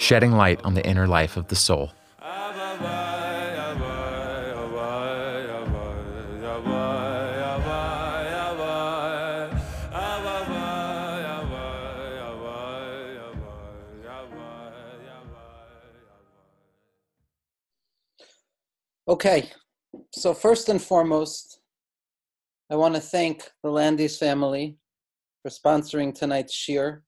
shedding 0.00 0.32
light 0.32 0.58
on 0.64 0.72
the 0.72 0.84
inner 0.86 1.06
life 1.06 1.36
of 1.36 1.46
the 1.48 1.54
soul. 1.54 1.92
Okay, 19.06 19.50
so 20.12 20.32
first 20.32 20.68
and 20.68 20.80
foremost, 20.80 21.60
I 22.70 22.76
want 22.76 22.94
to 22.94 23.00
thank 23.00 23.50
the 23.62 23.68
Landis 23.68 24.16
family 24.16 24.76
for 25.42 25.50
sponsoring 25.50 26.14
tonight's 26.14 26.54
shiur, 26.54 27.00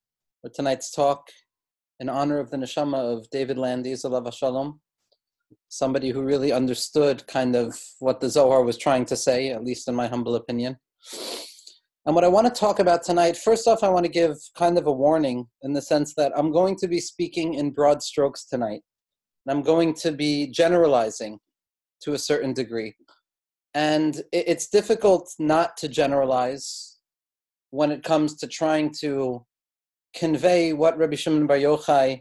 or 0.43 0.51
tonight's 0.51 0.91
talk, 0.91 1.31
in 2.03 2.09
honor 2.09 2.41
of 2.41 2.51
the 2.51 2.57
neshama 2.57 2.99
of 2.99 3.31
David 3.31 3.57
Landis, 3.57 4.05
Alav 4.05 4.31
Shalom, 4.35 4.81
somebody 5.69 6.11
who 6.11 6.25
really 6.25 6.51
understood 6.51 7.25
kind 7.29 7.55
of 7.55 7.81
what 8.01 8.19
the 8.19 8.29
Zohar 8.29 8.65
was 8.65 8.77
trying 8.77 9.05
to 9.05 9.17
say, 9.17 9.51
at 9.51 9.63
least 9.63 9.87
in 9.87 9.95
my 9.95 10.09
humble 10.09 10.35
opinion. 10.35 10.77
And 12.05 12.17
what 12.17 12.25
I 12.25 12.29
want 12.29 12.53
to 12.53 12.61
talk 12.61 12.81
about 12.81 13.05
tonight, 13.05 13.37
first 13.37 13.69
off, 13.69 13.85
I 13.85 13.89
want 13.89 14.05
to 14.05 14.11
give 14.11 14.37
kind 14.59 14.79
of 14.79 14.89
a 14.89 14.93
warning 14.93 15.47
in 15.63 15.75
the 15.75 15.81
sense 15.81 16.15
that 16.17 16.33
I'm 16.37 16.51
going 16.51 16.75
to 16.79 16.89
be 16.89 16.99
speaking 16.99 17.55
in 17.55 17.71
broad 17.71 18.03
strokes 18.03 18.47
tonight. 18.47 18.83
And 19.47 19.57
I'm 19.57 19.63
going 19.63 19.95
to 20.03 20.11
be 20.11 20.49
generalizing 20.49 21.39
to 22.01 22.15
a 22.15 22.19
certain 22.19 22.53
degree. 22.53 22.97
And 23.75 24.21
it's 24.33 24.67
difficult 24.67 25.33
not 25.39 25.77
to 25.77 25.89
generalize 25.89 26.99
when 27.71 27.93
it 27.93 28.03
comes 28.03 28.35
to 28.39 28.49
trying 28.49 28.93
to 29.03 29.47
convey 30.15 30.73
what 30.73 30.99
Rabbi 30.99 31.17
Shimon 31.17 31.47
Bar 31.47 31.59
Yochai 31.59 32.21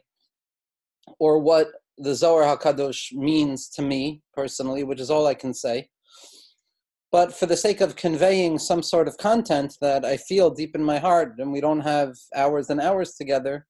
or 1.20 1.40
what 1.40 1.68
the 1.98 2.16
Zohar 2.16 2.58
HaKadosh 2.58 3.14
means 3.14 3.70
to 3.70 3.82
me 3.82 4.22
personally, 4.34 4.84
which 4.84 5.00
is 5.00 5.10
all 5.10 5.28
I 5.28 5.34
can 5.34 5.54
say. 5.54 5.90
But 7.12 7.34
for 7.34 7.46
the 7.46 7.58
sake 7.58 7.82
of 7.82 7.98
conveying 7.98 8.58
some 8.58 8.82
sort 8.82 9.08
of 9.08 9.18
content 9.18 9.78
that 9.82 10.06
I 10.06 10.16
feel 10.16 10.50
deep 10.50 10.76
in 10.76 10.84
my 10.84 10.98
heart, 10.98 11.34
and 11.40 11.52
we 11.52 11.60
don't 11.60 11.82
have 11.82 12.16
hours 12.36 12.70
and 12.70 12.80
hours 12.80 13.16
together, 13.16 13.68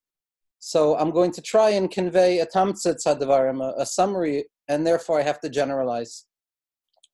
so 0.59 0.95
I'm 0.97 1.09
going 1.09 1.31
to 1.31 1.41
try 1.41 1.71
and 1.71 1.89
convey 1.89 2.39
a 2.39 2.45
tamtzitz 2.45 3.07
hadvarim, 3.07 3.63
a, 3.63 3.81
a 3.81 3.85
summary, 3.85 4.45
and 4.67 4.85
therefore 4.85 5.19
I 5.19 5.23
have 5.23 5.39
to 5.41 5.49
generalize. 5.49 6.25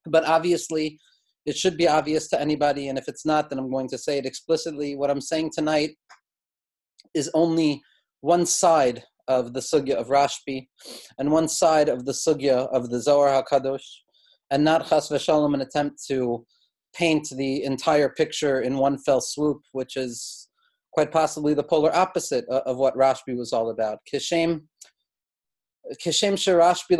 But 0.05 0.25
obviously, 0.25 0.99
it 1.45 1.55
should 1.55 1.77
be 1.77 1.87
obvious 1.87 2.27
to 2.29 2.41
anybody, 2.41 2.89
and 2.89 2.97
if 2.97 3.07
it's 3.07 3.25
not, 3.25 3.49
then 3.49 3.57
I'm 3.57 3.71
going 3.71 3.87
to 3.87 3.97
say 3.97 4.17
it 4.17 4.25
explicitly. 4.25 4.97
What 4.97 5.09
I'm 5.09 5.21
saying 5.21 5.51
tonight 5.55 5.91
is 7.13 7.29
only 7.33 7.81
one 8.21 8.45
side 8.45 9.03
of 9.27 9.53
the 9.53 9.59
sugya 9.59 9.95
of 9.95 10.07
Rashbi, 10.07 10.67
and 11.17 11.31
one 11.31 11.47
side 11.47 11.89
of 11.89 12.05
the 12.05 12.13
sugya 12.13 12.67
of 12.73 12.89
the 12.89 13.01
Zohar 13.01 13.43
Hakadosh, 13.43 13.83
and 14.51 14.63
not 14.63 14.87
chas 14.87 15.09
v'shalom 15.09 15.53
an 15.53 15.61
attempt 15.61 16.03
to 16.07 16.45
paint 16.95 17.27
the 17.35 17.63
entire 17.63 18.09
picture 18.09 18.61
in 18.61 18.77
one 18.77 18.97
fell 18.97 19.21
swoop, 19.21 19.61
which 19.73 19.97
is 19.97 20.49
quite 20.93 21.11
possibly 21.11 21.53
the 21.53 21.63
polar 21.63 21.93
opposite 21.95 22.45
of, 22.49 22.77
what 22.77 22.95
Rashbi 22.95 23.37
was 23.37 23.53
all 23.53 23.69
about. 23.69 23.99
Kishem 24.11 24.61
Kishem 26.03 26.33
Rashbi 26.33 26.97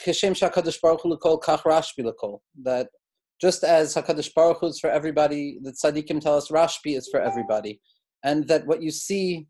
Kishem 0.00 0.34
Shakadosh 0.38 0.80
Baruch 0.80 1.00
Hu 1.02 1.16
Kach 1.18 1.62
Rashbi 1.62 2.04
Lakol. 2.04 2.38
That 2.62 2.88
just 3.40 3.64
as 3.64 3.94
Hakadosh 3.94 4.32
Baruch 4.34 4.58
Hu 4.60 4.66
is 4.68 4.78
for 4.78 4.90
everybody, 4.90 5.58
the 5.62 5.72
tzaddikim 5.72 6.20
tell 6.20 6.36
us 6.36 6.48
Rashbi 6.48 6.96
is 6.96 7.08
for 7.10 7.20
everybody, 7.20 7.80
and 8.22 8.46
that 8.48 8.66
what 8.66 8.82
you 8.82 8.90
see 8.90 9.46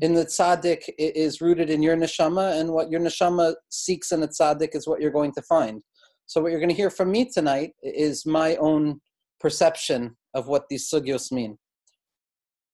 in 0.00 0.14
the 0.14 0.24
tzaddik 0.24 0.82
is 0.98 1.40
rooted 1.40 1.70
in 1.70 1.82
your 1.82 1.96
neshama, 1.96 2.60
and 2.60 2.70
what 2.72 2.90
your 2.90 3.00
neshama 3.00 3.54
seeks 3.68 4.12
in 4.12 4.22
a 4.22 4.28
tzaddik 4.28 4.74
is 4.74 4.86
what 4.86 5.00
you're 5.00 5.10
going 5.10 5.32
to 5.32 5.42
find. 5.42 5.82
So 6.26 6.40
what 6.40 6.50
you're 6.50 6.60
going 6.60 6.70
to 6.70 6.74
hear 6.74 6.90
from 6.90 7.10
me 7.10 7.28
tonight 7.30 7.72
is 7.82 8.24
my 8.24 8.56
own 8.56 9.00
perception 9.40 10.16
of 10.34 10.46
what 10.46 10.68
these 10.68 10.88
sugyos 10.88 11.30
mean. 11.32 11.58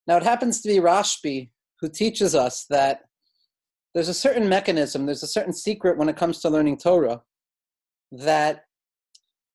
Now, 0.07 0.17
it 0.17 0.23
happens 0.23 0.61
to 0.63 0.69
be 0.69 0.77
Rashbi 0.77 1.51
who 1.81 1.89
teaches 1.89 2.35
us 2.35 2.67
that 2.71 3.01
there's 3.95 4.09
a 4.09 4.15
certain 4.15 4.49
mechanism, 4.49 5.07
there's 5.07 5.23
a 5.23 5.29
certain 5.29 5.53
secret 5.53 5.97
when 5.97 6.09
it 6.09 6.17
comes 6.17 6.41
to 6.41 6.51
learning 6.51 6.79
Torah 6.79 7.23
that 8.13 8.65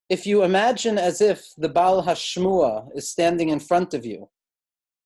if 0.10 0.28
you 0.28 0.44
imagine 0.44 0.98
as 0.98 1.22
if 1.22 1.48
the 1.58 1.70
Baal 1.70 2.04
Hashmua 2.04 2.88
is 2.96 3.10
standing 3.10 3.50
in 3.50 3.60
front 3.60 3.94
of 3.94 4.06
you 4.06 4.30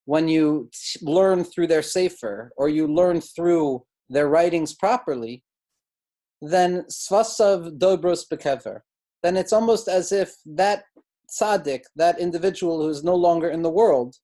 when 0.08 0.30
you 0.30 0.70
learn 1.02 1.44
through 1.44 1.68
their 1.68 1.82
Sefer 1.82 2.50
or 2.56 2.70
you 2.70 2.88
learn 2.88 3.20
through 3.20 3.84
their 4.10 4.30
writings 4.30 4.74
properly, 4.74 5.44
then 6.42 6.86
Svasav 6.90 7.78
Dobros 7.78 8.24
Bekever, 8.32 8.80
then 9.22 9.36
it's 9.36 9.52
almost 9.52 9.90
as 9.90 10.14
if 10.14 10.34
that 10.46 10.84
tzaddik, 11.30 11.82
that 11.98 12.20
individual 12.20 12.82
who 12.82 12.88
is 12.88 13.04
no 13.04 13.16
longer 13.16 13.50
in 13.50 13.62
the 13.62 13.70
world, 13.70 14.16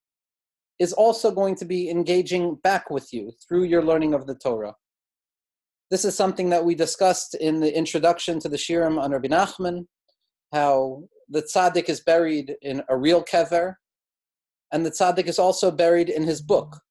is 0.80 0.94
also 0.94 1.32
going 1.32 1.56
to 1.56 1.66
be 1.66 1.90
engaging 1.90 2.56
back 2.64 2.90
with 2.90 3.12
you 3.12 3.34
through 3.46 3.64
your 3.64 3.84
learning 3.84 4.14
of 4.14 4.26
the 4.26 4.36
Torah. 4.36 4.76
This 5.92 6.06
is 6.06 6.16
something 6.16 6.50
that 6.50 6.64
we 6.64 6.76
discussed 6.76 7.36
in 7.36 7.60
the 7.60 7.78
introduction 7.78 8.40
to 8.40 8.48
the 8.48 8.56
Shiurim 8.56 8.98
on 8.98 9.12
Rabbi 9.12 9.28
Nachman, 9.28 9.86
how 10.54 11.04
the 11.28 11.42
tzaddik 11.42 11.90
is 11.90 12.00
buried 12.00 12.56
in 12.62 12.82
a 12.88 12.96
real 12.96 13.22
kever, 13.22 13.74
and 14.74 14.86
the 14.86 14.92
tzaddik 14.92 15.28
is 15.28 15.40
also 15.40 15.72
buried 15.72 16.10
in 16.10 16.24
his 16.24 16.42
book. 16.42 16.82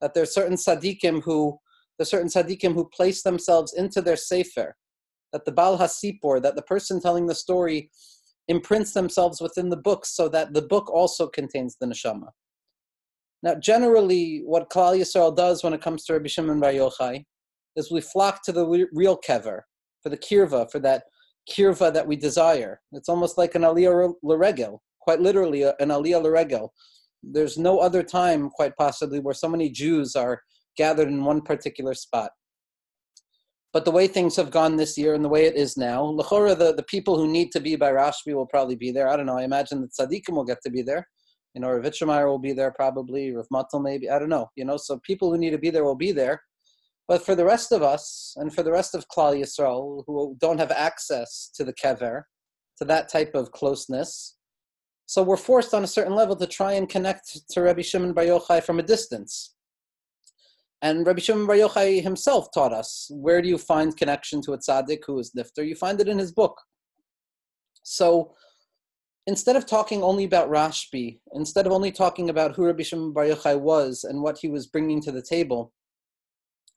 That 0.00 0.12
there 0.12 0.24
are 0.24 0.26
certain 0.26 0.56
tzaddikim 0.56 1.22
who, 1.22 1.58
there 1.98 2.02
are 2.02 2.06
certain 2.06 2.28
tzaddikim 2.28 2.74
who 2.74 2.88
place 2.88 3.22
themselves 3.22 3.72
into 3.72 4.02
their 4.02 4.16
sefer. 4.16 4.76
That 5.32 5.44
the 5.44 5.52
Baal 5.52 5.78
Hasipor, 5.78 6.42
that 6.42 6.56
the 6.56 6.62
person 6.62 7.00
telling 7.00 7.26
the 7.26 7.34
story, 7.34 7.90
imprints 8.48 8.92
themselves 8.92 9.40
within 9.40 9.68
the 9.70 9.76
book, 9.76 10.04
so 10.04 10.28
that 10.28 10.52
the 10.52 10.62
book 10.62 10.90
also 10.90 11.28
contains 11.28 11.76
the 11.80 11.86
neshama. 11.86 12.28
Now, 13.42 13.54
generally, 13.54 14.42
what 14.44 14.68
Klal 14.68 14.98
Yisrael 14.98 15.34
does 15.34 15.62
when 15.62 15.72
it 15.72 15.80
comes 15.80 16.04
to 16.04 16.14
Rabbi 16.14 16.28
Shimon 16.28 16.60
Bar 16.60 16.72
Yochai 16.72 17.24
is 17.76 17.92
we 17.92 18.00
flock 18.00 18.42
to 18.44 18.52
the 18.52 18.88
real 18.92 19.18
kever, 19.26 19.60
for 20.02 20.08
the 20.08 20.18
kirva, 20.18 20.70
for 20.70 20.80
that 20.80 21.04
kirva 21.48 21.92
that 21.94 22.06
we 22.06 22.16
desire. 22.16 22.80
It's 22.92 23.08
almost 23.08 23.38
like 23.38 23.54
an 23.54 23.62
aliyah 23.62 24.14
l'regel, 24.22 24.82
quite 25.00 25.20
literally 25.20 25.62
an 25.62 25.88
aliyah 25.88 26.22
l'regel. 26.22 26.72
There's 27.22 27.58
no 27.58 27.78
other 27.78 28.02
time, 28.02 28.50
quite 28.50 28.76
possibly, 28.76 29.20
where 29.20 29.34
so 29.34 29.48
many 29.48 29.70
Jews 29.70 30.16
are 30.16 30.42
gathered 30.76 31.08
in 31.08 31.24
one 31.24 31.42
particular 31.42 31.94
spot. 31.94 32.30
But 33.72 33.84
the 33.84 33.90
way 33.92 34.08
things 34.08 34.34
have 34.36 34.50
gone 34.50 34.76
this 34.76 34.98
year 34.98 35.14
and 35.14 35.24
the 35.24 35.28
way 35.28 35.44
it 35.44 35.54
is 35.54 35.76
now, 35.76 36.16
the, 36.16 36.74
the 36.76 36.84
people 36.88 37.16
who 37.16 37.28
need 37.30 37.52
to 37.52 37.60
be 37.60 37.76
by 37.76 37.92
Rashbi 37.92 38.34
will 38.34 38.46
probably 38.46 38.74
be 38.74 38.90
there. 38.90 39.08
I 39.08 39.16
don't 39.16 39.26
know. 39.26 39.38
I 39.38 39.44
imagine 39.44 39.80
that 39.82 39.92
Tzaddikim 39.92 40.34
will 40.34 40.44
get 40.44 40.58
to 40.64 40.70
be 40.70 40.82
there 40.82 41.06
you 41.54 41.60
know, 41.60 41.70
Rav 41.70 41.84
Itche 41.84 42.06
Meir 42.06 42.28
will 42.28 42.38
be 42.38 42.52
there 42.52 42.70
probably, 42.70 43.34
Rav 43.34 43.46
Matel 43.52 43.82
maybe, 43.82 44.08
I 44.08 44.18
don't 44.18 44.28
know, 44.28 44.48
you 44.56 44.64
know, 44.64 44.76
so 44.76 45.00
people 45.02 45.30
who 45.30 45.38
need 45.38 45.50
to 45.50 45.58
be 45.58 45.70
there 45.70 45.84
will 45.84 45.96
be 45.96 46.12
there. 46.12 46.42
But 47.08 47.24
for 47.24 47.34
the 47.34 47.44
rest 47.44 47.72
of 47.72 47.82
us, 47.82 48.34
and 48.36 48.54
for 48.54 48.62
the 48.62 48.70
rest 48.70 48.94
of 48.94 49.08
Klal 49.08 49.36
Yisrael, 49.36 50.04
who 50.06 50.36
don't 50.40 50.58
have 50.58 50.70
access 50.70 51.50
to 51.56 51.64
the 51.64 51.74
kever, 51.74 52.22
to 52.78 52.84
that 52.84 53.08
type 53.08 53.34
of 53.34 53.50
closeness, 53.50 54.36
so 55.10 55.24
we're 55.24 55.36
forced 55.36 55.74
on 55.74 55.82
a 55.82 55.88
certain 55.88 56.14
level 56.14 56.36
to 56.36 56.46
try 56.46 56.74
and 56.74 56.88
connect 56.88 57.50
to 57.50 57.60
Rabbi 57.60 57.82
Shimon 57.82 58.12
Bar 58.12 58.26
Yochai 58.26 58.62
from 58.62 58.78
a 58.78 58.82
distance. 58.84 59.56
And 60.82 61.04
Rabbi 61.04 61.18
Shimon 61.18 61.48
Bar 61.48 61.56
Yochai 61.56 62.00
himself 62.00 62.52
taught 62.54 62.72
us, 62.72 63.10
where 63.12 63.42
do 63.42 63.48
you 63.48 63.58
find 63.58 63.96
connection 63.96 64.40
to 64.42 64.52
a 64.52 64.58
tzaddik 64.58 65.00
who 65.04 65.18
is 65.18 65.32
nifter? 65.36 65.66
You 65.66 65.74
find 65.74 66.00
it 66.00 66.06
in 66.06 66.16
his 66.16 66.30
book. 66.30 66.56
So 67.82 68.36
instead 69.26 69.56
of 69.56 69.66
talking 69.66 70.00
only 70.00 70.22
about 70.22 70.48
Rashbi, 70.48 71.18
instead 71.32 71.66
of 71.66 71.72
only 71.72 71.90
talking 71.90 72.30
about 72.30 72.54
who 72.54 72.66
Rabbi 72.66 72.84
Shimon 72.84 73.12
Bar 73.12 73.24
Yochai 73.24 73.58
was 73.58 74.04
and 74.04 74.22
what 74.22 74.38
he 74.38 74.48
was 74.48 74.68
bringing 74.68 75.02
to 75.02 75.10
the 75.10 75.22
table, 75.22 75.72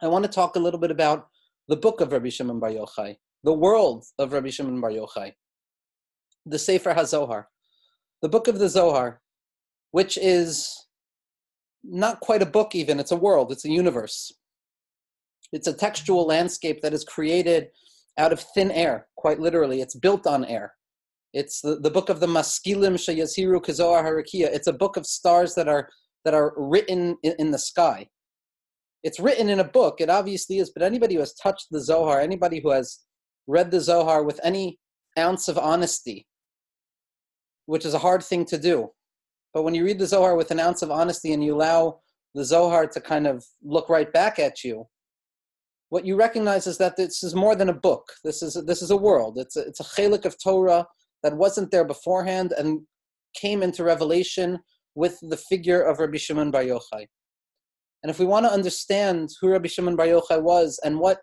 I 0.02 0.08
want 0.08 0.26
to 0.26 0.32
talk 0.32 0.56
a 0.56 0.60
little 0.60 0.80
bit 0.80 0.90
about 0.90 1.28
the 1.68 1.78
book 1.78 2.02
of 2.02 2.12
Rabbi 2.12 2.30
Shimon 2.30 2.60
Bar 2.60 2.72
Yochai, 2.72 3.16
the 3.44 3.54
world 3.54 4.06
of 4.18 4.34
Rabbi 4.34 4.50
Shimon 4.50 4.82
Bar 4.82 4.90
Yochai, 4.90 5.34
the 6.48 6.58
Sefer 6.58 6.96
HaZohar, 6.96 7.46
the 8.24 8.30
book 8.30 8.48
of 8.48 8.58
the 8.58 8.70
Zohar, 8.70 9.20
which 9.92 10.18
is 10.18 10.88
not 11.84 12.22
quite 12.22 12.42
a 12.42 12.48
book 12.48 12.74
even, 12.74 13.00
it's 13.00 13.12
a 13.12 13.18
world, 13.18 13.52
it's 13.52 13.66
a 13.66 13.70
universe. 13.70 14.32
It's 15.52 15.68
a 15.68 15.74
textual 15.74 16.26
landscape 16.26 16.82
that 16.82 16.94
is 16.94 17.04
created 17.04 17.68
out 18.18 18.32
of 18.32 18.40
thin 18.56 18.72
air, 18.72 19.08
quite 19.18 19.40
literally. 19.40 19.82
It's 19.82 19.96
built 19.96 20.26
on 20.26 20.46
air. 20.46 20.74
It's 21.34 21.60
the, 21.62 21.76
the 21.76 21.92
book 21.92 22.10
of 22.10 22.22
the 22.22 22.28
Maskilim 22.28 22.96
Shayaziru 22.96 23.62
Kazoar 23.62 24.04
Harakia. 24.04 24.48
It's 24.54 24.68
a 24.68 24.74
book 24.74 24.96
of 24.98 25.06
stars 25.06 25.54
that 25.56 25.68
are 25.68 25.90
that 26.24 26.34
are 26.34 26.54
written 26.56 27.18
in, 27.24 27.34
in 27.38 27.52
the 27.52 27.60
sky. 27.60 28.08
It's 29.04 29.20
written 29.20 29.50
in 29.50 29.60
a 29.60 29.66
book. 29.66 30.00
It 30.00 30.10
obviously 30.10 30.60
is, 30.60 30.72
but 30.74 30.84
anybody 30.84 31.16
who 31.16 31.20
has 31.20 31.34
touched 31.34 31.68
the 31.72 31.82
Zohar, 31.82 32.22
anybody 32.22 32.62
who 32.64 32.72
has 32.72 33.00
read 33.48 33.70
the 33.72 33.82
Zohar 33.82 34.24
with 34.24 34.40
any 34.44 34.80
ounce 35.20 35.50
of 35.50 35.58
honesty, 35.58 36.26
which 37.66 37.86
is 37.86 37.94
a 37.94 38.00
hard 38.00 38.24
thing 38.24 38.46
to 38.46 38.58
do. 38.58 38.90
But 39.54 39.64
when 39.64 39.76
you 39.76 39.86
read 39.86 40.00
the 40.00 40.08
Zohar 40.08 40.36
with 40.36 40.52
an 40.52 40.60
ounce 40.60 40.82
of 40.82 40.92
honesty 40.92 41.34
and 41.34 41.44
you 41.44 41.56
allow 41.56 42.00
the 42.34 42.44
Zohar 42.44 42.88
to 42.88 43.00
kind 43.00 43.28
of 43.28 43.46
look 43.64 43.90
right 43.90 44.12
back 44.12 44.40
at 44.40 44.64
you, 44.64 44.88
what 45.90 46.06
you 46.06 46.16
recognize 46.16 46.66
is 46.66 46.80
that 46.80 46.98
this 46.98 47.24
is 47.24 47.36
more 47.36 47.56
than 47.56 47.70
a 47.70 47.74
book. 47.74 48.04
This 48.24 48.42
is 48.42 48.56
a, 48.56 48.64
this 48.64 48.82
is 48.82 48.90
a 48.90 48.98
world. 48.98 49.38
It's 49.38 49.56
a, 49.56 49.62
it's 49.62 49.80
a 49.80 49.84
chelik 49.84 50.26
of 50.26 50.42
Torah 50.42 50.88
that 51.22 51.38
wasn't 51.38 51.70
there 51.70 51.86
beforehand 51.86 52.54
and 52.58 52.82
came 53.36 53.62
into 53.62 53.84
revelation 53.84 54.60
with 54.96 55.20
the 55.22 55.38
figure 55.38 55.82
of 55.84 56.00
Rabbi 56.00 56.18
Shimon 56.18 56.50
Bar 56.50 56.64
Yochai. 56.64 57.06
And 58.02 58.10
if 58.10 58.20
we 58.20 58.26
want 58.26 58.46
to 58.46 58.52
understand 58.52 59.30
who 59.40 59.50
Rabbi 59.50 59.68
Shimon 59.68 59.96
Bar 59.96 60.08
Yochai 60.08 60.42
was 60.42 60.80
and 60.84 61.00
what 61.00 61.20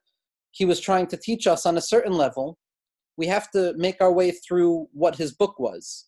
he 0.53 0.65
was 0.65 0.81
trying 0.81 1.07
to 1.09 1.17
teach 1.17 1.47
us 1.47 1.67
on 1.67 1.77
a 1.77 1.83
certain 1.83 2.13
level, 2.13 2.57
we 3.17 3.27
have 3.27 3.51
to 3.51 3.75
make 3.77 4.01
our 4.01 4.13
way 4.13 4.31
through 4.31 4.87
what 4.93 5.17
his 5.17 5.33
book 5.35 5.59
was. 5.59 6.07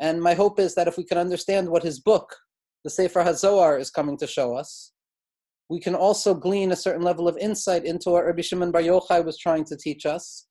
And 0.00 0.22
my 0.22 0.34
hope 0.34 0.58
is 0.58 0.74
that 0.74 0.88
if 0.88 0.96
we 0.96 1.04
can 1.04 1.18
understand 1.18 1.68
what 1.68 1.82
his 1.82 2.00
book, 2.00 2.34
the 2.84 2.90
Sefer 2.90 3.22
HaZohar, 3.22 3.80
is 3.80 3.90
coming 3.90 4.16
to 4.18 4.26
show 4.26 4.54
us, 4.54 4.92
we 5.68 5.80
can 5.80 5.94
also 5.94 6.34
glean 6.34 6.70
a 6.70 6.76
certain 6.76 7.02
level 7.02 7.26
of 7.26 7.36
insight 7.38 7.84
into 7.84 8.10
what 8.10 8.24
Rabbi 8.24 8.42
Shimon 8.42 8.70
Bar 8.70 8.82
Yochai 8.82 9.24
was 9.24 9.38
trying 9.38 9.64
to 9.64 9.76
teach 9.76 10.06
us, 10.06 10.46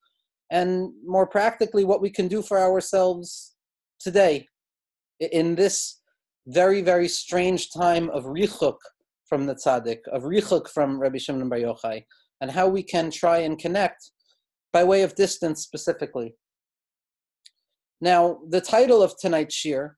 and 0.51 0.91
more 1.05 1.25
practically, 1.25 1.85
what 1.85 2.01
we 2.01 2.09
can 2.09 2.27
do 2.27 2.41
for 2.41 2.59
ourselves 2.59 3.55
today 3.99 4.47
in 5.19 5.55
this 5.55 6.01
very, 6.47 6.81
very 6.81 7.07
strange 7.07 7.71
time 7.71 8.09
of 8.09 8.25
richuk 8.25 8.77
from 9.27 9.45
the 9.45 9.55
tzaddik, 9.55 9.99
of 10.11 10.23
richuk 10.23 10.67
from 10.69 10.99
Rabbi 10.99 11.17
Shimon 11.17 11.49
Bar 11.49 11.59
Yochai, 11.59 12.03
and 12.41 12.51
how 12.51 12.67
we 12.67 12.83
can 12.83 13.09
try 13.09 13.39
and 13.39 13.57
connect 13.57 14.11
by 14.73 14.83
way 14.83 15.01
of 15.01 15.15
distance 15.15 15.63
specifically. 15.63 16.35
Now, 18.01 18.39
the 18.47 18.61
title 18.61 19.01
of 19.01 19.17
tonight's 19.17 19.55
shiur 19.55 19.91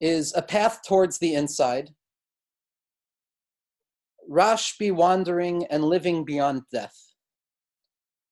is 0.00 0.32
A 0.36 0.42
Path 0.42 0.80
Towards 0.86 1.18
the 1.18 1.34
Inside 1.34 1.90
Rashbi 4.30 4.92
Wandering 4.92 5.66
and 5.66 5.84
Living 5.84 6.24
Beyond 6.24 6.62
Death. 6.72 6.96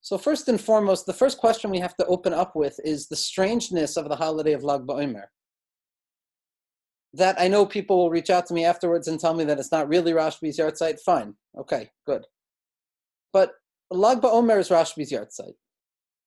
So, 0.02 0.16
first 0.16 0.48
and 0.48 0.60
foremost, 0.60 1.06
the 1.06 1.12
first 1.12 1.38
question 1.38 1.70
we 1.70 1.78
have 1.80 1.96
to 1.96 2.06
open 2.06 2.32
up 2.32 2.56
with 2.56 2.78
is 2.84 3.08
the 3.08 3.16
strangeness 3.16 3.96
of 3.96 4.08
the 4.08 4.16
holiday 4.16 4.52
of 4.52 4.64
Lag 4.64 4.82
BaOmer. 4.82 5.24
That 7.12 7.40
I 7.40 7.48
know 7.48 7.66
people 7.66 7.98
will 7.98 8.10
reach 8.10 8.30
out 8.30 8.46
to 8.46 8.54
me 8.54 8.64
afterwards 8.64 9.08
and 9.08 9.18
tell 9.18 9.34
me 9.34 9.44
that 9.44 9.58
it's 9.58 9.72
not 9.72 9.88
really 9.88 10.12
Rashbi's 10.12 10.58
yahrzeit. 10.58 11.00
Fine. 11.00 11.34
Okay, 11.58 11.90
good. 12.06 12.24
But 13.32 13.52
Lag 13.90 14.20
BaOmer 14.20 14.58
is 14.58 14.68
Rashbi's 14.68 15.12
yahrzeit. 15.12 15.54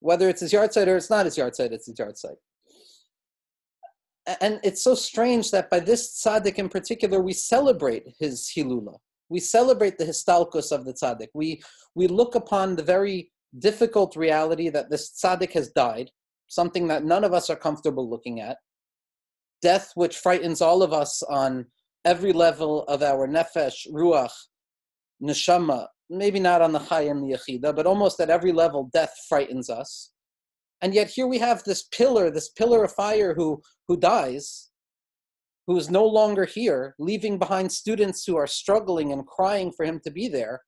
Whether 0.04 0.28
it's 0.28 0.42
his 0.42 0.52
yahrzeit 0.52 0.88
or 0.88 0.98
it's 0.98 1.10
not 1.10 1.24
his 1.26 1.38
yahrzeit, 1.38 1.72
it's 1.72 1.86
his 1.86 1.96
yahrzeit. 1.96 2.36
And 4.42 4.60
it's 4.62 4.84
so 4.84 4.96
strange 4.96 5.50
that 5.52 5.70
by 5.70 5.80
this 5.80 6.22
tzaddik 6.22 6.56
in 6.56 6.68
particular, 6.68 7.22
we 7.22 7.32
celebrate 7.32 8.14
his 8.20 8.52
hilula. 8.54 8.98
We 9.30 9.40
celebrate 9.40 9.98
the 9.98 10.06
histalkus 10.06 10.74
of 10.74 10.84
the 10.84 10.94
tzaddik. 10.94 11.30
We, 11.34 11.62
we 11.96 12.08
look 12.08 12.36
upon 12.36 12.76
the 12.76 12.84
very 12.84 13.32
difficult 13.60 14.18
reality 14.18 14.68
that 14.70 14.90
this 14.90 15.10
tzaddik 15.12 15.54
has 15.54 15.70
died, 15.70 16.12
something 16.48 16.86
that 16.90 17.06
none 17.06 17.24
of 17.24 17.34
us 17.34 17.50
are 17.50 17.56
comfortable 17.56 18.10
looking 18.10 18.42
at. 18.42 18.58
Death, 19.62 19.94
which 19.96 20.18
frightens 20.18 20.60
all 20.60 20.84
of 20.84 20.92
us 20.92 21.24
on 21.24 21.66
every 22.04 22.34
level 22.34 22.84
of 22.90 23.04
our 23.04 23.26
nefesh, 23.26 23.88
ruach, 23.90 24.36
neshama, 25.24 25.88
maybe 26.14 26.40
not 26.40 26.62
on 26.62 26.72
the 26.72 26.80
high 26.80 27.04
and 27.04 27.24
the 27.24 27.36
yechida, 27.36 27.76
but 27.76 27.86
almost 27.86 28.20
at 28.20 28.30
every 28.30 28.52
level, 28.52 28.90
death 28.94 29.14
frightens 29.28 29.70
us. 29.70 30.12
And 30.82 30.94
yet 30.94 31.10
here 31.10 31.28
we 31.28 31.40
have 31.40 31.64
this 31.64 31.84
pillar, 31.84 32.30
this 32.30 32.50
pillar 32.50 32.84
of 32.84 32.94
fire 32.94 33.34
who, 33.34 33.62
who 33.88 33.98
dies, 33.98 34.70
who 35.68 35.78
is 35.78 35.90
no 35.90 36.06
longer 36.06 36.46
here, 36.46 36.94
leaving 37.00 37.40
behind 37.40 37.72
students 37.72 38.26
who 38.26 38.36
are 38.36 38.48
struggling 38.48 39.12
and 39.12 39.26
crying 39.26 39.72
for 39.72 39.86
him 39.86 40.00
to 40.04 40.12
be 40.12 40.28
there, 40.28 40.62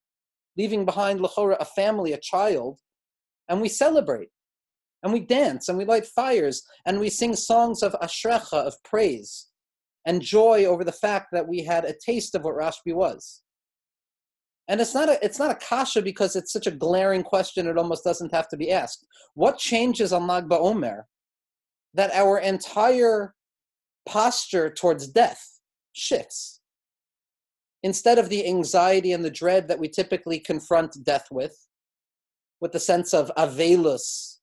leaving 0.57 0.85
behind 0.85 1.19
Lachora 1.19 1.57
a 1.59 1.65
family, 1.65 2.13
a 2.13 2.19
child, 2.19 2.79
and 3.49 3.61
we 3.61 3.69
celebrate. 3.69 4.29
And 5.03 5.13
we 5.13 5.19
dance 5.19 5.69
and 5.69 5.77
we 5.77 5.85
light 5.85 6.07
fires 6.07 6.63
and 6.85 6.99
we 6.99 7.09
sing 7.09 7.35
songs 7.35 7.83
of 7.83 7.93
ashrecha, 8.01 8.65
of 8.65 8.73
praise, 8.83 9.49
and 10.05 10.21
joy 10.21 10.65
over 10.65 10.83
the 10.83 10.91
fact 10.91 11.27
that 11.31 11.47
we 11.47 11.63
had 11.63 11.85
a 11.85 11.93
taste 12.03 12.33
of 12.33 12.43
what 12.43 12.55
Rashbi 12.55 12.95
was. 12.95 13.43
And 14.67 14.81
it's 14.81 14.95
not 14.95 15.09
a 15.09 15.23
it's 15.23 15.37
not 15.37 15.51
a 15.51 15.55
kasha 15.55 16.01
because 16.01 16.35
it's 16.35 16.51
such 16.51 16.65
a 16.67 16.71
glaring 16.71 17.23
question 17.23 17.67
it 17.67 17.77
almost 17.77 18.03
doesn't 18.03 18.33
have 18.33 18.47
to 18.49 18.57
be 18.57 18.71
asked. 18.71 19.05
What 19.35 19.57
changes 19.57 20.11
on 20.11 20.27
Lag 20.27 20.45
BaOmer 20.49 21.03
that 21.93 22.13
our 22.13 22.39
entire 22.39 23.35
posture 24.07 24.71
towards 24.71 25.07
death 25.07 25.59
shifts? 25.93 26.61
Instead 27.83 28.17
of 28.17 28.29
the 28.29 28.47
anxiety 28.47 29.11
and 29.11 29.23
the 29.23 29.29
dread 29.29 29.67
that 29.67 29.77
we 29.77 29.87
typically 29.87 30.39
confront 30.39 31.03
death 31.03 31.27
with, 31.29 31.55
with 32.59 32.71
the 32.71 32.79
sense 32.79 33.13
of 33.13 33.31
avelus, 33.37 34.37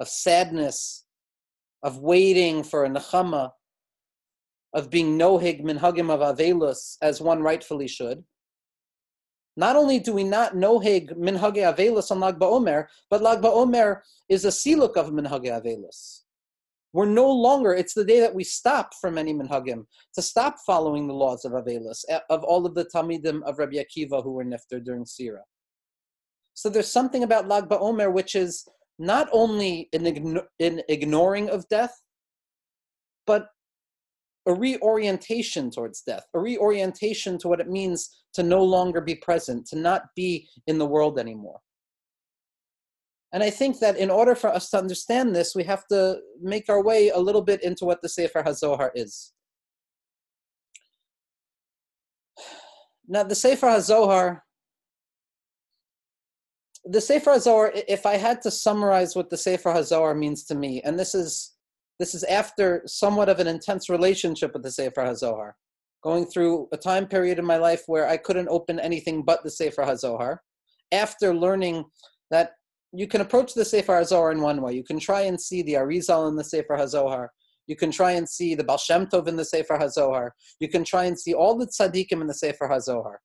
of 0.00 0.08
sadness, 0.08 1.04
of 1.84 1.98
waiting 1.98 2.64
for 2.64 2.84
a 2.84 2.88
nechama, 2.88 3.50
of 4.74 4.90
being 4.90 5.16
nohig 5.16 5.62
minhagim 5.62 6.10
of 6.10 6.36
avelus 6.36 6.96
as 7.00 7.20
one 7.20 7.42
rightfully 7.42 7.86
should 7.86 8.24
not 9.56 9.76
only 9.76 9.98
do 9.98 10.12
we 10.12 10.24
not 10.24 10.56
know 10.56 10.78
noheg 10.78 11.16
minhage 11.16 11.56
avelus 11.56 12.10
on 12.10 12.20
Lag 12.20 12.38
BaOmer, 12.38 12.86
but 13.08 13.22
Lag 13.22 13.40
BaOmer 13.40 14.00
is 14.28 14.44
a 14.44 14.48
siluk 14.48 14.96
of 14.96 15.10
minhage 15.10 15.46
avelus. 15.46 16.20
We're 16.92 17.06
no 17.06 17.30
longer, 17.30 17.72
it's 17.72 17.94
the 17.94 18.04
day 18.04 18.18
that 18.20 18.34
we 18.34 18.42
stop 18.42 18.94
from 19.00 19.16
any 19.16 19.32
minhagim, 19.32 19.86
to 20.14 20.22
stop 20.22 20.56
following 20.66 21.06
the 21.06 21.14
laws 21.14 21.44
of 21.44 21.52
avelus, 21.52 22.04
eh, 22.08 22.18
of 22.28 22.42
all 22.42 22.66
of 22.66 22.74
the 22.74 22.84
Talmidim 22.84 23.42
of 23.44 23.58
Rabbi 23.58 23.76
Akiva 23.76 24.22
who 24.22 24.32
were 24.32 24.44
nifter 24.44 24.82
during 24.82 25.04
Sfira. 25.04 25.42
So 26.54 26.68
there's 26.68 26.90
something 26.90 27.22
about 27.22 27.48
Lag 27.48 27.68
BaOmer 27.68 28.12
which 28.12 28.34
is 28.34 28.68
not 28.98 29.28
only 29.32 29.88
an, 29.92 30.40
an 30.58 30.82
ignoring 30.88 31.48
of 31.48 31.68
death, 31.68 31.96
but 33.26 33.48
a 34.46 34.54
reorientation 34.54 35.70
towards 35.70 36.02
death, 36.02 36.26
a 36.34 36.38
reorientation 36.38 37.38
to 37.38 37.48
what 37.48 37.60
it 37.60 37.68
means 37.68 38.22
to 38.34 38.42
no 38.42 38.62
longer 38.62 39.00
be 39.00 39.14
present, 39.14 39.66
to 39.66 39.76
not 39.76 40.04
be 40.16 40.48
in 40.66 40.78
the 40.78 40.86
world 40.86 41.18
anymore. 41.18 41.60
And 43.32 43.42
I 43.42 43.50
think 43.50 43.78
that 43.78 43.96
in 43.96 44.10
order 44.10 44.34
for 44.34 44.48
us 44.50 44.70
to 44.70 44.78
understand 44.78 45.34
this, 45.34 45.54
we 45.54 45.62
have 45.64 45.86
to 45.88 46.18
make 46.40 46.68
our 46.68 46.82
way 46.82 47.10
a 47.10 47.18
little 47.18 47.42
bit 47.42 47.62
into 47.62 47.84
what 47.84 48.02
the 48.02 48.08
Sefer 48.08 48.42
HaZohar 48.42 48.90
is. 48.94 49.32
Now, 53.06 53.22
the 53.22 53.34
Sefer 53.34 53.66
HaZohar, 53.68 54.40
the 56.84 57.00
Sefer 57.00 57.32
HaZohar, 57.32 57.84
if 57.86 58.06
I 58.06 58.16
had 58.16 58.42
to 58.42 58.50
summarize 58.50 59.14
what 59.14 59.30
the 59.30 59.36
Sefer 59.36 59.70
HaZohar 59.72 60.16
means 60.18 60.44
to 60.44 60.54
me, 60.54 60.80
and 60.82 60.98
this 60.98 61.14
is 61.14 61.54
this 62.00 62.14
is 62.14 62.24
after 62.24 62.82
somewhat 62.86 63.28
of 63.28 63.40
an 63.40 63.46
intense 63.46 63.90
relationship 63.90 64.54
with 64.54 64.62
the 64.62 64.70
Sefer 64.70 65.02
HaZohar, 65.02 65.52
going 66.02 66.24
through 66.24 66.66
a 66.72 66.78
time 66.78 67.06
period 67.06 67.38
in 67.38 67.44
my 67.44 67.58
life 67.58 67.82
where 67.86 68.08
I 68.08 68.16
couldn't 68.16 68.48
open 68.48 68.80
anything 68.80 69.22
but 69.22 69.44
the 69.44 69.50
Sefer 69.50 69.82
HaZohar. 69.82 70.38
After 70.92 71.34
learning 71.34 71.84
that 72.30 72.52
you 72.94 73.06
can 73.06 73.20
approach 73.20 73.52
the 73.52 73.66
Sefer 73.66 73.92
HaZohar 73.92 74.32
in 74.32 74.40
one 74.40 74.62
way, 74.62 74.72
you 74.72 74.82
can 74.82 74.98
try 74.98 75.20
and 75.20 75.38
see 75.38 75.60
the 75.60 75.74
Arizal 75.74 76.26
in 76.30 76.36
the 76.36 76.42
Sefer 76.42 76.74
HaZohar. 76.74 77.28
You 77.66 77.76
can 77.76 77.90
try 77.90 78.12
and 78.12 78.26
see 78.26 78.54
the 78.54 78.64
Baal 78.64 78.78
Shem 78.78 79.06
Tov 79.06 79.28
in 79.28 79.36
the 79.36 79.44
Sefer 79.44 79.76
HaZohar. 79.76 80.30
You 80.58 80.68
can 80.68 80.84
try 80.84 81.04
and 81.04 81.20
see 81.20 81.34
all 81.34 81.54
the 81.54 81.66
tzaddikim 81.66 82.22
in 82.22 82.26
the 82.26 82.34
Sefer 82.34 82.66
HaZohar. 82.66 83.16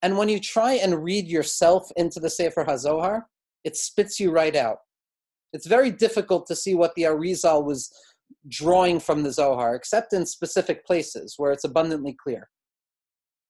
And 0.00 0.16
when 0.16 0.30
you 0.30 0.40
try 0.40 0.72
and 0.72 1.04
read 1.04 1.28
yourself 1.28 1.90
into 1.96 2.20
the 2.20 2.30
Sefer 2.30 2.64
HaZohar, 2.64 3.24
it 3.64 3.76
spits 3.76 4.18
you 4.18 4.30
right 4.30 4.56
out. 4.56 4.78
It's 5.52 5.66
very 5.66 5.90
difficult 5.90 6.46
to 6.46 6.56
see 6.56 6.74
what 6.74 6.94
the 6.94 7.02
Arizal 7.02 7.64
was 7.64 7.92
drawing 8.48 9.00
from 9.00 9.22
the 9.22 9.32
Zohar, 9.32 9.74
except 9.74 10.12
in 10.12 10.26
specific 10.26 10.84
places 10.84 11.34
where 11.36 11.52
it's 11.52 11.64
abundantly 11.64 12.16
clear. 12.22 12.48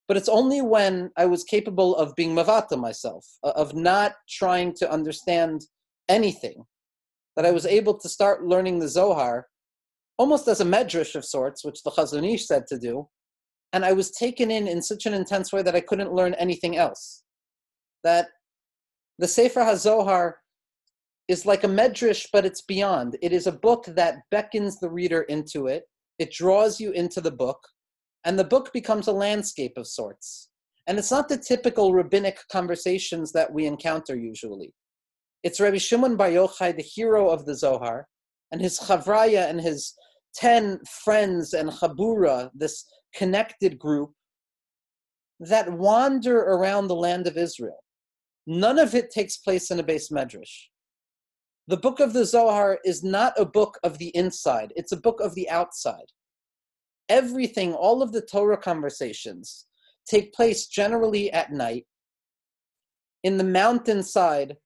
But 0.07 0.17
it's 0.17 0.29
only 0.29 0.63
when 0.63 1.11
I 1.17 1.27
was 1.27 1.45
capable 1.45 1.95
of 1.97 2.15
being 2.15 2.35
mavata 2.35 2.79
myself, 2.79 3.27
uh, 3.45 3.53
of 3.57 3.75
not 3.75 4.15
trying 4.29 4.73
to 4.75 4.91
understand 4.91 5.63
anything, 6.09 6.65
that 7.37 7.45
I 7.45 7.51
was 7.51 7.67
able 7.67 7.99
to 7.99 8.09
start 8.09 8.47
learning 8.47 8.79
the 8.79 8.89
Zohar 8.89 9.49
almost 10.19 10.49
as 10.49 10.61
a 10.61 10.65
medrash 10.65 11.15
of 11.15 11.25
sorts, 11.25 11.65
which 11.65 11.83
the 11.83 11.91
Chazon 11.91 12.33
Ish 12.35 12.47
said 12.47 12.67
to 12.69 12.79
do. 12.79 13.09
And 13.73 13.85
I 13.85 13.93
was 13.93 14.11
taken 14.11 14.51
in 14.51 14.67
in 14.67 14.81
such 14.83 15.05
an 15.07 15.15
intense 15.15 15.53
way 15.53 15.63
that 15.63 15.77
I 15.77 15.81
couldn't 15.81 16.13
learn 16.13 16.35
anything 16.35 16.77
else. 16.77 17.23
That 18.03 18.29
the 19.19 19.29
Sefer 19.29 19.61
HaZohar 19.61 20.35
is 21.29 21.45
like 21.45 21.63
a 21.63 21.69
medrash, 21.69 22.27
but 22.33 22.47
it's 22.47 22.63
beyond. 22.63 23.17
It 23.23 23.33
is 23.33 23.47
a 23.47 23.53
book 23.53 23.85
that 23.89 24.17
beckons 24.31 24.81
the 24.81 24.91
reader 24.91 25.23
into 25.23 25.67
it. 25.67 25.85
It 26.19 26.33
draws 26.33 26.81
you 26.81 26.91
into 26.93 27.21
the 27.21 27.31
book, 27.31 27.61
and 28.25 28.39
the 28.39 28.45
book 28.45 28.73
becomes 28.73 29.07
a 29.07 29.13
landscape 29.13 29.75
of 29.77 29.87
sorts. 29.87 30.49
And 30.87 30.99
it's 30.99 31.11
not 31.11 31.29
the 31.29 31.37
typical 31.37 31.93
rabbinic 31.93 32.39
conversations 32.51 33.31
that 33.33 33.53
we 33.53 33.67
encounter 33.67 34.17
usually. 34.17 34.73
It's 35.43 35.61
Rabbi 35.61 35.77
Shimon 35.77 36.17
Bar 36.17 36.31
Yochai, 36.31 36.75
the 36.75 36.83
hero 36.83 37.29
of 37.29 37.45
the 37.45 37.55
Zohar, 37.55 38.09
and 38.51 38.61
his 38.61 38.81
chavraya 38.81 39.49
and 39.49 39.61
his 39.61 39.95
ten 40.35 40.81
friends 41.05 41.53
and 41.53 41.71
chabura, 41.71 42.51
this 42.55 42.85
connected 43.15 43.79
group 43.79 44.13
that 45.41 45.71
wander 45.73 46.39
around 46.39 46.89
the 46.89 46.97
land 46.97 47.27
of 47.27 47.37
Israel. 47.37 47.85
None 48.47 48.79
of 48.79 48.95
it 48.95 49.11
takes 49.11 49.37
place 49.37 49.71
in 49.71 49.79
a 49.79 49.85
beis 49.85 50.11
medrash. 50.11 50.69
The 51.69 51.77
book 51.77 52.01
of 52.01 52.15
the 52.15 52.25
Zohar 52.25 52.79
is 52.83 53.05
not 53.05 53.39
a 53.39 53.45
book 53.45 53.79
of 53.83 53.99
the 53.99 54.09
inside, 54.17 54.73
it's 54.75 54.93
a 54.93 54.97
book 54.97 55.21
of 55.21 55.35
the 55.35 55.51
outside. 55.51 56.07
Everything, 57.11 57.75
all 57.75 58.03
of 58.03 58.11
the 58.11 58.23
Torah 58.23 58.57
conversations, 58.57 59.67
take 60.07 60.33
place 60.33 60.67
generally 60.67 61.31
at 61.31 61.53
night 61.53 61.85
in 63.23 63.37
the 63.37 63.45
mountainside 63.45 64.57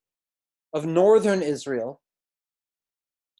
of 0.72 0.86
northern 0.86 1.42
Israel. 1.42 2.00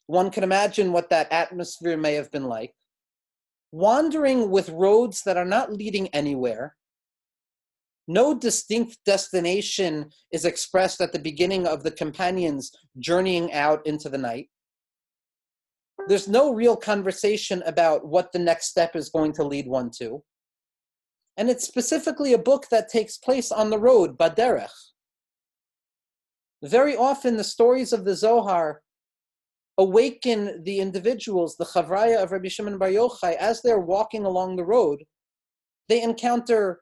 One 0.09 0.33
can 0.33 0.43
imagine 0.43 0.91
what 0.91 1.11
that 1.11 1.31
atmosphere 1.31 1.97
may 1.97 2.15
have 2.15 2.33
been 2.33 2.47
like. 2.47 2.75
Wandering 3.71 4.51
with 4.51 4.71
roads 4.71 5.23
that 5.23 5.37
are 5.37 5.45
not 5.45 5.73
leading 5.73 6.09
anywhere, 6.09 6.75
no 8.09 8.35
distinct 8.35 8.99
destination 9.07 10.11
is 10.33 10.45
expressed 10.45 11.01
at 11.01 11.13
the 11.13 11.19
beginning 11.19 11.67
of 11.67 11.83
the 11.83 11.91
companions 11.91 12.73
journeying 12.99 13.53
out 13.53 13.87
into 13.87 14.09
the 14.09 14.19
night. 14.19 14.49
There's 16.09 16.29
no 16.29 16.53
real 16.53 16.77
conversation 16.77 17.63
about 17.65 18.07
what 18.07 18.33
the 18.33 18.39
next 18.39 18.67
step 18.67 18.97
is 18.97 19.09
going 19.09 19.33
to 19.35 19.45
lead 19.45 19.69
one 19.69 19.91
to. 19.99 20.23
And 21.37 21.49
it's 21.49 21.67
specifically 21.67 22.33
a 22.33 22.39
book 22.39 22.67
that 22.71 22.89
takes 22.89 23.17
place 23.17 23.53
on 23.53 23.71
the 23.71 23.79
road, 23.79 24.19
Baderech. 24.19 24.71
Very 26.63 26.97
often, 26.97 27.37
the 27.37 27.45
stories 27.45 27.93
of 27.93 28.05
the 28.05 28.15
Zohar 28.15 28.83
awaken 29.79 30.63
the 30.65 30.81
individuals, 30.81 31.57
the 31.57 31.65
Chavraya 31.65 32.23
of 32.23 32.33
Rabbi 32.33 32.49
Shimon 32.49 32.79
Bar 32.79 32.91
Yochai, 32.91 33.35
as 33.37 33.63
they're 33.63 33.79
walking 33.79 34.25
along 34.25 34.57
the 34.57 34.65
road. 34.65 35.03
They 35.89 36.03
encounter 36.03 36.81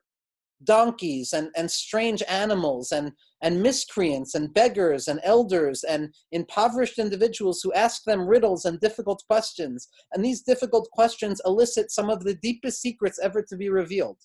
donkeys 0.63 1.33
and, 1.33 1.49
and 1.55 1.69
strange 1.69 2.21
animals 2.27 2.91
and, 2.91 3.11
and 3.41 3.61
miscreants 3.61 4.35
and 4.35 4.53
beggars 4.53 5.07
and 5.07 5.19
elders 5.23 5.83
and 5.83 6.13
impoverished 6.31 6.99
individuals 6.99 7.61
who 7.61 7.73
ask 7.73 8.03
them 8.03 8.27
riddles 8.27 8.65
and 8.65 8.79
difficult 8.79 9.23
questions. 9.27 9.87
And 10.13 10.23
these 10.23 10.41
difficult 10.41 10.89
questions 10.91 11.41
elicit 11.45 11.91
some 11.91 12.09
of 12.09 12.23
the 12.23 12.35
deepest 12.35 12.81
secrets 12.81 13.19
ever 13.19 13.41
to 13.43 13.57
be 13.57 13.69
revealed. 13.69 14.17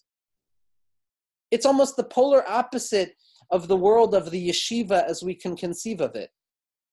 It's 1.50 1.66
almost 1.66 1.96
the 1.96 2.04
polar 2.04 2.48
opposite 2.48 3.14
of 3.50 3.68
the 3.68 3.76
world 3.76 4.14
of 4.14 4.30
the 4.30 4.48
yeshiva 4.48 5.04
as 5.04 5.22
we 5.22 5.34
can 5.34 5.56
conceive 5.56 6.00
of 6.00 6.16
it. 6.16 6.30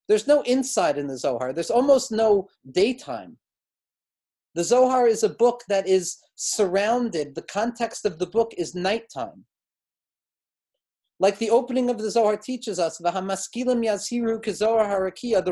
There's 0.07 0.27
no 0.27 0.41
inside 0.41 0.97
in 0.97 1.07
the 1.07 1.17
Zohar, 1.17 1.53
there's 1.53 1.71
almost 1.71 2.11
no 2.11 2.49
daytime. 2.71 3.37
The 4.55 4.63
Zohar 4.63 5.07
is 5.07 5.23
a 5.23 5.29
book 5.29 5.63
that 5.67 5.87
is 5.87 6.17
surrounded, 6.35 7.35
the 7.35 7.41
context 7.43 8.05
of 8.05 8.19
the 8.19 8.27
book 8.27 8.53
is 8.57 8.75
nighttime. 8.75 9.45
Like 11.19 11.37
the 11.37 11.49
opening 11.49 11.89
of 11.89 11.97
the 11.97 12.11
Zohar 12.11 12.37
teaches 12.37 12.79
us, 12.79 12.97
the 12.97 13.11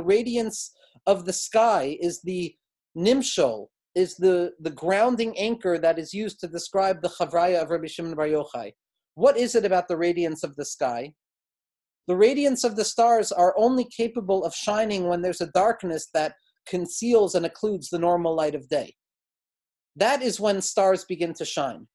radiance 0.03 0.71
of 1.07 1.25
the 1.25 1.33
sky 1.33 1.97
is 2.01 2.21
the 2.21 2.55
nimshol, 2.97 3.67
is 3.95 4.15
the, 4.15 4.51
the 4.59 4.69
grounding 4.69 5.37
anchor 5.37 5.77
that 5.79 5.97
is 5.97 6.13
used 6.13 6.39
to 6.41 6.47
describe 6.47 7.01
the 7.01 7.09
Chavraya 7.09 7.61
of 7.61 7.69
Rabbi 7.69 7.87
Shimon 7.87 8.15
Bar 8.15 8.27
Yochai. 8.27 8.73
What 9.15 9.37
is 9.37 9.55
it 9.55 9.65
about 9.65 9.87
the 9.87 9.97
radiance 9.97 10.43
of 10.43 10.55
the 10.55 10.65
sky? 10.65 11.13
The 12.07 12.15
radiance 12.15 12.63
of 12.63 12.75
the 12.75 12.85
stars 12.85 13.31
are 13.31 13.53
only 13.57 13.85
capable 13.85 14.43
of 14.43 14.53
shining 14.55 15.07
when 15.07 15.21
there's 15.21 15.41
a 15.41 15.51
darkness 15.51 16.07
that 16.13 16.33
conceals 16.67 17.35
and 17.35 17.45
occludes 17.45 17.89
the 17.89 17.99
normal 17.99 18.35
light 18.35 18.55
of 18.55 18.69
day. 18.69 18.93
That 19.95 20.21
is 20.21 20.39
when 20.39 20.61
stars 20.61 21.05
begin 21.05 21.33
to 21.35 21.45
shine. 21.45 21.87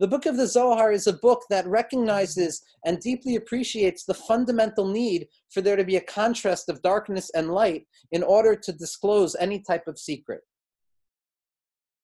The 0.00 0.08
book 0.08 0.26
of 0.26 0.36
the 0.36 0.46
Zohar 0.46 0.92
is 0.92 1.08
a 1.08 1.12
book 1.12 1.42
that 1.50 1.66
recognizes 1.66 2.62
and 2.86 3.00
deeply 3.00 3.34
appreciates 3.34 4.04
the 4.04 4.14
fundamental 4.14 4.86
need 4.86 5.26
for 5.52 5.60
there 5.60 5.74
to 5.74 5.84
be 5.84 5.96
a 5.96 6.00
contrast 6.00 6.68
of 6.68 6.82
darkness 6.82 7.30
and 7.34 7.50
light 7.50 7.86
in 8.12 8.22
order 8.22 8.54
to 8.54 8.72
disclose 8.72 9.34
any 9.40 9.60
type 9.60 9.88
of 9.88 9.98
secret. 9.98 10.42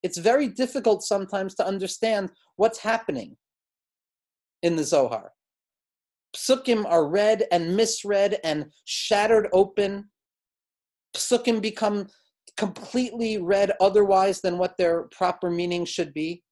It's 0.03 0.19
very 0.19 0.49
difficult 0.49 1.05
sometimes 1.05 1.55
to 1.55 1.67
understand 1.67 2.31
what's 2.57 2.81
happening 2.81 3.37
in 4.63 4.75
the 4.75 4.85
Zohar. 4.85 5.31
Psukim 6.35 6.85
are 6.87 7.07
read 7.07 7.45
and 7.53 7.77
misread 7.77 8.41
and 8.43 8.67
shattered 8.85 9.49
open 9.53 10.11
psukim 11.15 11.61
become 11.61 12.09
completely 12.57 13.39
read 13.39 13.73
otherwise 13.81 14.41
than 14.41 14.59
what 14.59 14.77
their 14.77 15.05
proper 15.11 15.51
meaning 15.51 15.85
should 15.85 16.13
be. 16.15 16.43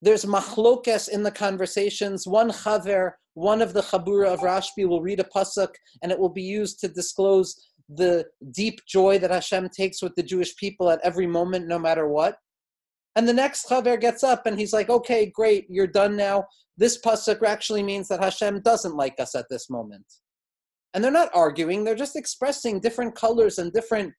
There's 0.00 0.24
machlokes 0.24 1.08
in 1.08 1.22
the 1.22 1.30
conversations. 1.30 2.26
One 2.26 2.50
chaver, 2.50 3.12
one 3.34 3.62
of 3.62 3.72
the 3.72 3.82
chabura 3.82 4.28
of 4.34 4.40
Rashbi 4.40 4.86
will 4.86 5.02
read 5.02 5.20
a 5.20 5.24
pasuk, 5.24 5.68
and 6.02 6.10
it 6.10 6.18
will 6.18 6.28
be 6.28 6.42
used 6.42 6.80
to 6.80 6.88
disclose 6.88 7.54
the 7.88 8.26
deep 8.52 8.80
joy 8.86 9.18
that 9.18 9.30
Hashem 9.30 9.68
takes 9.68 10.02
with 10.02 10.14
the 10.16 10.22
Jewish 10.22 10.56
people 10.56 10.90
at 10.90 11.00
every 11.04 11.26
moment, 11.26 11.68
no 11.68 11.78
matter 11.78 12.08
what. 12.08 12.36
And 13.14 13.28
the 13.28 13.32
next 13.32 13.68
chaver 13.68 14.00
gets 14.00 14.24
up 14.24 14.46
and 14.46 14.58
he's 14.58 14.72
like, 14.72 14.88
"Okay, 14.88 15.26
great, 15.26 15.66
you're 15.68 15.86
done 15.86 16.16
now. 16.16 16.46
This 16.78 16.98
pasuk 16.98 17.42
actually 17.42 17.82
means 17.82 18.08
that 18.08 18.24
Hashem 18.24 18.62
doesn't 18.62 18.96
like 18.96 19.20
us 19.20 19.34
at 19.34 19.46
this 19.50 19.68
moment." 19.68 20.06
And 20.94 21.02
they're 21.02 21.10
not 21.10 21.30
arguing 21.34 21.84
they're 21.84 21.94
just 21.94 22.16
expressing 22.16 22.80
different 22.80 23.14
colors 23.14 23.58
and 23.58 23.72
different 23.72 24.12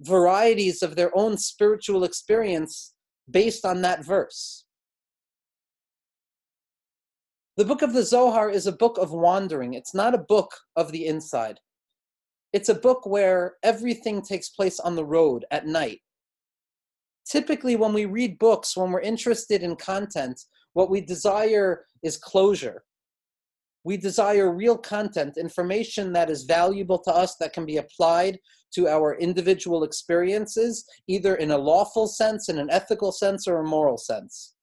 varieties 0.00 0.82
of 0.82 0.96
their 0.96 1.16
own 1.16 1.36
spiritual 1.36 2.04
experience 2.04 2.94
based 3.30 3.64
on 3.64 3.82
that 3.82 4.04
verse. 4.04 4.64
The 7.56 7.64
book 7.64 7.82
of 7.82 7.92
the 7.92 8.02
zohar 8.02 8.50
is 8.50 8.66
a 8.66 8.72
book 8.72 8.98
of 8.98 9.12
wandering. 9.12 9.74
It's 9.74 9.94
not 9.94 10.14
a 10.14 10.18
book 10.18 10.50
of 10.74 10.90
the 10.90 11.06
inside. 11.06 11.60
It's 12.52 12.68
a 12.68 12.74
book 12.74 13.06
where 13.06 13.54
everything 13.62 14.22
takes 14.22 14.48
place 14.48 14.80
on 14.80 14.96
the 14.96 15.04
road 15.04 15.44
at 15.50 15.66
night. 15.66 16.00
Typically 17.24 17.76
when 17.76 17.92
we 17.92 18.04
read 18.04 18.38
books 18.38 18.76
when 18.76 18.90
we're 18.90 19.00
interested 19.00 19.62
in 19.62 19.76
content 19.76 20.40
what 20.74 20.90
we 20.90 21.00
desire 21.00 21.86
is 22.02 22.16
closure 22.16 22.84
we 23.84 23.96
desire 23.96 24.50
real 24.52 24.78
content, 24.78 25.36
information 25.36 26.12
that 26.14 26.30
is 26.30 26.44
valuable 26.44 26.98
to 27.00 27.14
us 27.14 27.36
that 27.36 27.52
can 27.52 27.66
be 27.66 27.76
applied 27.76 28.38
to 28.74 28.88
our 28.88 29.14
individual 29.16 29.84
experiences, 29.84 30.84
either 31.06 31.36
in 31.36 31.52
a 31.52 31.58
lawful 31.58 32.08
sense, 32.08 32.48
in 32.48 32.58
an 32.58 32.70
ethical 32.70 33.12
sense, 33.12 33.46
or 33.46 33.58
a 33.58 33.68
moral 33.68 33.98
sense. 33.98 34.54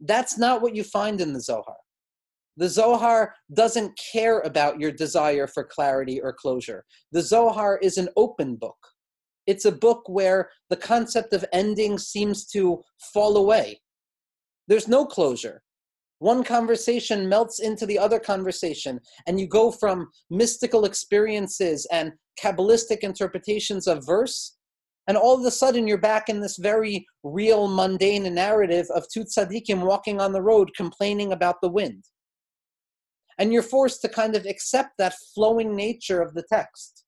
That's 0.00 0.38
not 0.38 0.60
what 0.60 0.76
you 0.76 0.84
find 0.84 1.20
in 1.20 1.32
the 1.32 1.40
Zohar. 1.40 1.76
The 2.58 2.68
Zohar 2.68 3.34
doesn't 3.52 3.98
care 4.12 4.40
about 4.40 4.78
your 4.78 4.92
desire 4.92 5.46
for 5.46 5.64
clarity 5.64 6.20
or 6.20 6.32
closure. 6.32 6.84
The 7.12 7.22
Zohar 7.22 7.78
is 7.82 7.98
an 7.98 8.08
open 8.16 8.56
book. 8.56 8.76
It's 9.46 9.64
a 9.64 9.72
book 9.72 10.02
where 10.06 10.50
the 10.70 10.76
concept 10.76 11.32
of 11.32 11.44
ending 11.52 11.98
seems 11.98 12.46
to 12.48 12.82
fall 13.12 13.36
away. 13.36 13.80
There's 14.68 14.88
no 14.88 15.06
closure. 15.06 15.62
One 16.18 16.42
conversation 16.44 17.28
melts 17.28 17.60
into 17.60 17.84
the 17.84 17.98
other 17.98 18.18
conversation, 18.18 19.00
and 19.26 19.38
you 19.38 19.46
go 19.46 19.70
from 19.70 20.08
mystical 20.30 20.86
experiences 20.86 21.86
and 21.92 22.12
Kabbalistic 22.42 22.98
interpretations 22.98 23.86
of 23.86 24.04
verse, 24.06 24.56
and 25.08 25.16
all 25.16 25.38
of 25.38 25.44
a 25.44 25.50
sudden 25.50 25.86
you're 25.86 25.98
back 25.98 26.28
in 26.28 26.40
this 26.40 26.56
very 26.56 27.06
real, 27.22 27.68
mundane 27.68 28.32
narrative 28.34 28.86
of 28.94 29.06
two 29.08 29.24
tzaddikim 29.24 29.84
walking 29.84 30.20
on 30.20 30.32
the 30.32 30.42
road 30.42 30.70
complaining 30.76 31.32
about 31.32 31.56
the 31.62 31.68
wind. 31.68 32.04
And 33.38 33.52
you're 33.52 33.62
forced 33.62 34.00
to 34.02 34.08
kind 34.08 34.34
of 34.34 34.46
accept 34.46 34.92
that 34.98 35.14
flowing 35.34 35.76
nature 35.76 36.22
of 36.22 36.34
the 36.34 36.44
text. 36.50 37.04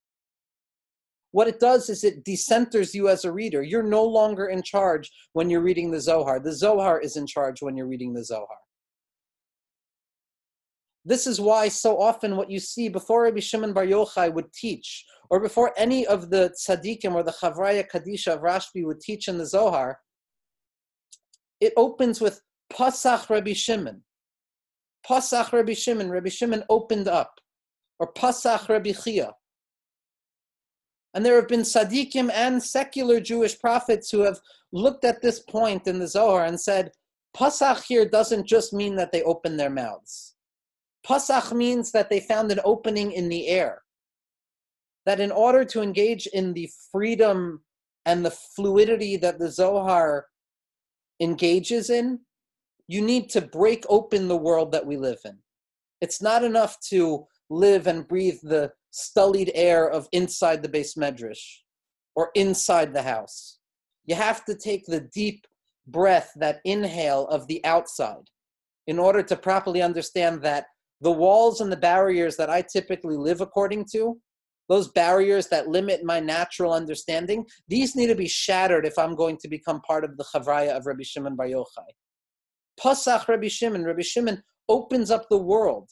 What 1.32 1.48
it 1.48 1.60
does 1.60 1.88
is 1.90 2.04
it 2.04 2.24
decenters 2.24 2.94
you 2.94 3.08
as 3.08 3.24
a 3.24 3.32
reader. 3.32 3.62
You're 3.62 3.82
no 3.82 4.04
longer 4.04 4.46
in 4.46 4.62
charge 4.62 5.10
when 5.32 5.50
you're 5.50 5.62
reading 5.62 5.90
the 5.90 6.00
Zohar. 6.00 6.40
The 6.40 6.54
Zohar 6.54 7.00
is 7.00 7.16
in 7.16 7.26
charge 7.26 7.62
when 7.62 7.76
you're 7.76 7.86
reading 7.86 8.14
the 8.14 8.24
Zohar. 8.24 8.56
This 11.08 11.26
is 11.26 11.40
why 11.40 11.68
so 11.68 11.98
often 11.98 12.36
what 12.36 12.50
you 12.50 12.60
see 12.60 12.90
before 12.90 13.22
Rabbi 13.22 13.40
Shimon 13.40 13.72
Bar 13.72 13.86
Yochai 13.86 14.30
would 14.30 14.52
teach, 14.52 15.06
or 15.30 15.40
before 15.40 15.72
any 15.78 16.06
of 16.06 16.28
the 16.28 16.52
tzaddikim 16.60 17.14
or 17.14 17.22
the 17.22 17.32
Chavraya 17.32 17.88
Kadisha 17.90 18.34
of 18.34 18.42
Rashbi 18.42 18.84
would 18.84 19.00
teach 19.00 19.26
in 19.26 19.38
the 19.38 19.46
Zohar, 19.46 20.00
it 21.62 21.72
opens 21.78 22.20
with 22.20 22.42
Pasach 22.70 23.30
Rabbi 23.30 23.54
Shimon. 23.54 24.02
Pasach 25.08 25.50
Rabbi 25.50 25.72
Shimon. 25.72 26.10
Rabbi 26.10 26.28
Shimon 26.28 26.62
opened 26.68 27.08
up. 27.08 27.40
or 27.98 28.12
Pasach 28.12 28.68
Rabbi 28.68 28.92
Chia. 28.92 29.32
And 31.14 31.24
there 31.24 31.36
have 31.36 31.48
been 31.48 31.62
tzaddikim 31.62 32.30
and 32.34 32.62
secular 32.62 33.18
Jewish 33.18 33.58
prophets 33.58 34.10
who 34.10 34.20
have 34.20 34.40
looked 34.72 35.06
at 35.06 35.22
this 35.22 35.40
point 35.40 35.86
in 35.86 36.00
the 36.00 36.06
Zohar 36.06 36.44
and 36.44 36.60
said, 36.60 36.92
Pasach 37.34 37.84
here 37.84 38.06
doesn't 38.06 38.46
just 38.46 38.74
mean 38.74 38.94
that 38.96 39.10
they 39.10 39.22
open 39.22 39.56
their 39.56 39.70
mouths. 39.70 40.34
Pasach 41.08 41.52
means 41.52 41.90
that 41.92 42.10
they 42.10 42.20
found 42.20 42.52
an 42.52 42.60
opening 42.64 43.12
in 43.12 43.28
the 43.28 43.48
air. 43.48 43.82
That 45.06 45.20
in 45.20 45.30
order 45.30 45.64
to 45.64 45.80
engage 45.80 46.26
in 46.26 46.52
the 46.52 46.70
freedom 46.92 47.62
and 48.04 48.24
the 48.24 48.30
fluidity 48.30 49.16
that 49.16 49.38
the 49.38 49.50
Zohar 49.50 50.26
engages 51.20 51.88
in, 51.88 52.20
you 52.88 53.00
need 53.00 53.30
to 53.30 53.40
break 53.40 53.84
open 53.88 54.28
the 54.28 54.36
world 54.36 54.72
that 54.72 54.86
we 54.86 54.96
live 54.96 55.20
in. 55.24 55.38
It's 56.00 56.20
not 56.20 56.44
enough 56.44 56.78
to 56.88 57.26
live 57.50 57.86
and 57.86 58.06
breathe 58.06 58.40
the 58.42 58.72
stullied 58.90 59.50
air 59.54 59.88
of 59.88 60.08
inside 60.12 60.62
the 60.62 60.68
beis 60.68 60.96
medrash 60.96 61.60
or 62.14 62.30
inside 62.34 62.92
the 62.92 63.02
house. 63.02 63.58
You 64.04 64.14
have 64.14 64.44
to 64.44 64.54
take 64.54 64.84
the 64.86 65.00
deep 65.00 65.46
breath, 65.86 66.32
that 66.36 66.60
inhale 66.64 67.26
of 67.28 67.46
the 67.46 67.64
outside, 67.64 68.30
in 68.86 68.98
order 68.98 69.22
to 69.22 69.36
properly 69.36 69.82
understand 69.82 70.42
that 70.42 70.66
the 71.00 71.12
walls 71.12 71.60
and 71.60 71.70
the 71.70 71.76
barriers 71.76 72.36
that 72.36 72.50
I 72.50 72.62
typically 72.62 73.16
live 73.16 73.40
according 73.40 73.86
to, 73.92 74.18
those 74.68 74.88
barriers 74.88 75.48
that 75.48 75.68
limit 75.68 76.04
my 76.04 76.20
natural 76.20 76.72
understanding, 76.72 77.46
these 77.68 77.96
need 77.96 78.08
to 78.08 78.14
be 78.14 78.28
shattered 78.28 78.84
if 78.84 78.98
I'm 78.98 79.14
going 79.14 79.38
to 79.38 79.48
become 79.48 79.80
part 79.80 80.04
of 80.04 80.16
the 80.16 80.24
chavraya 80.24 80.76
of 80.76 80.86
Rabbi 80.86 81.04
Shimon 81.04 81.36
Bar 81.36 81.46
Yochai. 81.46 81.88
Pasach 82.78 83.26
Rabbi 83.28 83.48
Shimon, 83.48 83.84
Rabbi 83.84 84.02
Shimon 84.02 84.42
opens 84.68 85.10
up 85.10 85.26
the 85.30 85.38
world. 85.38 85.88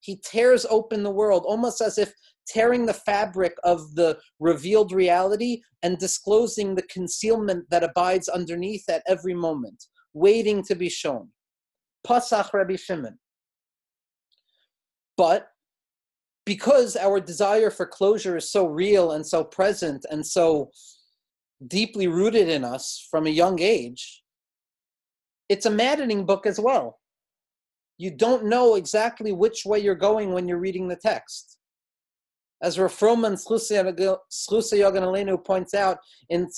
He 0.00 0.20
tears 0.24 0.66
open 0.68 1.02
the 1.02 1.10
world, 1.10 1.44
almost 1.46 1.80
as 1.80 1.98
if 1.98 2.12
tearing 2.46 2.86
the 2.86 2.94
fabric 2.94 3.54
of 3.64 3.94
the 3.94 4.18
revealed 4.38 4.92
reality 4.92 5.60
and 5.82 5.98
disclosing 5.98 6.74
the 6.74 6.82
concealment 6.82 7.64
that 7.70 7.84
abides 7.84 8.28
underneath 8.28 8.88
at 8.88 9.02
every 9.06 9.34
moment, 9.34 9.86
waiting 10.14 10.62
to 10.64 10.74
be 10.74 10.88
shown. 10.88 11.28
Pasach 12.06 12.52
Rabbi 12.52 12.76
Shimon. 12.76 13.18
But 15.20 15.48
because 16.46 16.96
our 16.96 17.20
desire 17.20 17.68
for 17.68 17.84
closure 17.84 18.38
is 18.38 18.50
so 18.50 18.64
real 18.66 19.10
and 19.12 19.26
so 19.26 19.44
present 19.44 20.06
and 20.10 20.26
so 20.26 20.70
deeply 21.68 22.08
rooted 22.08 22.48
in 22.48 22.64
us 22.64 23.06
from 23.10 23.26
a 23.26 23.36
young 23.42 23.60
age, 23.60 24.22
it's 25.50 25.66
a 25.66 25.70
maddening 25.70 26.24
book 26.24 26.46
as 26.46 26.58
well. 26.58 27.00
You 27.98 28.10
don't 28.10 28.46
know 28.46 28.76
exactly 28.76 29.32
which 29.32 29.66
way 29.66 29.80
you're 29.80 29.94
going 29.94 30.32
when 30.32 30.48
you're 30.48 30.56
reading 30.56 30.88
the 30.88 30.96
text. 30.96 31.58
As 32.62 32.78
Rav 32.78 32.90
Froman 32.90 33.36
Yogan 34.72 35.44
points 35.44 35.74
out 35.74 35.98
in 36.30 36.48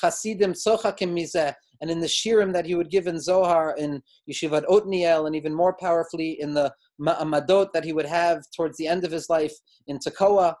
Chasidim 0.00 0.54
Tzochakim 0.54 1.16
Mizeh, 1.16 1.54
and 1.82 1.90
in 1.90 1.98
the 1.98 2.06
Shiurim 2.06 2.52
that 2.52 2.64
he 2.64 2.76
would 2.76 2.90
give 2.90 3.08
in 3.08 3.20
Zohar, 3.20 3.74
in 3.76 4.00
Yeshivat 4.30 4.64
Otniel, 4.66 5.26
and 5.26 5.34
even 5.34 5.52
more 5.52 5.74
powerfully 5.74 6.40
in 6.40 6.54
the 6.54 6.72
Ma'amadot 7.00 7.72
that 7.74 7.84
he 7.84 7.92
would 7.92 8.06
have 8.06 8.44
towards 8.56 8.78
the 8.78 8.86
end 8.86 9.04
of 9.04 9.10
his 9.10 9.28
life 9.28 9.52
in 9.88 9.98
Tekoa. 9.98 10.54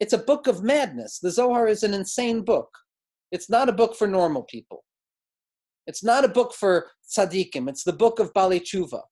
It's 0.00 0.14
a 0.14 0.18
book 0.18 0.46
of 0.46 0.62
madness. 0.62 1.18
The 1.18 1.30
Zohar 1.30 1.68
is 1.68 1.82
an 1.82 1.92
insane 1.92 2.42
book. 2.42 2.70
It's 3.30 3.50
not 3.50 3.68
a 3.68 3.72
book 3.72 3.94
for 3.94 4.06
normal 4.06 4.44
people. 4.44 4.82
It's 5.86 6.02
not 6.02 6.24
a 6.24 6.28
book 6.28 6.54
for 6.54 6.86
tzaddikim. 7.14 7.68
It's 7.68 7.84
the 7.84 7.92
book 7.92 8.18
of 8.18 8.32
Bali 8.32 8.60
Tshuva. 8.60 9.02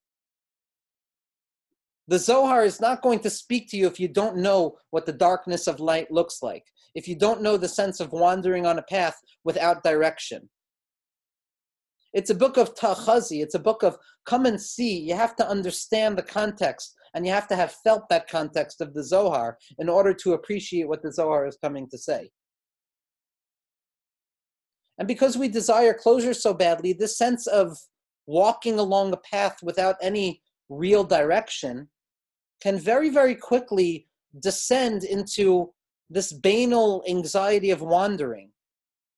The 2.08 2.18
Zohar 2.18 2.64
is 2.64 2.80
not 2.80 3.02
going 3.02 3.18
to 3.20 3.30
speak 3.30 3.68
to 3.70 3.76
you 3.76 3.86
if 3.86 4.00
you 4.00 4.08
don't 4.08 4.38
know 4.38 4.78
what 4.90 5.04
the 5.04 5.12
darkness 5.12 5.66
of 5.66 5.78
light 5.78 6.10
looks 6.10 6.42
like, 6.42 6.64
if 6.94 7.06
you 7.06 7.16
don't 7.16 7.42
know 7.42 7.58
the 7.58 7.68
sense 7.68 8.00
of 8.00 8.12
wandering 8.12 8.64
on 8.64 8.78
a 8.78 8.82
path 8.82 9.20
without 9.44 9.82
direction. 9.82 10.48
It's 12.16 12.30
a 12.30 12.34
book 12.34 12.56
of 12.56 12.74
tachazi. 12.74 13.42
It's 13.42 13.56
a 13.56 13.66
book 13.68 13.82
of 13.82 13.98
come 14.24 14.46
and 14.46 14.58
see. 14.58 14.98
You 14.98 15.14
have 15.14 15.36
to 15.36 15.46
understand 15.46 16.16
the 16.16 16.22
context, 16.22 16.94
and 17.12 17.26
you 17.26 17.32
have 17.32 17.46
to 17.48 17.56
have 17.56 17.72
felt 17.84 18.08
that 18.08 18.26
context 18.26 18.80
of 18.80 18.94
the 18.94 19.04
Zohar 19.04 19.58
in 19.78 19.90
order 19.90 20.14
to 20.14 20.32
appreciate 20.32 20.88
what 20.88 21.02
the 21.02 21.12
Zohar 21.12 21.46
is 21.46 21.58
coming 21.62 21.86
to 21.90 21.98
say. 21.98 22.30
And 24.98 25.06
because 25.06 25.36
we 25.36 25.48
desire 25.48 25.92
closure 25.92 26.32
so 26.32 26.54
badly, 26.54 26.94
this 26.94 27.18
sense 27.18 27.46
of 27.46 27.76
walking 28.26 28.78
along 28.78 29.12
a 29.12 29.18
path 29.18 29.58
without 29.62 29.96
any 30.00 30.40
real 30.70 31.04
direction 31.04 31.86
can 32.62 32.78
very, 32.78 33.10
very 33.10 33.34
quickly 33.34 34.08
descend 34.40 35.04
into 35.04 35.70
this 36.08 36.32
banal 36.32 37.04
anxiety 37.06 37.72
of 37.72 37.82
wandering, 37.82 38.52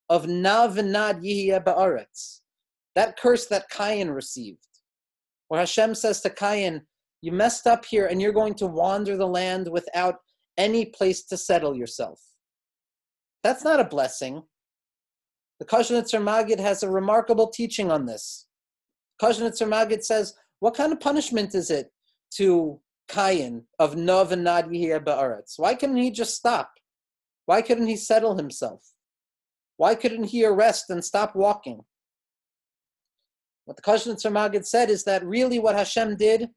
of 0.09 0.27
nav 0.27 0.75
nad 0.77 1.23
ba'aretz, 1.23 2.41
that 2.99 3.17
curse 3.17 3.47
that 3.47 3.71
Cain 3.71 4.09
received, 4.09 4.67
where 5.47 5.61
Hashem 5.61 5.95
says 5.95 6.21
to 6.23 6.31
Cain, 6.31 6.83
You 7.21 7.31
messed 7.31 7.69
up 7.69 7.85
here 7.85 8.07
and 8.07 8.21
you're 8.21 8.33
going 8.33 8.55
to 8.55 8.67
wander 8.67 9.17
the 9.17 9.29
land 9.29 9.69
without 9.71 10.17
any 10.57 10.87
place 10.87 11.23
to 11.27 11.37
settle 11.37 11.77
yourself. 11.77 12.21
That's 13.45 13.63
not 13.63 13.79
a 13.79 13.85
blessing. 13.85 14.43
The 15.61 15.65
Kazhnitzer 15.65 16.21
Magid 16.21 16.59
has 16.59 16.83
a 16.83 16.91
remarkable 16.91 17.51
teaching 17.51 17.89
on 17.93 18.05
this. 18.05 18.49
Kazhnitzer 19.23 19.69
Magid 19.69 20.03
says, 20.03 20.35
What 20.59 20.75
kind 20.75 20.93
of 20.93 20.99
punishment 20.99 21.55
is 21.55 21.71
it 21.71 21.93
to 22.35 22.81
Cain 23.09 23.63
of 23.79 23.95
Nov 23.95 24.33
and 24.33 24.43
Nad 24.43 24.67
Ba'aretz? 24.67 25.53
Why 25.57 25.77
couldn't 25.77 25.99
he 25.99 26.11
just 26.11 26.35
stop? 26.35 26.73
Why 27.47 27.63
couldn't 27.63 27.87
he 27.87 27.97
settle 27.97 28.37
himself? 28.37 28.83
Why 29.77 29.95
couldn't 29.95 30.25
he 30.25 30.45
arrest 30.45 30.91
and 30.91 31.05
stop 31.05 31.37
walking? 31.37 31.85
What 33.69 33.77
the 33.77 33.83
Kazhnitzer 33.83 34.33
Magid 34.33 34.65
said 34.65 34.89
is 34.89 35.05
that 35.05 35.23
really 35.27 35.59
what 35.59 35.77
Hashem 35.77 36.17
did, 36.17 36.49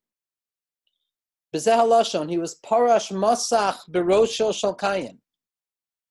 B'zeh 1.54 2.30
he 2.30 2.38
was 2.38 2.58
parash 2.66 3.12
masach 3.12 3.80
berosho 3.92 4.54
shal. 4.54 4.78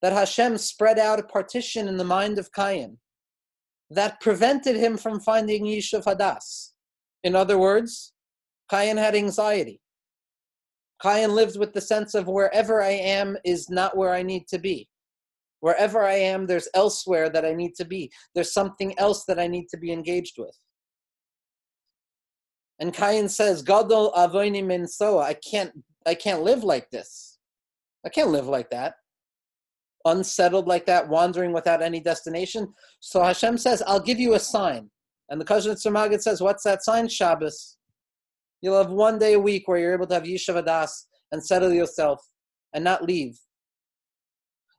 That 0.03 0.13
Hashem 0.13 0.59
spread 0.59 0.99
out 0.99 1.19
a 1.19 1.23
partition 1.23 1.89
in 1.89 1.97
the 1.97 2.05
mind 2.05 2.39
of 2.39 2.53
Cain 2.53 2.99
that 3.89 4.21
prevented 4.21 4.77
him 4.77 4.99
from 4.99 5.21
finding 5.21 5.65
Yishuv 5.65 6.05
Hadas. 6.05 6.73
In 7.25 7.35
other 7.35 7.57
words, 7.57 8.13
Cain 8.71 8.99
had 8.99 9.15
anxiety. 9.15 9.81
Cain 11.03 11.35
lived 11.35 11.59
with 11.59 11.73
the 11.73 11.81
sense 11.81 12.15
of 12.15 12.27
wherever 12.27 12.83
I 12.83 12.91
am 12.91 13.39
is 13.43 13.71
not 13.71 13.97
where 13.97 14.13
I 14.13 14.23
need 14.23 14.47
to 14.49 14.59
be. 14.59 14.87
Wherever 15.61 16.05
I 16.05 16.17
am, 16.17 16.47
there's 16.47 16.69
elsewhere 16.75 17.31
that 17.31 17.47
I 17.47 17.55
need 17.55 17.75
to 17.77 17.87
be. 17.87 18.13
There's 18.35 18.53
something 18.53 18.99
else 18.99 19.25
that 19.25 19.41
I 19.41 19.47
need 19.47 19.69
to 19.71 19.79
be 19.79 19.93
engaged 19.93 20.35
with. 20.37 20.55
And 22.81 22.95
Cain 22.95 23.29
says, 23.29 23.63
Gadol 23.63 24.13
avoini 24.13 24.65
min 24.65 24.87
soa. 24.87 25.23
I 25.23 25.35
can't 25.35 25.73
I 26.07 26.15
can't 26.15 26.43
live 26.43 26.65
like 26.65 26.91
this. 26.91 27.39
I 28.05 28.09
can't 28.09 28.31
live 28.31 28.47
like 28.47 28.71
that. 28.71 28.95
Unsettled 30.07 30.67
like 30.67 30.87
that, 30.87 31.07
wandering 31.07 31.53
without 31.53 31.83
any 31.83 32.01
destination. 32.01 32.73
So 33.01 33.23
Hashem 33.23 33.59
says, 33.59 33.83
I'll 33.87 34.01
give 34.01 34.19
you 34.19 34.33
a 34.33 34.39
sign. 34.39 34.91
And 35.29 35.39
the 35.39 35.45
Kazhnitzer 35.45 35.93
Magid 35.93 36.23
says, 36.23 36.41
What's 36.41 36.65
that 36.65 36.83
sign? 36.83 37.09
Shabbos. 37.09 37.77
You'll 38.63 38.79
have 38.79 38.91
one 38.91 39.19
day 39.19 39.35
a 39.35 39.41
week 39.41 39.69
where 39.69 39.79
you're 39.79 39.95
able 39.95 40.07
to 40.07 40.15
have 40.15 40.25
Yishuv 40.25 40.63
Hadas 40.63 40.91
and 41.33 41.45
settle 41.45 41.73
yourself 41.73 42.27
and 42.73 42.83
not 42.83 43.05
leave. 43.05 43.39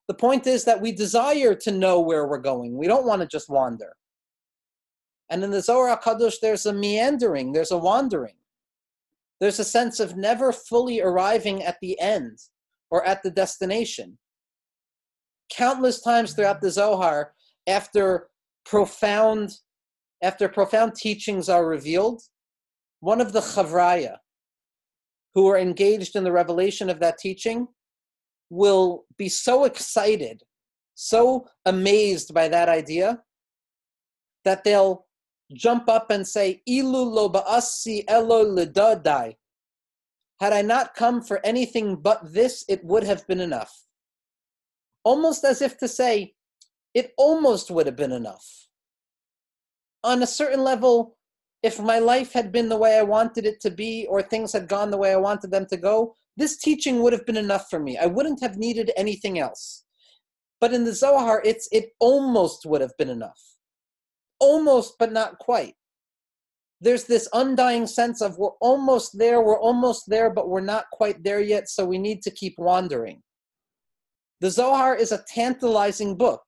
The 0.08 0.14
point 0.16 0.46
is 0.48 0.66
that 0.66 0.82
we 0.82 0.92
desire 0.92 1.56
to 1.56 1.72
know 1.72 2.00
where 2.02 2.28
we're 2.28 2.40
going. 2.40 2.78
We 2.78 2.88
don't 2.88 3.06
want 3.06 3.22
to 3.22 3.28
just 3.28 3.50
wander. 3.50 3.94
And 5.32 5.46
in 5.46 5.50
the 5.50 5.62
Zohar 5.62 5.98
HaKadosh, 5.98 6.42
there's 6.42 6.66
a 6.66 6.74
meandering, 6.74 7.54
there's 7.54 7.72
a 7.72 7.78
wandering. 7.78 8.36
There's 9.40 9.60
a 9.60 9.66
sense 9.66 10.02
of 10.02 10.18
never 10.18 10.52
fully 10.52 11.02
arriving 11.02 11.64
at 11.64 11.78
the 11.82 12.00
end 12.00 12.38
or 12.92 13.04
at 13.06 13.24
the 13.24 13.32
destination. 13.32 14.18
Countless 15.50 16.02
times 16.02 16.34
throughout 16.34 16.62
the 16.62 16.70
Zohar, 16.70 17.34
after 17.66 18.28
profound, 18.66 19.54
after 20.22 20.50
profound 20.50 20.96
teachings 20.96 21.48
are 21.48 21.66
revealed, 21.66 22.22
one 23.00 23.22
of 23.22 23.32
the 23.32 23.40
Chavraya 23.40 24.18
who 25.34 25.48
are 25.48 25.58
engaged 25.58 26.18
in 26.18 26.26
the 26.26 26.32
revelation 26.32 26.90
of 26.90 27.00
that 27.00 27.18
teaching 27.18 27.68
will 28.50 29.06
be 29.18 29.30
so 29.30 29.64
excited, 29.64 30.44
so 30.94 31.48
amazed 31.66 32.34
by 32.34 32.50
that 32.50 32.68
idea, 32.68 33.24
that 34.44 34.66
they'll 34.66 35.06
jump 35.54 35.90
up 35.90 36.12
and 36.12 36.28
say, 36.28 36.62
Ilu 36.68 37.04
lo 37.04 37.30
ba'asi 37.30 38.04
elo 38.08 38.46
ledadai. 38.46 39.36
Had 40.40 40.54
I 40.54 40.62
not 40.62 40.96
come 40.96 41.22
for 41.22 41.40
anything 41.46 41.98
but 41.98 42.34
this, 42.34 42.66
it 42.68 42.84
would 42.84 43.04
have 43.04 43.28
been 43.28 43.40
enough. 43.40 43.72
Almost 45.04 45.44
as 45.44 45.62
if 45.62 45.78
to 45.78 45.88
say, 45.88 46.34
it 46.94 47.14
almost 47.18 47.72
would 47.72 47.86
have 47.86 47.96
been 47.96 48.12
enough. 48.12 48.68
On 50.04 50.22
a 50.24 50.28
certain 50.28 50.64
level, 50.64 51.18
if 51.64 51.80
my 51.80 52.00
life 52.00 52.34
had 52.34 52.52
been 52.52 52.70
the 52.70 52.78
way 52.78 52.98
I 52.98 53.04
wanted 53.04 53.46
it 53.46 53.62
to 53.62 53.70
be, 53.70 54.08
or 54.10 54.22
things 54.22 54.52
had 54.52 54.68
gone 54.68 54.90
the 54.90 54.98
way 54.98 55.12
I 55.12 55.18
wanted 55.18 55.52
them 55.52 55.68
to 55.68 55.78
go, 55.78 56.16
this 56.38 56.58
teaching 56.58 57.02
would 57.02 57.14
have 57.14 57.26
been 57.26 57.38
enough 57.38 57.70
for 57.70 57.80
me. 57.80 57.98
I 57.98 58.08
wouldn't 58.08 58.42
have 58.42 58.58
needed 58.58 58.92
anything 58.98 59.38
else. 59.38 59.86
But 60.60 60.74
in 60.74 60.86
the 60.86 60.94
Zohar, 60.94 61.42
it's 61.46 61.68
it 61.72 61.92
almost 62.00 62.66
would 62.66 62.82
have 62.82 62.98
been 62.98 63.10
enough. 63.10 63.40
Almost, 64.42 64.96
but 65.00 65.14
not 65.14 65.38
quite. 65.40 65.76
There's 66.82 67.06
this 67.06 67.30
undying 67.32 67.86
sense 67.86 68.22
of 68.22 68.38
we're 68.38 68.58
almost 68.60 69.18
there, 69.18 69.40
we're 69.42 69.60
almost 69.60 70.06
there, 70.08 70.32
but 70.32 70.50
we're 70.50 70.62
not 70.62 70.86
quite 70.92 71.24
there 71.24 71.40
yet, 71.40 71.70
so 71.70 71.86
we 71.86 72.00
need 72.00 72.24
to 72.24 72.32
keep 72.32 72.56
wandering. 72.58 73.22
The 74.42 74.50
Zohar 74.50 74.96
is 74.96 75.12
a 75.12 75.24
tantalizing 75.28 76.18
book. 76.18 76.42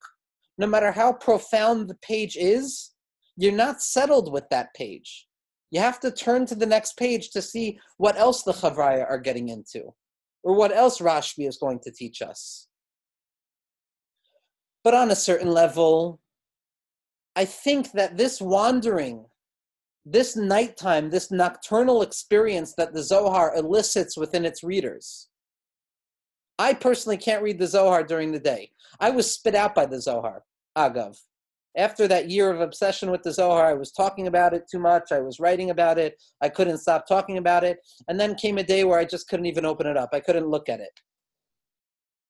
No 0.58 0.66
matter 0.66 0.90
how 0.90 1.12
profound 1.12 1.88
the 1.88 1.94
page 2.02 2.36
is, 2.36 2.90
you're 3.36 3.52
not 3.52 3.80
settled 3.80 4.32
with 4.32 4.44
that 4.50 4.74
page. 4.74 5.28
You 5.70 5.80
have 5.80 6.00
to 6.00 6.10
turn 6.10 6.46
to 6.46 6.56
the 6.56 6.66
next 6.66 6.96
page 6.96 7.30
to 7.30 7.40
see 7.40 7.78
what 7.98 8.16
else 8.16 8.42
the 8.42 8.52
Chavraya 8.52 9.08
are 9.08 9.18
getting 9.18 9.48
into, 9.48 9.94
or 10.42 10.56
what 10.56 10.72
else 10.72 10.98
Rashbi 10.98 11.48
is 11.48 11.58
going 11.58 11.78
to 11.84 11.92
teach 11.92 12.22
us. 12.22 12.66
But 14.82 14.94
on 14.94 15.12
a 15.12 15.16
certain 15.16 15.50
level, 15.52 16.20
I 17.36 17.44
think 17.44 17.92
that 17.92 18.16
this 18.16 18.40
wandering, 18.40 19.26
this 20.04 20.36
nighttime, 20.36 21.10
this 21.10 21.30
nocturnal 21.30 22.02
experience 22.02 22.74
that 22.76 22.94
the 22.94 23.02
Zohar 23.02 23.54
elicits 23.56 24.16
within 24.16 24.44
its 24.44 24.62
readers, 24.62 25.28
I 26.58 26.74
personally 26.74 27.16
can't 27.16 27.42
read 27.42 27.58
the 27.58 27.66
Zohar 27.66 28.04
during 28.04 28.30
the 28.30 28.38
day. 28.38 28.70
I 29.00 29.10
was 29.10 29.30
spit 29.30 29.56
out 29.56 29.74
by 29.74 29.86
the 29.86 30.00
Zohar, 30.00 30.42
Agav. 30.78 31.18
After 31.76 32.06
that 32.06 32.30
year 32.30 32.52
of 32.52 32.60
obsession 32.60 33.10
with 33.10 33.24
the 33.24 33.32
Zohar, 33.32 33.66
I 33.66 33.74
was 33.74 33.90
talking 33.90 34.28
about 34.28 34.54
it 34.54 34.68
too 34.70 34.78
much. 34.78 35.10
I 35.10 35.18
was 35.18 35.40
writing 35.40 35.70
about 35.70 35.98
it. 35.98 36.22
I 36.40 36.48
couldn't 36.48 36.78
stop 36.78 37.08
talking 37.08 37.38
about 37.38 37.64
it. 37.64 37.78
And 38.06 38.20
then 38.20 38.36
came 38.36 38.58
a 38.58 38.62
day 38.62 38.84
where 38.84 39.00
I 39.00 39.04
just 39.04 39.28
couldn't 39.28 39.46
even 39.46 39.64
open 39.64 39.88
it 39.88 39.96
up. 39.96 40.10
I 40.12 40.20
couldn't 40.20 40.46
look 40.46 40.68
at 40.68 40.78
it. 40.78 40.92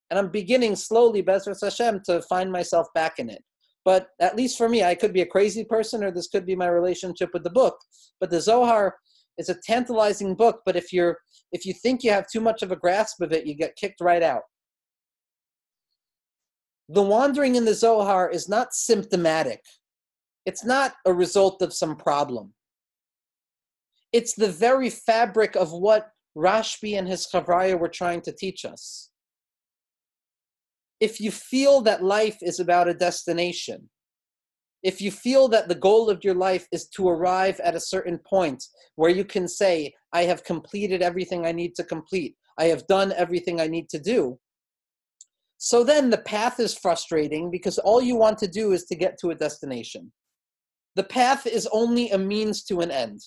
And 0.09 0.19
I'm 0.19 0.31
beginning 0.31 0.77
slowly, 0.77 1.23
Bezras 1.23 1.63
Hashem, 1.63 2.01
to 2.07 2.23
find 2.23 2.51
myself 2.51 2.87
back 2.95 3.19
in 3.19 3.29
it. 3.29 3.45
But 3.85 4.09
at 4.21 4.37
least 4.37 4.57
for 4.57 4.69
me, 4.69 4.83
I 4.83 4.95
could 4.95 5.13
be 5.13 5.21
a 5.21 5.27
crazy 5.27 5.65
person, 5.65 6.03
or 6.03 6.11
this 6.11 6.29
could 6.29 6.47
be 6.47 6.57
my 6.57 6.69
relationship 6.69 7.31
with 7.33 7.45
the 7.45 7.51
book. 7.51 7.77
But 8.21 8.31
the 8.31 8.41
Zohar 8.41 8.97
is 9.39 9.49
a 9.49 9.61
tantalizing 9.63 10.35
book. 10.35 10.63
But 10.65 10.77
if 10.77 10.93
you're 10.93 11.19
if 11.53 11.67
you 11.67 11.75
think 11.75 12.03
you 12.03 12.11
have 12.11 12.27
too 12.29 12.41
much 12.41 12.63
of 12.63 12.73
a 12.73 12.77
grasp 12.77 13.21
of 13.21 13.33
it, 13.33 13.47
you 13.47 13.55
get 13.55 13.77
kicked 13.77 14.01
right 14.01 14.23
out. 14.23 14.43
The 16.89 17.03
wandering 17.03 17.55
in 17.55 17.65
the 17.65 17.75
Zohar 17.75 18.29
is 18.31 18.49
not 18.49 18.75
symptomatic. 18.75 19.61
It's 20.47 20.65
not 20.65 20.95
a 21.07 21.13
result 21.13 21.63
of 21.63 21.73
some 21.73 21.97
problem. 21.97 22.53
It's 24.13 24.35
the 24.35 24.51
very 24.51 24.91
fabric 24.91 25.57
of 25.57 25.73
what 25.73 26.11
Rashbi 26.37 26.99
and 26.99 27.09
his 27.09 27.27
Chavraya 27.33 27.79
were 27.79 27.89
trying 27.89 28.21
to 28.23 28.33
teach 28.33 28.65
us. 28.65 29.11
If 31.01 31.21
you 31.21 31.31
feel 31.31 31.81
that 31.83 32.03
life 32.03 32.39
is 32.41 32.61
about 32.61 32.89
a 32.89 32.95
destination, 32.95 33.89
if 34.83 35.01
you 35.01 35.11
feel 35.11 35.49
that 35.49 35.69
the 35.69 35.75
goal 35.75 36.11
of 36.11 36.23
your 36.23 36.35
life 36.35 36.67
is 36.71 36.89
to 36.89 37.09
arrive 37.09 37.59
at 37.61 37.75
a 37.75 37.81
certain 37.81 38.19
point 38.19 38.63
where 38.97 39.11
you 39.11 39.25
can 39.25 39.49
say, 39.49 39.93
I 40.13 40.23
have 40.25 40.45
completed 40.45 41.03
everything 41.03 41.47
I 41.47 41.53
need 41.53 41.75
to 41.77 41.85
complete, 41.85 42.37
I 42.59 42.65
have 42.65 42.87
done 42.87 43.13
everything 43.17 43.61
I 43.61 43.67
need 43.67 43.89
to 43.91 43.99
do, 43.99 44.39
so 45.65 45.83
then 45.83 46.11
the 46.11 46.19
path 46.19 46.61
is 46.61 46.77
frustrating 46.77 47.51
because 47.51 47.79
all 47.79 48.03
you 48.03 48.17
want 48.17 48.37
to 48.41 48.47
do 48.47 48.73
is 48.73 48.85
to 48.85 48.95
get 48.95 49.19
to 49.21 49.31
a 49.31 49.35
destination. 49.35 50.13
The 50.95 51.05
path 51.05 51.47
is 51.47 51.67
only 51.73 52.11
a 52.11 52.19
means 52.19 52.65
to 52.65 52.81
an 52.81 52.91
end. 52.91 53.23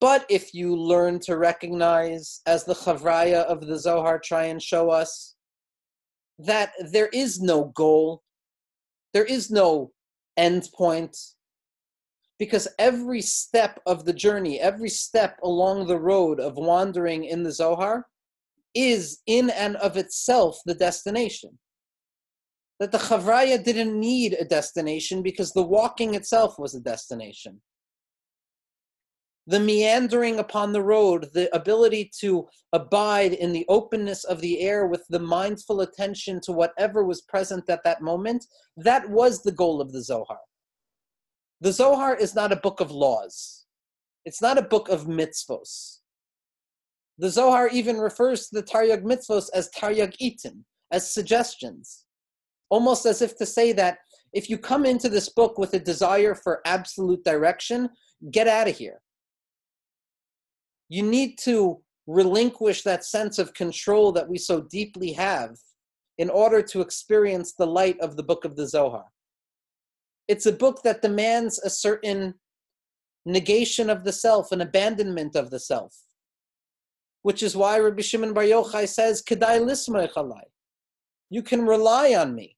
But 0.00 0.26
if 0.28 0.52
you 0.52 0.74
learn 0.74 1.20
to 1.20 1.38
recognize, 1.38 2.40
as 2.46 2.64
the 2.64 2.74
Chavraya 2.74 3.44
of 3.44 3.64
the 3.64 3.78
Zohar 3.78 4.18
try 4.18 4.46
and 4.46 4.60
show 4.60 4.90
us, 4.90 5.35
that 6.38 6.72
there 6.92 7.08
is 7.12 7.40
no 7.40 7.72
goal, 7.74 8.22
there 9.12 9.24
is 9.24 9.50
no 9.50 9.92
end 10.36 10.68
point 10.74 11.16
because 12.38 12.68
every 12.78 13.22
step 13.22 13.80
of 13.86 14.04
the 14.04 14.12
journey, 14.12 14.60
every 14.60 14.90
step 14.90 15.38
along 15.42 15.86
the 15.86 15.98
road 15.98 16.38
of 16.38 16.56
wandering 16.56 17.24
in 17.24 17.42
the 17.42 17.52
Zohar 17.52 18.06
is 18.74 19.22
in 19.26 19.48
and 19.50 19.76
of 19.76 19.96
itself 19.96 20.58
the 20.66 20.74
destination. 20.74 21.58
That 22.78 22.92
the 22.92 22.98
Chavraya 22.98 23.64
didn't 23.64 23.98
need 23.98 24.34
a 24.34 24.44
destination 24.44 25.22
because 25.22 25.52
the 25.52 25.62
walking 25.62 26.14
itself 26.14 26.58
was 26.58 26.74
a 26.74 26.80
destination. 26.80 27.62
The 29.48 29.60
meandering 29.60 30.40
upon 30.40 30.72
the 30.72 30.82
road, 30.82 31.28
the 31.32 31.54
ability 31.54 32.10
to 32.20 32.48
abide 32.72 33.32
in 33.32 33.52
the 33.52 33.64
openness 33.68 34.24
of 34.24 34.40
the 34.40 34.60
air 34.60 34.86
with 34.88 35.06
the 35.08 35.20
mindful 35.20 35.82
attention 35.82 36.40
to 36.42 36.52
whatever 36.52 37.04
was 37.04 37.22
present 37.22 37.70
at 37.70 37.84
that 37.84 38.02
moment, 38.02 38.44
that 38.76 39.08
was 39.08 39.42
the 39.42 39.52
goal 39.52 39.80
of 39.80 39.92
the 39.92 40.02
Zohar. 40.02 40.40
The 41.60 41.72
Zohar 41.72 42.16
is 42.16 42.34
not 42.34 42.52
a 42.52 42.56
book 42.56 42.80
of 42.80 42.90
laws. 42.90 43.66
It's 44.24 44.42
not 44.42 44.58
a 44.58 44.62
book 44.62 44.88
of 44.88 45.06
mitzvos. 45.06 45.98
The 47.18 47.30
Zohar 47.30 47.68
even 47.68 47.98
refers 47.98 48.48
to 48.48 48.56
the 48.56 48.62
Taryag 48.62 49.04
mitzvos 49.04 49.48
as 49.54 49.70
Taryag 49.70 50.16
itin, 50.20 50.64
as 50.90 51.10
suggestions, 51.10 52.04
almost 52.68 53.06
as 53.06 53.22
if 53.22 53.38
to 53.38 53.46
say 53.46 53.72
that 53.72 53.98
if 54.32 54.50
you 54.50 54.58
come 54.58 54.84
into 54.84 55.08
this 55.08 55.28
book 55.28 55.56
with 55.56 55.72
a 55.74 55.78
desire 55.78 56.34
for 56.34 56.60
absolute 56.66 57.24
direction, 57.24 57.88
get 58.32 58.48
out 58.48 58.68
of 58.68 58.76
here. 58.76 59.00
You 60.88 61.02
need 61.02 61.38
to 61.38 61.80
relinquish 62.06 62.82
that 62.82 63.04
sense 63.04 63.38
of 63.38 63.54
control 63.54 64.12
that 64.12 64.28
we 64.28 64.38
so 64.38 64.60
deeply 64.60 65.12
have 65.12 65.56
in 66.18 66.30
order 66.30 66.62
to 66.62 66.80
experience 66.80 67.52
the 67.52 67.66
light 67.66 67.98
of 68.00 68.16
the 68.16 68.22
book 68.22 68.44
of 68.44 68.56
the 68.56 68.66
Zohar. 68.66 69.06
It's 70.28 70.46
a 70.46 70.52
book 70.52 70.82
that 70.82 71.02
demands 71.02 71.58
a 71.58 71.70
certain 71.70 72.34
negation 73.24 73.90
of 73.90 74.04
the 74.04 74.12
self, 74.12 74.52
an 74.52 74.60
abandonment 74.60 75.34
of 75.34 75.50
the 75.50 75.60
self 75.60 75.94
which 77.26 77.42
is 77.42 77.56
why 77.56 77.76
Rabbi 77.76 78.02
Shimon 78.02 78.32
Bar 78.32 78.44
Yochai 78.44 78.88
says, 78.88 79.20
"Kedai 79.20 79.58
lismei 79.58 80.42
You 81.28 81.42
can 81.42 81.66
rely 81.66 82.14
on 82.14 82.36
me. 82.36 82.55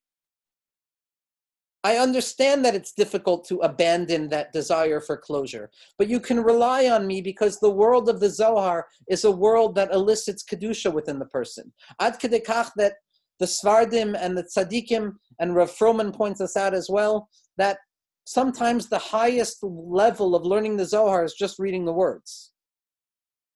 I 1.88 1.96
understand 1.96 2.66
that 2.66 2.74
it's 2.74 2.92
difficult 2.92 3.46
to 3.46 3.60
abandon 3.60 4.28
that 4.28 4.52
desire 4.52 5.00
for 5.00 5.16
closure, 5.16 5.70
but 5.96 6.06
you 6.06 6.20
can 6.20 6.42
rely 6.42 6.90
on 6.90 7.06
me 7.06 7.22
because 7.22 7.58
the 7.58 7.70
world 7.70 8.10
of 8.10 8.20
the 8.20 8.28
Zohar 8.28 8.86
is 9.08 9.24
a 9.24 9.30
world 9.30 9.74
that 9.76 9.94
elicits 9.94 10.44
kedusha 10.44 10.92
within 10.92 11.18
the 11.18 11.32
person. 11.38 11.72
Ad 11.98 12.20
kedekach 12.20 12.72
that 12.76 12.96
the 13.38 13.46
Sfardim 13.46 14.14
and 14.20 14.36
the 14.36 14.42
Tzaddikim 14.42 15.14
and 15.40 15.54
Rav 15.54 15.70
Froman 15.70 16.14
points 16.14 16.42
us 16.42 16.58
out 16.58 16.74
as 16.74 16.90
well 16.90 17.30
that 17.56 17.78
sometimes 18.26 18.90
the 18.90 18.98
highest 18.98 19.56
level 19.62 20.34
of 20.34 20.44
learning 20.44 20.76
the 20.76 20.84
Zohar 20.84 21.24
is 21.24 21.32
just 21.32 21.58
reading 21.58 21.86
the 21.86 21.98
words 22.04 22.52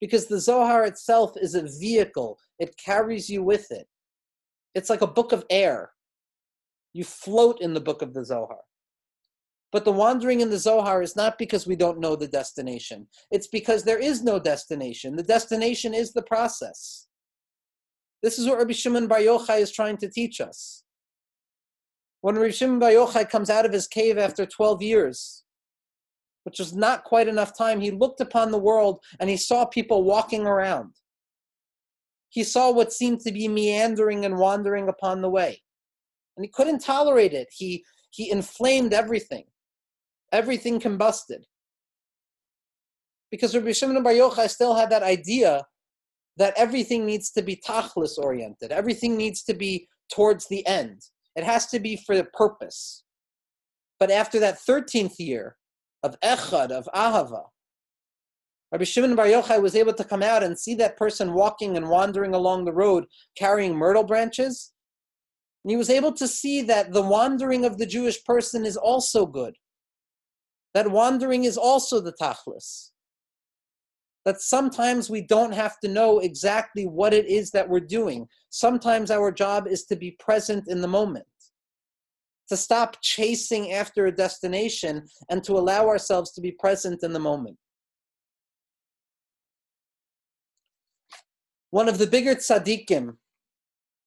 because 0.01 0.25
the 0.25 0.41
Zohar 0.41 0.87
itself 0.87 1.33
is 1.37 1.55
a 1.55 1.69
vehicle, 1.79 2.39
it 2.59 2.75
carries 2.83 3.29
you 3.29 3.43
with 3.43 3.71
it. 3.71 3.87
It's 4.75 4.89
like 4.89 5.03
a 5.03 5.17
book 5.19 5.33
of 5.33 5.45
air. 5.51 5.91
You 6.93 7.05
float 7.05 7.61
in 7.61 7.75
the 7.75 7.81
book 7.81 8.03
of 8.03 8.15
the 8.15 8.25
Zohar. 8.25 8.61
But 9.73 9.87
the 9.87 9.93
wandering 9.93 10.41
in 10.41 10.51
the 10.51 10.59
Zohar 10.59 11.03
is 11.03 11.17
not 11.17 11.39
because 11.39 11.67
we 11.67 11.77
don't 11.77 11.99
know 11.99 12.15
the 12.15 12.29
destination. 12.29 13.09
It's 13.31 13.47
because 13.47 13.85
there 13.85 13.99
is 13.99 14.23
no 14.23 14.39
destination. 14.39 15.17
The 15.17 15.23
destination 15.23 15.95
is 15.95 16.13
the 16.13 16.23
process. 16.23 17.09
This 18.23 18.39
is 18.39 18.47
what 18.47 18.59
Rabbi 18.59 18.73
Shimon 18.73 19.09
Bar 19.09 19.21
Yochai 19.21 19.61
is 19.61 19.73
trying 19.73 19.97
to 19.99 20.11
teach 20.11 20.41
us. 20.41 20.85
When 22.21 22.37
Rabbi 22.37 22.51
Shimon 22.51 22.79
Bar 22.79 22.91
Yochai 22.91 23.29
comes 23.29 23.49
out 23.49 23.65
of 23.65 23.73
his 23.73 23.89
cave 23.89 24.19
after 24.19 24.45
12 24.45 24.83
years, 24.83 25.43
which 26.45 26.59
was 26.59 26.75
not 26.75 27.05
quite 27.05 27.27
enough 27.27 27.57
time, 27.57 27.81
he 27.81 27.91
looked 27.91 28.21
upon 28.21 28.51
the 28.51 28.59
world 28.59 29.01
and 29.21 29.31
he 29.31 29.37
saw 29.37 29.65
people 29.65 30.05
walking 30.05 30.47
around. 30.47 30.93
He 32.29 32.45
saw 32.45 32.71
what 32.71 32.93
seemed 32.93 33.21
to 33.21 33.33
be 33.33 33.49
meandering 33.49 34.25
and 34.25 34.39
wandering 34.39 34.89
upon 34.89 35.23
the 35.23 35.31
way. 35.31 35.63
And 36.37 36.45
he 36.45 36.51
couldn't 36.51 36.81
tolerate 36.81 37.33
it. 37.33 37.49
He, 37.51 37.85
he 38.11 38.31
inflamed 38.31 38.93
everything, 38.93 39.45
everything 40.33 40.81
combusted. 40.81 41.45
Because 43.31 43.55
Rabbi 43.55 43.73
Shimon 43.73 44.03
Bar 44.03 44.13
Yochai 44.13 44.49
still 44.49 44.75
had 44.75 44.91
that 44.91 45.03
idea 45.03 45.65
that 46.37 46.55
everything 46.57 47.07
needs 47.07 47.31
to 47.33 47.43
be 47.43 47.57
tachlis 47.57 48.19
oriented, 48.19 48.73
everything 48.73 49.17
needs 49.17 49.43
to 49.45 49.55
be 49.55 49.89
towards 50.13 50.49
the 50.49 50.67
end. 50.67 51.01
It 51.35 51.45
has 51.45 51.67
to 51.69 51.81
be 51.81 51.97
for 51.97 52.15
the 52.15 52.25
purpose. 52.25 53.05
But 53.99 54.11
after 54.11 54.39
that 54.41 54.59
13th 54.59 55.19
year, 55.19 55.57
of 56.03 56.19
echad, 56.21 56.71
of 56.71 56.89
ahava. 56.95 57.45
Rabbi 58.73 58.85
Shimon 58.85 59.15
Bar 59.15 59.27
Yochai 59.27 59.61
was 59.61 59.77
able 59.77 59.93
to 59.93 60.05
come 60.05 60.23
out 60.23 60.43
and 60.43 60.59
see 60.59 60.75
that 60.77 60.97
person 60.97 61.35
walking 61.35 61.77
and 61.77 61.89
wandering 61.89 62.35
along 62.35 62.65
the 62.65 62.73
road 62.73 63.05
carrying 63.37 63.77
myrtle 63.77 64.03
branches. 64.03 64.72
And 65.65 65.71
he 65.71 65.77
was 65.77 65.91
able 65.91 66.13
to 66.15 66.27
see 66.27 66.63
that 66.63 66.93
the 66.93 67.03
wandering 67.03 67.65
of 67.65 67.79
the 67.79 67.87
Jewish 67.87 68.25
person 68.25 68.67
is 68.67 68.77
also 68.77 69.27
good. 69.27 69.57
That 70.75 70.91
wandering 70.91 71.45
is 71.45 71.57
also 71.57 72.01
the 72.01 72.15
tachlis. 72.15 72.91
that 74.25 74.41
sometimes 74.41 75.11
we 75.11 75.23
don't 75.23 75.53
have 75.53 75.79
to 75.81 75.89
know 75.89 76.21
exactly 76.21 76.87
what 76.87 77.13
it 77.13 77.27
is 77.27 77.51
that 77.51 77.69
we're 77.69 77.81
doing. 77.81 78.27
Sometimes 78.51 79.11
our 79.11 79.33
job 79.33 79.67
is 79.67 79.85
to 79.85 79.97
be 79.97 80.13
present 80.13 80.65
in 80.69 80.81
the 80.81 80.89
moment, 80.89 81.27
to 82.49 82.57
stop 82.57 82.97
chasing 83.03 83.73
after 83.73 84.07
a 84.07 84.15
destination 84.15 85.03
and 85.29 85.43
to 85.45 85.55
allow 85.55 85.89
ourselves 85.89 86.33
to 86.33 86.41
be 86.41 86.53
present 86.53 87.03
in 87.03 87.13
the 87.13 87.19
moment. 87.19 87.57
One 91.71 91.89
of 91.89 91.99
the 91.99 92.07
bigger 92.07 92.35
tzaddikim 92.35 93.17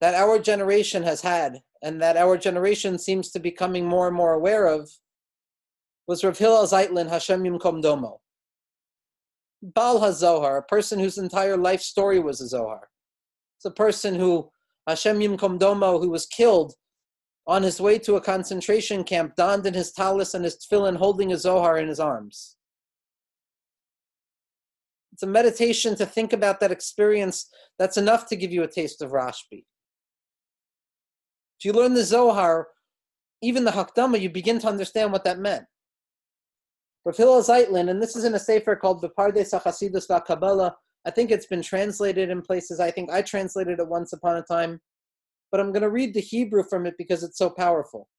that 0.02 0.14
our 0.14 0.40
generation 0.40 1.04
has 1.04 1.22
had 1.22 1.62
and 1.82 2.02
that 2.02 2.18
our 2.18 2.38
generation 2.38 2.98
seems 2.98 3.32
to 3.32 3.40
be 3.40 3.50
becoming 3.50 3.86
more 3.86 4.08
and 4.08 4.16
more 4.16 4.34
aware 4.34 4.68
of 4.68 4.90
was 6.08 6.24
Rav 6.24 6.38
Hillel 6.38 6.66
Zeitlin 6.66 7.10
Hashem 7.10 7.44
Yimkom 7.44 7.82
Domo. 7.82 8.20
Baal 9.62 10.00
HaZohar, 10.00 10.60
a 10.60 10.62
person 10.62 11.00
whose 11.00 11.18
entire 11.18 11.58
life 11.58 11.82
story 11.82 12.20
was 12.20 12.42
a 12.42 12.48
Zohar. 12.48 12.90
It's 13.58 13.66
a 13.66 13.72
person 13.72 14.16
who, 14.16 14.52
Hashem 14.88 15.20
Yimkom 15.20 15.58
Domo, 15.58 16.00
who 16.00 16.10
was 16.10 16.26
killed 16.26 16.74
on 17.48 17.64
his 17.64 17.80
way 17.80 17.98
to 18.00 18.16
a 18.16 18.22
concentration 18.22 19.04
camp, 19.04 19.36
donned 19.36 19.66
in 19.66 19.74
his 19.74 19.92
talis 19.92 20.34
and 20.34 20.44
his 20.44 20.58
tefillin, 20.58 20.98
holding 20.98 21.32
a 21.32 21.38
Zohar 21.38 21.78
in 21.78 21.88
his 21.88 22.00
arms. 22.00 22.58
It's 25.14 25.24
a 25.24 25.28
meditation 25.28 25.96
to 25.96 26.06
think 26.06 26.34
about 26.34 26.60
that 26.60 26.72
experience 26.72 27.50
that's 27.80 27.98
enough 27.98 28.28
to 28.28 28.36
give 28.36 28.52
you 28.52 28.64
a 28.64 28.68
taste 28.68 29.02
of 29.02 29.12
Rashbi. 29.12 29.64
If 31.60 31.66
you 31.66 31.74
learn 31.74 31.94
the 31.94 32.04
Zohar, 32.04 32.68
even 33.42 33.64
the 33.64 33.72
Hakdama, 33.72 34.20
you 34.20 34.30
begin 34.30 34.60
to 34.60 34.68
understand 34.68 35.12
what 35.12 35.24
that 35.24 35.40
meant. 35.40 35.66
Rav 37.06 37.16
Hillel 37.16 37.44
Zeitlin, 37.44 37.90
and 37.90 38.02
this 38.02 38.16
is 38.16 38.24
in 38.24 38.34
a 38.34 38.40
sefer 38.40 38.76
called 38.76 39.02
the 39.02 39.10
Pardes 39.10 39.54
HaChasidus 39.54 40.08
VaKabbalah. 40.08 40.74
I 41.06 41.12
think 41.12 41.30
it's 41.30 41.46
been 41.46 41.62
translated 41.62 42.30
in 42.32 42.42
places. 42.42 42.80
I 42.80 42.90
think 42.90 43.12
I 43.12 43.22
translated 43.22 43.80
it 43.80 43.88
once 43.88 44.12
upon 44.14 44.38
a 44.38 44.42
time, 44.42 44.82
but 45.52 45.60
I'm 45.60 45.72
going 45.72 45.84
to 45.84 45.90
read 45.92 46.16
the 46.16 46.20
Hebrew 46.20 46.64
from 46.64 46.88
it 46.88 46.96
because 46.98 47.24
it's 47.24 47.38
so 47.38 47.50
powerful. 47.50 48.10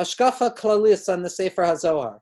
Hashkafa 0.00 0.56
Klalis 0.56 1.12
on 1.12 1.22
the 1.22 1.28
Sefer 1.28 1.62
HaZohar. 1.62 2.20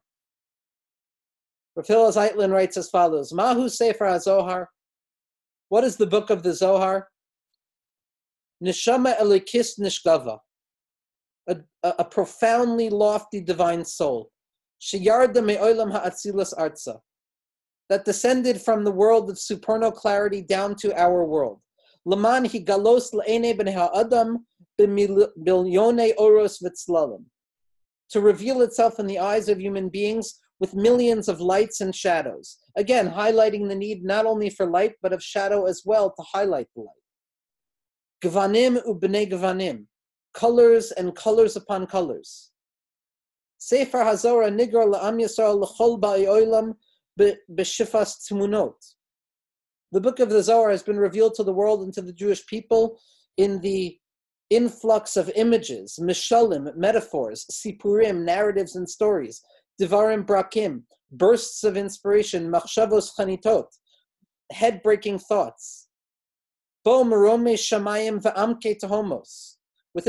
Rav 1.77 1.87
Hillel 1.87 2.13
Zeitlin 2.13 2.51
writes 2.51 2.77
as 2.77 2.91
follows: 2.91 3.33
Mahu 3.33 3.69
Sefer 3.69 4.07
HaZohar. 4.07 4.67
What 5.69 5.85
is 5.85 5.97
the 5.97 6.07
book 6.07 6.31
of 6.31 6.43
the 6.43 6.53
Zohar? 6.53 7.07
Nishama 8.63 9.17
Elikis 9.19 9.79
Nishgava. 9.79 10.39
A, 11.49 11.57
a, 11.83 11.95
a 12.01 12.05
profoundly 12.05 12.91
lofty 12.91 13.41
divine 13.41 13.85
soul 13.85 14.31
Sheyarda 14.81 15.45
me'olam 15.45 15.93
ha'atzilas 15.93 16.55
arza, 16.55 17.01
that 17.89 18.05
descended 18.05 18.61
from 18.61 18.85
the 18.85 18.91
world 18.91 19.29
of 19.29 19.39
supernal 19.39 19.93
clarity 19.93 20.41
down 20.41 20.75
to 20.77 20.99
our 20.99 21.25
world. 21.25 21.61
Laman 22.07 22.45
higalos 22.45 23.13
le'ene 23.13 23.57
ben 23.57 23.67
ha'adam 23.67 24.47
b'milyone 24.81 26.15
oros 26.17 26.59
v'tzlalim, 26.61 27.25
to 28.09 28.21
reveal 28.21 28.63
itself 28.63 28.99
in 28.99 29.07
the 29.07 29.19
eyes 29.19 29.49
of 29.51 29.61
human 29.61 29.91
beings 29.91 30.41
with 30.61 30.75
millions 30.75 31.29
of 31.29 31.41
lights 31.41 31.83
and 31.83 31.95
shadows. 31.95 32.59
Again, 32.77 33.11
highlighting 33.11 33.69
the 33.69 33.75
need 33.75 34.03
not 34.03 34.25
only 34.25 34.49
for 34.49 34.67
light, 34.67 34.95
but 35.03 35.13
of 35.13 35.23
shadow 35.23 35.67
as 35.67 35.83
well 35.85 36.11
to 36.11 36.23
highlight 36.23 36.69
the 36.75 36.83
light. 36.83 37.00
Gvanim 38.23 38.85
u'bnei 38.87 39.31
gvanim, 39.31 39.87
colors 40.35 40.93
and 40.93 41.15
colors 41.15 41.57
upon 41.57 41.87
colors. 41.87 42.51
Sefer 43.59 43.99
HaZohar 43.99 44.51
Nigar 44.51 44.93
La'am 44.93 45.21
Yisrael 45.21 45.61
L'chol 45.61 46.01
Ba'olam 46.01 46.75
B'shifas 47.19 48.29
Tmunot. 48.31 48.75
The 49.93 50.01
book 50.01 50.21
of 50.21 50.31
the 50.31 50.43
Zohar 50.43 50.71
has 50.71 50.83
been 50.83 50.99
revealed 50.99 51.35
to 51.35 51.45
the 51.45 51.53
world 51.53 51.83
and 51.83 51.93
to 51.95 52.03
the 52.03 52.13
Jewish 52.13 52.47
people 52.47 53.01
in 53.37 53.61
the 53.61 53.99
influx 54.49 55.17
of 55.17 55.31
images, 55.35 55.99
mishalim, 56.01 56.75
metaphors, 56.77 57.47
sipurim, 57.51 58.25
narratives 58.25 58.77
and 58.77 58.89
stories, 58.89 59.43
divarim 59.81 60.25
brakim, 60.25 60.83
bursts 61.13 61.65
of 61.65 61.77
inspiration, 61.77 62.51
machshavos 62.51 63.11
chanitot, 63.19 63.67
head-breaking 64.53 65.19
thoughts. 65.19 65.89
Within 66.85 67.09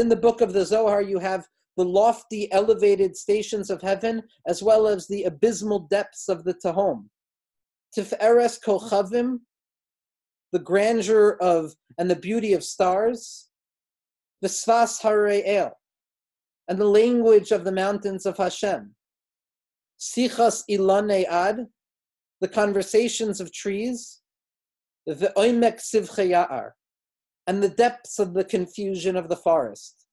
the 0.10 0.20
book 0.22 0.42
of 0.42 0.54
the 0.54 0.66
Zohar, 0.66 1.02
you 1.02 1.20
have 1.20 1.48
the 1.78 1.84
lofty, 1.86 2.52
elevated 2.52 3.16
stations 3.16 3.70
of 3.70 3.82
heaven, 3.82 4.24
as 4.48 4.64
well 4.64 4.88
as 4.88 5.08
the 5.08 5.24
abysmal 5.24 5.80
depths 5.80 6.30
of 6.30 6.44
the 6.44 6.54
Tahom. 6.54 7.10
Tif'eres 7.98 8.60
Kochavim, 8.64 9.40
the 10.52 10.60
grandeur 10.60 11.38
of 11.42 11.76
and 11.98 12.10
the 12.10 12.16
beauty 12.16 12.54
of 12.54 12.64
stars. 12.64 13.50
The 14.42 14.48
Svas 14.48 15.02
Hare'el, 15.02 15.72
and 16.68 16.80
the 16.80 16.86
language 16.86 17.52
of 17.52 17.64
the 17.64 17.72
mountains 17.72 18.26
of 18.26 18.38
Hashem. 18.38 18.96
Sichas 20.00 20.64
Ilane 20.70 21.26
Ad, 21.26 21.68
the 22.40 22.48
conversations 22.48 23.40
of 23.40 23.54
trees. 23.54 24.21
The 25.06 25.34
Oimek 25.36 25.80
Sivchayar, 25.80 26.72
and 27.48 27.64
the 27.64 27.70
depths 27.70 28.20
of 28.20 28.34
the 28.34 28.44
confusion 28.44 29.16
of 29.16 29.30
the 29.30 29.36
forest. 29.36 30.06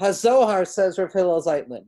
Hazohar 0.00 0.66
says 0.66 0.98
Rav 0.98 1.12
Hillel 1.12 1.42
Zeitlin. 1.42 1.86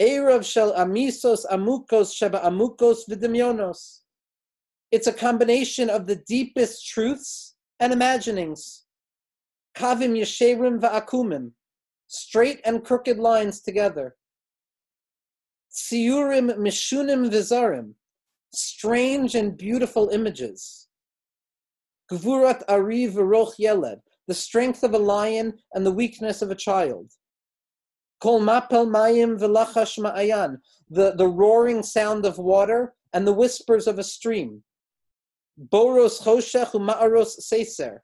Erev 0.00 0.44
shel 0.44 0.74
amisos 0.74 1.46
amukos 1.50 2.14
sheba 2.14 2.40
amukos 2.40 3.08
v'demyonos. 3.08 4.00
It's 4.92 5.06
a 5.06 5.12
combination 5.12 5.88
of 5.88 6.06
the 6.06 6.16
deepest 6.16 6.86
truths 6.86 7.54
and 7.80 7.92
imaginings. 7.92 8.84
Kavim 9.74 10.18
yesherim 10.18 10.80
va'akumim, 10.80 11.52
straight 12.08 12.60
and 12.64 12.84
crooked 12.84 13.18
lines 13.18 13.60
together. 13.60 14.16
Tsiurim 15.72 16.56
mishunim 16.58 17.30
vizarim, 17.30 17.94
strange 18.52 19.34
and 19.34 19.56
beautiful 19.56 20.08
images. 20.08 20.88
Gvurat 22.10 22.62
ari 22.68 23.06
v'roch 23.06 23.54
yeled, 23.58 24.00
the 24.26 24.34
strength 24.34 24.82
of 24.82 24.94
a 24.94 24.98
lion 24.98 25.58
and 25.74 25.84
the 25.84 25.92
weakness 25.92 26.42
of 26.42 26.50
a 26.50 26.54
child. 26.54 27.12
Kol 28.20 28.40
mapel 28.40 28.86
mayim 28.86 29.38
v'lachash 29.38 29.98
ma'ayan, 29.98 30.58
the, 30.88 31.12
the 31.16 31.28
roaring 31.28 31.82
sound 31.82 32.24
of 32.24 32.38
water 32.38 32.94
and 33.12 33.26
the 33.26 33.32
whispers 33.32 33.86
of 33.86 33.98
a 33.98 34.04
stream. 34.04 34.62
Boros 35.60 36.22
choshech 36.22 36.72
u'ma'aros 36.72 37.40
seser, 37.40 38.00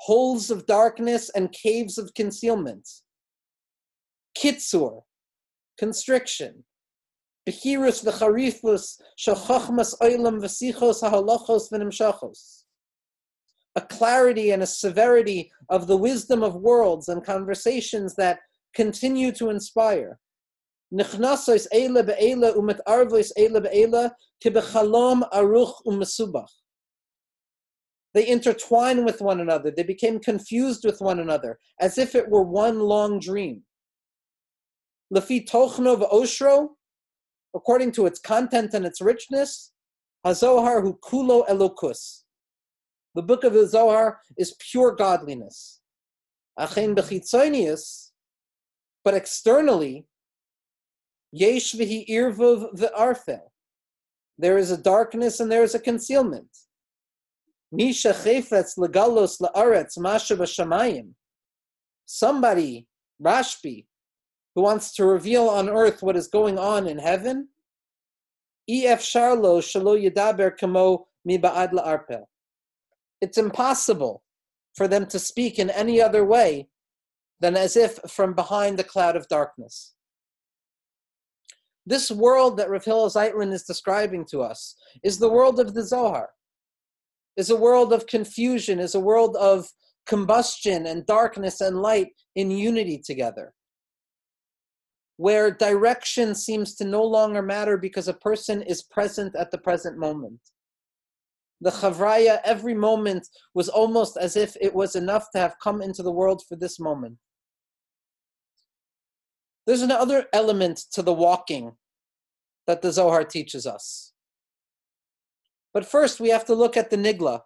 holes 0.00 0.50
of 0.50 0.66
darkness 0.66 1.30
and 1.30 1.52
caves 1.52 1.98
of 1.98 2.14
concealment. 2.14 2.88
Kitsur, 4.36 5.02
constriction. 5.78 6.64
Behirus 7.48 8.04
v'charifus 8.04 9.00
shel 9.16 9.36
chachmas 9.36 9.98
oilam 10.00 10.40
v'sichos 10.40 11.00
ha'halachos 11.00 11.70
v'nimshachos 11.72 12.60
a 13.76 13.80
clarity 13.80 14.50
and 14.50 14.62
a 14.62 14.66
severity 14.66 15.50
of 15.68 15.86
the 15.86 15.96
wisdom 15.96 16.42
of 16.42 16.56
worlds 16.56 17.08
and 17.08 17.24
conversations 17.24 18.16
that 18.16 18.40
continue 18.74 19.32
to 19.32 19.50
inspire. 19.50 20.18
They 20.92 21.06
intertwine 28.26 29.04
with 29.04 29.20
one 29.20 29.40
another. 29.40 29.70
They 29.70 29.84
became 29.84 30.18
confused 30.18 30.84
with 30.84 31.00
one 31.00 31.20
another, 31.20 31.58
as 31.80 31.96
if 31.96 32.16
it 32.16 32.28
were 32.28 32.42
one 32.42 32.80
long 32.80 33.20
dream. 33.20 33.62
Lafi 35.14 35.48
Tochnov 35.48 36.10
Oshro, 36.12 36.70
according 37.54 37.92
to 37.92 38.06
its 38.06 38.18
content 38.18 38.74
and 38.74 38.86
its 38.86 39.00
richness, 39.00 39.72
Hazohar 40.26 40.82
Hu 40.82 40.98
Kulo 41.02 41.46
Elokus. 41.48 42.22
The 43.14 43.22
book 43.22 43.44
of 43.44 43.52
the 43.54 43.66
Zohar 43.66 44.20
is 44.38 44.54
pure 44.70 44.94
godliness. 44.94 45.80
Achen 46.58 46.94
bechitzonius, 46.94 48.10
but 49.04 49.14
externally, 49.14 50.06
yesh 51.32 51.74
v'hi 51.74 52.08
irvuv 52.08 52.74
v'arfel. 52.76 53.40
There 54.38 54.58
is 54.58 54.70
a 54.70 54.76
darkness 54.76 55.40
and 55.40 55.50
there 55.50 55.62
is 55.62 55.74
a 55.74 55.80
concealment. 55.80 56.48
Misha 57.72 58.12
chefetz 58.12 58.78
legalos 58.78 59.40
la'aretz 59.40 59.98
masha. 59.98 60.36
Somebody, 62.06 62.86
Rashbi, 63.22 63.86
who 64.60 64.64
wants 64.64 64.92
to 64.92 65.06
reveal 65.06 65.48
on 65.48 65.70
earth 65.70 66.02
what 66.02 66.18
is 66.18 66.28
going 66.28 66.58
on 66.58 66.86
in 66.86 66.98
heaven, 66.98 67.48
it's 73.22 73.38
impossible 73.38 74.22
for 74.74 74.86
them 74.86 75.06
to 75.06 75.18
speak 75.18 75.58
in 75.58 75.70
any 75.70 75.98
other 76.02 76.26
way 76.26 76.68
than 77.40 77.56
as 77.56 77.74
if 77.74 77.98
from 78.06 78.34
behind 78.34 78.78
the 78.78 78.84
cloud 78.84 79.16
of 79.16 79.26
darkness. 79.28 79.94
This 81.86 82.10
world 82.10 82.58
that 82.58 82.68
Rav 82.68 82.84
Hillel 82.84 83.06
is 83.06 83.62
describing 83.62 84.26
to 84.26 84.42
us 84.42 84.76
is 85.02 85.18
the 85.18 85.30
world 85.30 85.58
of 85.58 85.72
the 85.72 85.86
Zohar, 85.86 86.28
is 87.38 87.48
a 87.48 87.56
world 87.56 87.94
of 87.94 88.06
confusion, 88.06 88.78
is 88.78 88.94
a 88.94 89.00
world 89.00 89.36
of 89.36 89.70
combustion 90.06 90.84
and 90.84 91.06
darkness 91.06 91.62
and 91.62 91.80
light 91.80 92.08
in 92.36 92.50
unity 92.50 92.98
together, 92.98 93.54
where 95.20 95.50
direction 95.50 96.34
seems 96.34 96.74
to 96.74 96.82
no 96.82 97.04
longer 97.04 97.42
matter 97.42 97.76
because 97.76 98.08
a 98.08 98.14
person 98.28 98.62
is 98.62 98.82
present 98.82 99.36
at 99.36 99.50
the 99.50 99.58
present 99.58 99.98
moment. 99.98 100.40
The 101.60 101.68
Chavraya, 101.68 102.40
every 102.42 102.72
moment 102.72 103.28
was 103.52 103.68
almost 103.68 104.16
as 104.16 104.34
if 104.34 104.56
it 104.62 104.74
was 104.74 104.96
enough 104.96 105.26
to 105.32 105.38
have 105.38 105.60
come 105.62 105.82
into 105.82 106.02
the 106.02 106.10
world 106.10 106.42
for 106.48 106.56
this 106.56 106.80
moment. 106.80 107.18
There's 109.66 109.82
another 109.82 110.24
element 110.32 110.84
to 110.92 111.02
the 111.02 111.12
walking 111.12 111.72
that 112.66 112.80
the 112.80 112.90
Zohar 112.90 113.24
teaches 113.24 113.66
us. 113.66 114.14
But 115.74 115.84
first, 115.84 116.18
we 116.18 116.30
have 116.30 116.46
to 116.46 116.54
look 116.54 116.78
at 116.78 116.88
the 116.88 116.96
Nigla. 116.96 117.42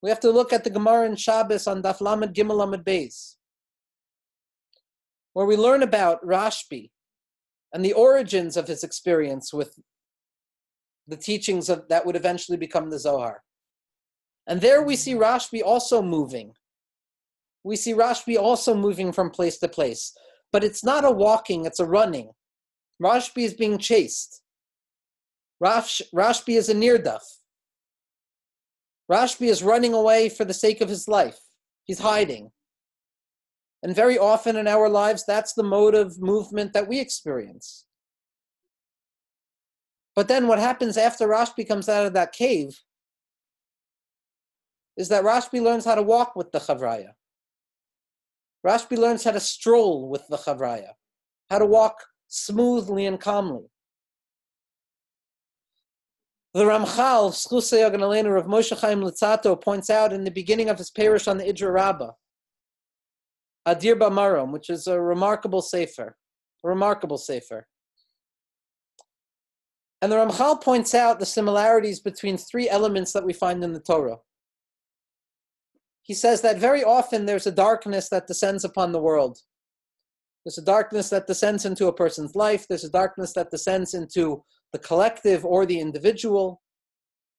We 0.00 0.10
have 0.10 0.20
to 0.20 0.30
look 0.30 0.52
at 0.52 0.62
the 0.62 0.70
Gemara 0.70 1.06
in 1.06 1.16
Shabbos 1.16 1.66
on 1.66 1.82
Daf 1.82 2.00
Lamed 2.00 2.36
Gimel 2.36 2.58
Lamed 2.58 2.84
Beis, 2.84 3.34
where 5.34 5.46
we 5.46 5.56
learn 5.56 5.82
about 5.82 6.24
Rashbi 6.24 6.90
and 7.72 7.84
the 7.84 7.92
origins 7.92 8.56
of 8.56 8.66
his 8.66 8.82
experience 8.82 9.52
with 9.52 9.78
the 11.06 11.16
teachings 11.16 11.68
of 11.68 11.86
that 11.88 12.06
would 12.06 12.16
eventually 12.16 12.56
become 12.56 12.88
the 12.88 12.98
Zohar. 12.98 13.42
And 14.46 14.60
there 14.60 14.82
we 14.82 14.96
see 14.96 15.14
Rashbi 15.14 15.62
also 15.62 16.00
moving. 16.00 16.52
We 17.62 17.76
see 17.76 17.92
Rashbi 17.92 18.38
also 18.38 18.74
moving 18.74 19.12
from 19.12 19.30
place 19.30 19.58
to 19.58 19.68
place. 19.68 20.12
But 20.52 20.64
it's 20.64 20.84
not 20.84 21.04
a 21.04 21.10
walking, 21.10 21.64
it's 21.64 21.80
a 21.80 21.86
running. 21.86 22.30
Rashbi 23.02 23.44
is 23.44 23.54
being 23.54 23.78
chased. 23.78 24.40
Rash, 25.60 26.00
Rashbi 26.14 26.56
is 26.56 26.68
a 26.68 26.74
nirdaf. 26.74 27.22
Rashbi 29.10 29.48
is 29.48 29.62
running 29.62 29.94
away 29.94 30.28
for 30.28 30.44
the 30.44 30.54
sake 30.54 30.80
of 30.80 30.88
his 30.88 31.08
life. 31.08 31.38
He's 31.84 31.98
hiding. 31.98 32.50
And 33.84 33.94
very 33.94 34.18
often 34.18 34.56
in 34.56 34.66
our 34.66 34.88
lives, 34.88 35.24
that's 35.26 35.52
the 35.52 35.62
mode 35.62 35.94
of 35.94 36.18
movement 36.18 36.72
that 36.72 36.88
we 36.88 36.98
experience. 36.98 37.84
But 40.16 40.26
then 40.26 40.48
what 40.48 40.58
happens 40.58 40.96
after 40.96 41.28
Rashbi 41.28 41.68
comes 41.68 41.86
out 41.86 42.06
of 42.06 42.14
that 42.14 42.32
cave 42.32 42.80
is 44.96 45.10
that 45.10 45.22
Rashbi 45.22 45.60
learns 45.60 45.84
how 45.84 45.96
to 45.96 46.02
walk 46.02 46.34
with 46.34 46.50
the 46.50 46.60
Chavraya. 46.60 47.10
Rashbi 48.66 48.96
learns 48.96 49.22
how 49.22 49.32
to 49.32 49.40
stroll 49.40 50.08
with 50.08 50.26
the 50.28 50.38
Chavraya, 50.38 50.92
how 51.50 51.58
to 51.58 51.66
walk 51.66 51.98
smoothly 52.28 53.04
and 53.04 53.20
calmly. 53.20 53.66
The 56.54 56.64
Ramchal, 56.64 57.32
Schlusay 57.32 57.90
Aganalenu 57.90 58.38
of 58.38 58.46
Moshe 58.46 58.80
Chaim 58.80 59.02
Luzzatto, 59.02 59.60
points 59.60 59.90
out 59.90 60.14
in 60.14 60.24
the 60.24 60.30
beginning 60.30 60.70
of 60.70 60.78
his 60.78 60.90
pirush 60.90 61.28
on 61.28 61.36
the 61.36 61.44
Idra 61.44 61.70
Rabbah, 61.70 62.12
Adir 63.66 63.98
Bamarom, 63.98 64.52
which 64.52 64.68
is 64.70 64.86
a 64.86 65.00
remarkable 65.00 65.62
sefer, 65.62 66.16
a 66.64 66.68
remarkable 66.68 67.18
sefer. 67.18 67.66
And 70.02 70.12
the 70.12 70.16
Ramchal 70.16 70.62
points 70.62 70.94
out 70.94 71.18
the 71.18 71.26
similarities 71.26 72.00
between 72.00 72.36
three 72.36 72.68
elements 72.68 73.12
that 73.12 73.24
we 73.24 73.32
find 73.32 73.64
in 73.64 73.72
the 73.72 73.80
Torah. 73.80 74.18
He 76.02 76.12
says 76.12 76.42
that 76.42 76.58
very 76.58 76.84
often 76.84 77.24
there's 77.24 77.46
a 77.46 77.52
darkness 77.52 78.10
that 78.10 78.26
descends 78.26 78.64
upon 78.64 78.92
the 78.92 79.00
world. 79.00 79.38
There's 80.44 80.58
a 80.58 80.62
darkness 80.62 81.08
that 81.08 81.26
descends 81.26 81.64
into 81.64 81.86
a 81.86 81.92
person's 81.92 82.34
life, 82.34 82.68
there's 82.68 82.84
a 82.84 82.90
darkness 82.90 83.32
that 83.32 83.50
descends 83.50 83.94
into 83.94 84.44
the 84.74 84.78
collective 84.78 85.46
or 85.46 85.64
the 85.64 85.80
individual. 85.80 86.60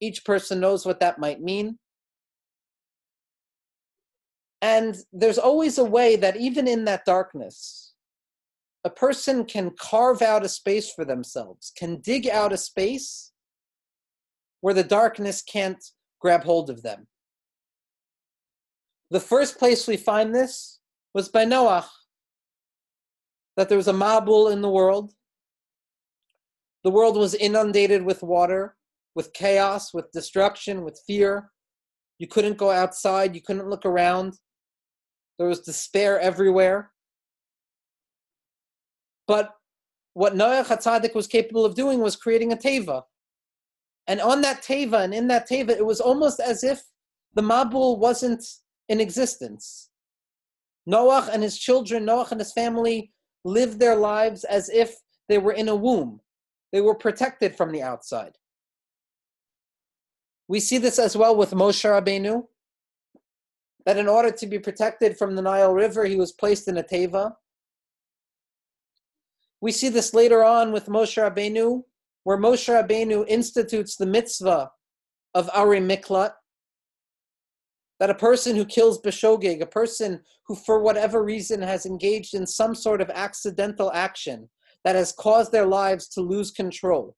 Each 0.00 0.24
person 0.24 0.58
knows 0.58 0.84
what 0.84 0.98
that 0.98 1.20
might 1.20 1.40
mean. 1.40 1.78
And 4.66 4.96
there's 5.12 5.38
always 5.38 5.78
a 5.78 5.84
way 5.84 6.16
that 6.16 6.36
even 6.36 6.66
in 6.66 6.86
that 6.86 7.04
darkness, 7.04 7.92
a 8.82 8.90
person 8.90 9.44
can 9.44 9.70
carve 9.78 10.22
out 10.22 10.44
a 10.44 10.48
space 10.48 10.92
for 10.92 11.04
themselves, 11.04 11.70
can 11.78 12.00
dig 12.00 12.28
out 12.28 12.52
a 12.52 12.56
space 12.56 13.30
where 14.62 14.74
the 14.74 14.82
darkness 14.82 15.40
can't 15.40 15.82
grab 16.20 16.42
hold 16.42 16.68
of 16.68 16.82
them. 16.82 17.06
The 19.12 19.20
first 19.20 19.56
place 19.56 19.86
we 19.86 19.96
find 19.96 20.34
this 20.34 20.80
was 21.14 21.28
by 21.28 21.44
Noah, 21.44 21.88
that 23.56 23.68
there 23.68 23.78
was 23.78 23.86
a 23.86 23.92
Mabul 23.92 24.52
in 24.52 24.62
the 24.62 24.68
world. 24.68 25.12
The 26.82 26.90
world 26.90 27.16
was 27.16 27.36
inundated 27.36 28.02
with 28.02 28.20
water, 28.24 28.74
with 29.14 29.32
chaos, 29.32 29.94
with 29.94 30.10
destruction, 30.10 30.82
with 30.82 31.00
fear. 31.06 31.52
You 32.18 32.26
couldn't 32.26 32.58
go 32.58 32.72
outside, 32.72 33.36
you 33.36 33.42
couldn't 33.42 33.70
look 33.70 33.86
around. 33.86 34.34
There 35.38 35.48
was 35.48 35.60
despair 35.60 36.18
everywhere. 36.18 36.92
But 39.26 39.50
what 40.14 40.36
Noah 40.36 40.64
Hatzadik 40.64 41.14
was 41.14 41.26
capable 41.26 41.64
of 41.64 41.74
doing 41.74 42.00
was 42.00 42.16
creating 42.16 42.52
a 42.52 42.56
teva. 42.56 43.02
And 44.06 44.20
on 44.20 44.40
that 44.42 44.62
teva 44.62 45.02
and 45.04 45.12
in 45.12 45.28
that 45.28 45.48
teva, 45.48 45.70
it 45.70 45.84
was 45.84 46.00
almost 46.00 46.40
as 46.40 46.64
if 46.64 46.82
the 47.34 47.42
Mabul 47.42 47.98
wasn't 47.98 48.42
in 48.88 49.00
existence. 49.00 49.90
Noah 50.86 51.28
and 51.32 51.42
his 51.42 51.58
children, 51.58 52.04
Noah 52.04 52.28
and 52.30 52.40
his 52.40 52.52
family 52.52 53.12
lived 53.44 53.78
their 53.78 53.96
lives 53.96 54.44
as 54.44 54.70
if 54.70 54.96
they 55.28 55.38
were 55.38 55.52
in 55.52 55.68
a 55.68 55.76
womb. 55.76 56.20
They 56.72 56.80
were 56.80 56.94
protected 56.94 57.56
from 57.56 57.72
the 57.72 57.82
outside. 57.82 58.32
We 60.48 60.60
see 60.60 60.78
this 60.78 60.98
as 60.98 61.16
well 61.16 61.36
with 61.36 61.50
Moshe 61.50 61.84
Rabbeinu, 61.84 62.46
that 63.86 63.96
in 63.96 64.08
order 64.08 64.32
to 64.32 64.46
be 64.46 64.58
protected 64.58 65.16
from 65.16 65.36
the 65.36 65.42
Nile 65.42 65.72
River, 65.72 66.04
he 66.04 66.16
was 66.16 66.32
placed 66.32 66.66
in 66.68 66.76
a 66.76 66.82
teva. 66.82 67.32
We 69.60 69.72
see 69.72 69.88
this 69.88 70.12
later 70.12 70.44
on 70.44 70.72
with 70.72 70.86
Moshe 70.86 71.16
Rabbeinu, 71.16 71.82
where 72.24 72.36
Moshe 72.36 72.68
Rabbeinu 72.68 73.24
institutes 73.28 73.96
the 73.96 74.04
mitzvah 74.04 74.70
of 75.34 75.48
Ari 75.54 75.80
Miklat, 75.80 76.32
that 78.00 78.10
a 78.10 78.14
person 78.14 78.56
who 78.56 78.64
kills 78.64 79.00
Beshogeg, 79.00 79.62
a 79.62 79.66
person 79.66 80.20
who 80.48 80.56
for 80.56 80.80
whatever 80.80 81.22
reason 81.22 81.62
has 81.62 81.86
engaged 81.86 82.34
in 82.34 82.46
some 82.46 82.74
sort 82.74 83.00
of 83.00 83.08
accidental 83.10 83.92
action 83.92 84.50
that 84.84 84.96
has 84.96 85.12
caused 85.12 85.52
their 85.52 85.66
lives 85.66 86.08
to 86.08 86.20
lose 86.20 86.50
control, 86.50 87.16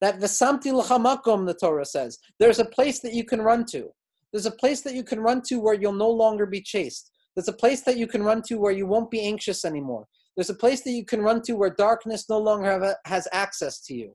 that 0.00 0.20
Vesamti 0.20 0.72
l'chamakom, 0.72 1.46
the 1.46 1.54
Torah 1.54 1.84
says, 1.84 2.18
there's 2.38 2.58
a 2.58 2.64
place 2.64 3.00
that 3.00 3.14
you 3.14 3.24
can 3.24 3.40
run 3.40 3.64
to. 3.66 3.90
There's 4.32 4.46
a 4.46 4.50
place 4.50 4.82
that 4.82 4.94
you 4.94 5.02
can 5.02 5.20
run 5.20 5.42
to 5.48 5.60
where 5.60 5.74
you'll 5.74 5.92
no 5.92 6.10
longer 6.10 6.46
be 6.46 6.60
chased. 6.60 7.10
There's 7.34 7.48
a 7.48 7.52
place 7.52 7.82
that 7.82 7.96
you 7.96 8.06
can 8.06 8.22
run 8.22 8.42
to 8.42 8.56
where 8.56 8.72
you 8.72 8.86
won't 8.86 9.10
be 9.10 9.22
anxious 9.22 9.64
anymore. 9.64 10.06
There's 10.36 10.50
a 10.50 10.54
place 10.54 10.82
that 10.82 10.92
you 10.92 11.04
can 11.04 11.22
run 11.22 11.42
to 11.42 11.54
where 11.54 11.70
darkness 11.70 12.28
no 12.28 12.38
longer 12.38 12.70
have, 12.70 12.96
has 13.04 13.28
access 13.32 13.80
to 13.82 13.94
you. 13.94 14.14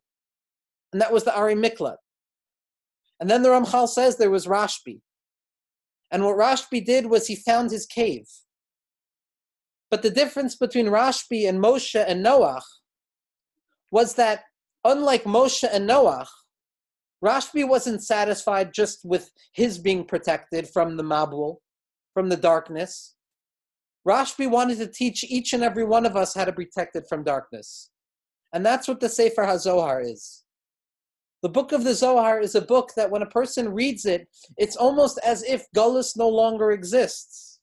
And 0.93 1.01
that 1.01 1.12
was 1.12 1.23
the 1.23 1.36
Ari 1.36 1.56
Miklat. 1.56 1.97
And 3.19 3.30
then 3.30 3.41
the 3.41 3.49
Ramchal 3.49 3.88
says 3.88 4.17
there 4.17 4.30
was 4.30 4.47
Rashbi. 4.47 5.01
And 6.12 6.23
what 6.23 6.38
Rashbi 6.38 6.86
did 6.86 7.08
was 7.08 7.28
he 7.28 7.36
found 7.36 7.71
his 7.71 7.86
cave. 7.86 8.25
But 9.91 10.01
the 10.01 10.10
difference 10.10 10.56
between 10.56 10.88
Rashbi 10.88 11.47
and 11.47 11.60
Moshe 11.62 12.04
and 12.06 12.25
Noach 12.25 12.63
was 13.91 14.15
that, 14.15 14.43
unlike 14.84 15.23
Moshe 15.23 15.67
and 15.69 15.89
Noach, 15.89 16.28
Rashbi 17.23 17.67
wasn't 17.67 18.04
satisfied 18.04 18.73
just 18.73 19.04
with 19.06 19.32
his 19.54 19.78
being 19.78 20.06
protected 20.06 20.67
from 20.69 20.97
the 20.97 21.04
Mabul, 21.04 21.58
from 22.13 22.30
the 22.30 22.38
darkness. 22.38 23.15
Rashbi 24.08 24.49
wanted 24.49 24.78
to 24.78 24.88
teach 24.88 25.23
each 25.23 25.54
and 25.54 25.63
every 25.63 25.84
one 25.84 26.06
of 26.06 26.15
us 26.15 26.36
how 26.36 26.45
to 26.45 26.51
be 26.51 26.65
protected 26.65 27.06
from 27.08 27.23
darkness. 27.23 27.90
And 28.54 28.65
that's 28.65 28.87
what 28.87 29.00
the 29.00 29.10
Sefer 29.10 29.44
HaZohar 29.44 30.04
is. 30.12 30.44
The 31.42 31.50
book 31.50 31.71
of 31.71 31.83
the 31.83 31.94
Zohar 31.94 32.40
is 32.40 32.56
a 32.56 32.62
book 32.62 32.92
that 32.96 33.12
when 33.12 33.21
a 33.21 33.27
person 33.27 33.73
reads 33.73 34.06
it, 34.06 34.27
it's 34.58 34.75
almost 34.75 35.19
as 35.23 35.44
if 35.44 35.65
Gullus 35.75 36.17
no 36.17 36.27
longer 36.27 36.71
exists. 36.71 37.54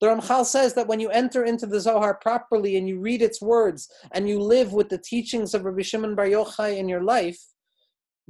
The 0.00 0.06
Ramchal 0.06 0.44
says 0.44 0.74
that 0.74 0.86
when 0.86 1.00
you 1.00 1.10
enter 1.10 1.44
into 1.44 1.66
the 1.66 1.80
Zohar 1.80 2.14
properly 2.14 2.76
and 2.76 2.88
you 2.88 3.00
read 3.00 3.20
its 3.20 3.42
words 3.42 3.88
and 4.12 4.28
you 4.28 4.40
live 4.40 4.72
with 4.72 4.88
the 4.88 4.98
teachings 4.98 5.54
of 5.54 5.64
Rabbi 5.64 5.82
Shimon 5.82 6.14
Bar 6.14 6.26
Yochai 6.26 6.78
in 6.78 6.88
your 6.88 7.02
life, 7.02 7.38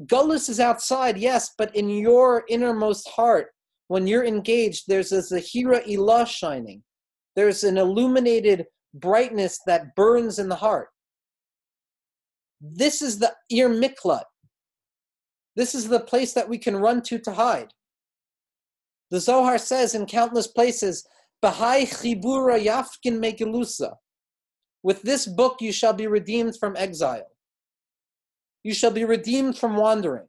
Gullus 0.06 0.48
is 0.48 0.60
outside, 0.60 1.18
yes, 1.18 1.52
but 1.58 1.74
in 1.74 1.90
your 1.90 2.44
innermost 2.48 3.08
heart, 3.08 3.48
when 3.88 4.06
you're 4.06 4.24
engaged, 4.24 4.84
there's 4.86 5.12
a 5.12 5.18
Zahira 5.18 5.86
Ilah 5.86 6.26
shining. 6.26 6.82
There's 7.36 7.64
an 7.64 7.76
illuminated 7.78 8.66
brightness 8.94 9.60
that 9.66 9.94
burns 9.94 10.38
in 10.38 10.48
the 10.48 10.56
heart. 10.56 10.88
This 12.60 13.02
is 13.02 13.18
the 13.18 13.34
Ir 13.50 13.68
Miklat. 13.68 14.24
This 15.56 15.74
is 15.74 15.88
the 15.88 16.00
place 16.00 16.32
that 16.34 16.48
we 16.48 16.58
can 16.58 16.76
run 16.76 17.02
to 17.02 17.18
to 17.18 17.32
hide. 17.32 17.72
The 19.10 19.20
Zohar 19.20 19.58
says 19.58 19.94
in 19.94 20.06
countless 20.06 20.46
places, 20.46 21.06
Bahai 21.44 21.82
Chibura 21.86 22.58
Yafkin 22.62 23.20
Megilusa. 23.20 23.94
With 24.82 25.02
this 25.02 25.26
book 25.26 25.60
you 25.60 25.72
shall 25.72 25.92
be 25.92 26.06
redeemed 26.06 26.56
from 26.58 26.76
exile. 26.76 27.26
You 28.64 28.74
shall 28.74 28.90
be 28.90 29.04
redeemed 29.04 29.56
from 29.56 29.76
wandering. 29.76 30.26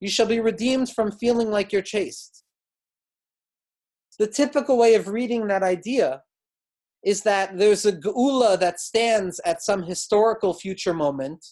You 0.00 0.08
shall 0.08 0.26
be 0.26 0.40
redeemed 0.40 0.90
from 0.90 1.12
feeling 1.12 1.50
like 1.50 1.72
you're 1.72 1.82
chased. 1.82 2.44
The 4.18 4.26
typical 4.26 4.78
way 4.78 4.94
of 4.94 5.08
reading 5.08 5.46
that 5.48 5.62
idea 5.62 6.22
is 7.04 7.22
that 7.22 7.58
there's 7.58 7.84
a 7.84 7.92
geula 7.92 8.58
that 8.58 8.80
stands 8.80 9.40
at 9.44 9.62
some 9.62 9.82
historical 9.82 10.54
future 10.54 10.94
moment. 10.94 11.44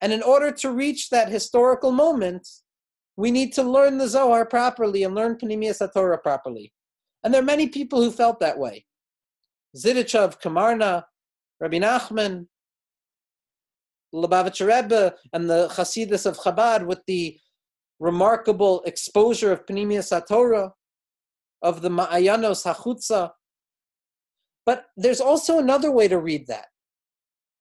And 0.00 0.12
in 0.12 0.22
order 0.22 0.50
to 0.52 0.70
reach 0.70 1.10
that 1.10 1.28
historical 1.28 1.92
moment, 1.92 2.48
we 3.16 3.30
need 3.30 3.52
to 3.54 3.62
learn 3.62 3.98
the 3.98 4.08
Zohar 4.08 4.46
properly 4.46 5.04
and 5.04 5.14
learn 5.14 5.36
Panimiya 5.36 5.92
Torah 5.92 6.18
properly. 6.18 6.72
And 7.24 7.32
there 7.32 7.40
are 7.40 7.44
many 7.44 7.68
people 7.68 8.02
who 8.02 8.10
felt 8.10 8.40
that 8.40 8.58
way. 8.58 8.86
Zidichov, 9.76 10.40
Kamarna, 10.40 11.04
Rabbi 11.60 11.78
Nachman, 11.78 12.46
Lubavitcher 14.14 14.66
Rebbe, 14.66 15.14
and 15.32 15.48
the 15.48 15.68
Hasidus 15.68 16.26
of 16.26 16.36
Chabad 16.38 16.86
with 16.86 17.00
the 17.06 17.38
remarkable 18.00 18.82
exposure 18.84 19.52
of 19.52 19.64
Panimiya 19.64 20.26
Torah, 20.26 20.72
of 21.62 21.80
the 21.80 21.88
Ma'ayanos 21.88 22.66
Hachutza. 22.66 23.30
But 24.66 24.86
there's 24.96 25.20
also 25.20 25.58
another 25.58 25.90
way 25.90 26.08
to 26.08 26.18
read 26.18 26.46
that. 26.48 26.66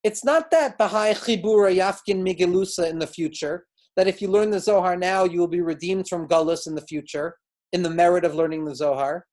It's 0.03 0.26
not 0.26 0.49
that 0.51 0.80
Bahai 0.80 1.14
Chibura 1.14 1.74
Yafkin 1.76 2.24
Migelusa 2.24 2.89
in 2.89 2.97
the 2.97 3.07
future, 3.07 3.68
that 3.95 4.07
if 4.07 4.22
you 4.22 4.28
learn 4.28 4.49
the 4.49 4.59
Zohar 4.59 4.97
now, 4.97 5.24
you 5.26 5.39
will 5.39 5.47
be 5.47 5.62
redeemed 5.62 6.07
from 6.07 6.28
Gullus 6.28 6.66
in 6.66 6.74
the 6.74 6.82
future, 6.82 7.36
in 7.72 7.84
the 7.84 7.89
merit 7.89 8.26
of 8.26 8.36
learning 8.36 8.66
the 8.66 8.76
Zohar, 8.76 9.26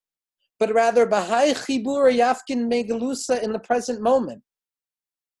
but 0.59 0.73
rather 0.73 1.07
Bahai 1.07 1.53
Chibura 1.53 2.13
Yafkin 2.13 2.69
Migelusa 2.69 3.41
in 3.41 3.53
the 3.53 3.59
present 3.59 4.01
moment. 4.01 4.43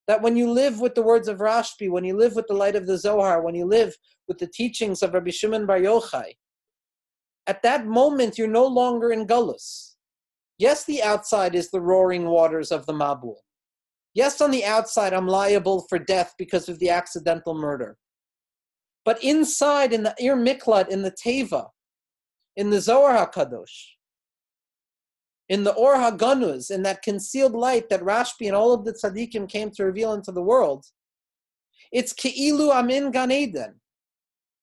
That 0.07 0.21
when 0.21 0.37
you 0.37 0.49
live 0.49 0.79
with 0.79 0.95
the 0.95 1.03
words 1.03 1.27
of 1.27 1.37
Rashbi, 1.37 1.91
when 1.91 2.03
you 2.03 2.17
live 2.17 2.35
with 2.35 2.47
the 2.47 2.55
light 2.55 2.75
of 2.75 2.87
the 2.87 2.97
Zohar, 2.97 3.43
when 3.43 3.53
you 3.53 3.65
live 3.65 3.95
with 4.27 4.39
the 4.39 4.47
teachings 4.47 5.03
of 5.03 5.13
Rabbi 5.13 5.29
Shimon 5.29 5.67
Bar 5.67 5.79
Yochai, 5.79 6.31
at 7.45 7.61
that 7.63 7.85
moment 7.85 8.37
you're 8.37 8.47
no 8.47 8.65
longer 8.65 9.11
in 9.11 9.27
Gullus. 9.27 9.95
Yes, 10.57 10.83
the 10.85 11.03
outside 11.03 11.53
is 11.53 11.69
the 11.69 11.81
roaring 11.81 12.25
waters 12.25 12.71
of 12.71 12.85
the 12.85 12.93
Mabul. 12.93 13.35
Yes, 14.13 14.41
on 14.41 14.51
the 14.51 14.65
outside 14.65 15.13
I'm 15.13 15.27
liable 15.27 15.85
for 15.89 15.99
death 15.99 16.33
because 16.37 16.69
of 16.69 16.79
the 16.79 16.89
accidental 16.89 17.53
murder. 17.53 17.97
But 19.05 19.23
inside, 19.23 19.93
in 19.93 20.03
the 20.03 20.15
Ir 20.19 20.35
Miklat, 20.35 20.89
in 20.89 21.01
the 21.01 21.11
Teva, 21.11 21.67
in 22.55 22.69
the 22.69 22.81
Zohar 22.81 23.27
HaKadosh, 23.27 23.98
in 25.49 25.63
the 25.63 25.73
Or 25.73 25.95
HaGanuz, 25.95 26.69
in 26.69 26.83
that 26.83 27.01
concealed 27.01 27.53
light 27.53 27.89
that 27.89 28.01
Rashbi 28.01 28.47
and 28.47 28.55
all 28.55 28.71
of 28.71 28.85
the 28.85 28.93
tzaddikim 28.93 29.49
came 29.49 29.71
to 29.71 29.83
reveal 29.83 30.13
into 30.13 30.31
the 30.31 30.43
world, 30.43 30.85
it's 31.91 32.13
Ke'ilu 32.13 32.71
Amin 32.71 33.09
Gan 33.11 33.31
Eden. 33.31 33.81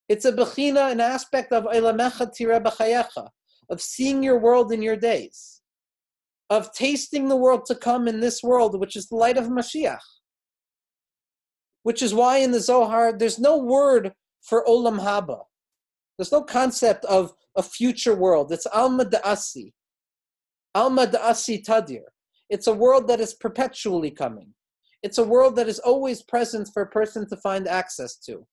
It's 0.08 0.24
a 0.24 0.32
bechina, 0.32 0.92
an 0.92 1.00
aspect 1.00 1.52
of 1.52 1.64
Eilamecha 1.64 2.32
Tire 2.36 2.60
B'chayecha, 2.60 3.28
of 3.68 3.82
seeing 3.82 4.22
your 4.22 4.38
world 4.38 4.72
in 4.72 4.80
your 4.80 4.94
days, 4.94 5.60
of 6.50 6.72
tasting 6.72 7.28
the 7.28 7.36
world 7.36 7.66
to 7.66 7.74
come 7.74 8.06
in 8.06 8.20
this 8.20 8.40
world, 8.44 8.78
which 8.78 8.94
is 8.94 9.08
the 9.08 9.16
light 9.16 9.36
of 9.36 9.46
Mashiach. 9.46 9.98
Which 11.82 12.00
is 12.00 12.14
why 12.14 12.38
in 12.38 12.52
the 12.52 12.60
Zohar 12.60 13.12
there's 13.12 13.40
no 13.40 13.58
word 13.58 14.12
for 14.42 14.64
Olam 14.64 15.00
Haba. 15.00 15.42
There's 16.16 16.32
no 16.32 16.42
concept 16.42 17.04
of 17.06 17.32
a 17.56 17.62
future 17.62 18.14
world. 18.14 18.52
It's 18.52 18.66
Alma 18.66 19.04
Da'asi. 19.04 19.72
Alma 20.76 21.06
Da'asi 21.06 21.64
Tadir. 21.64 22.04
It's 22.50 22.66
a 22.66 22.74
world 22.74 23.08
that 23.08 23.18
is 23.18 23.32
perpetually 23.32 24.10
coming. 24.10 24.52
It's 25.02 25.16
a 25.16 25.24
world 25.24 25.56
that 25.56 25.68
is 25.68 25.78
always 25.78 26.22
present 26.22 26.68
for 26.72 26.82
a 26.82 26.90
person 26.90 27.26
to 27.30 27.36
find 27.38 27.66
access 27.66 28.16
to. 28.26 28.46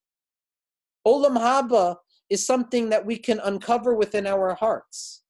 Olam 1.05 1.37
Haba 1.37 1.97
is 2.29 2.45
something 2.45 2.89
that 2.89 3.05
we 3.05 3.17
can 3.17 3.41
uncover 3.41 3.93
within 3.93 4.25
our 4.25 4.53
hearts, 4.53 5.23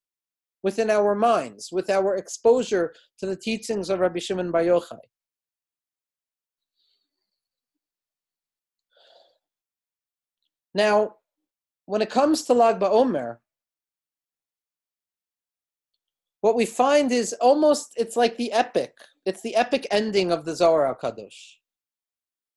within 0.62 0.91
our 0.91 1.16
minds, 1.16 1.72
with 1.72 1.89
our 1.89 2.16
exposure 2.16 2.94
to 3.18 3.26
the 3.26 3.36
teachings 3.36 3.89
of 3.89 4.00
Rabbi 4.00 4.20
Shimon 4.20 4.52
Bar 4.52 4.62
Yochai. 4.62 5.00
Now, 10.76 11.16
when 11.86 12.04
it 12.04 12.12
comes 12.12 12.44
to 12.44 12.54
Lag 12.54 12.80
BaOmer, 12.80 13.38
what 16.44 16.58
we 16.58 16.66
find 16.66 17.10
is 17.14 17.32
almost 17.39 17.94
it's 17.96 18.18
like 18.18 18.36
the 18.36 18.52
epic. 18.52 18.98
It's 19.26 19.39
the 19.41 19.56
epic 19.56 19.88
ending 19.89 20.30
of 20.30 20.44
the 20.44 20.54
Zohar 20.54 20.94
Kadosh. 21.02 21.54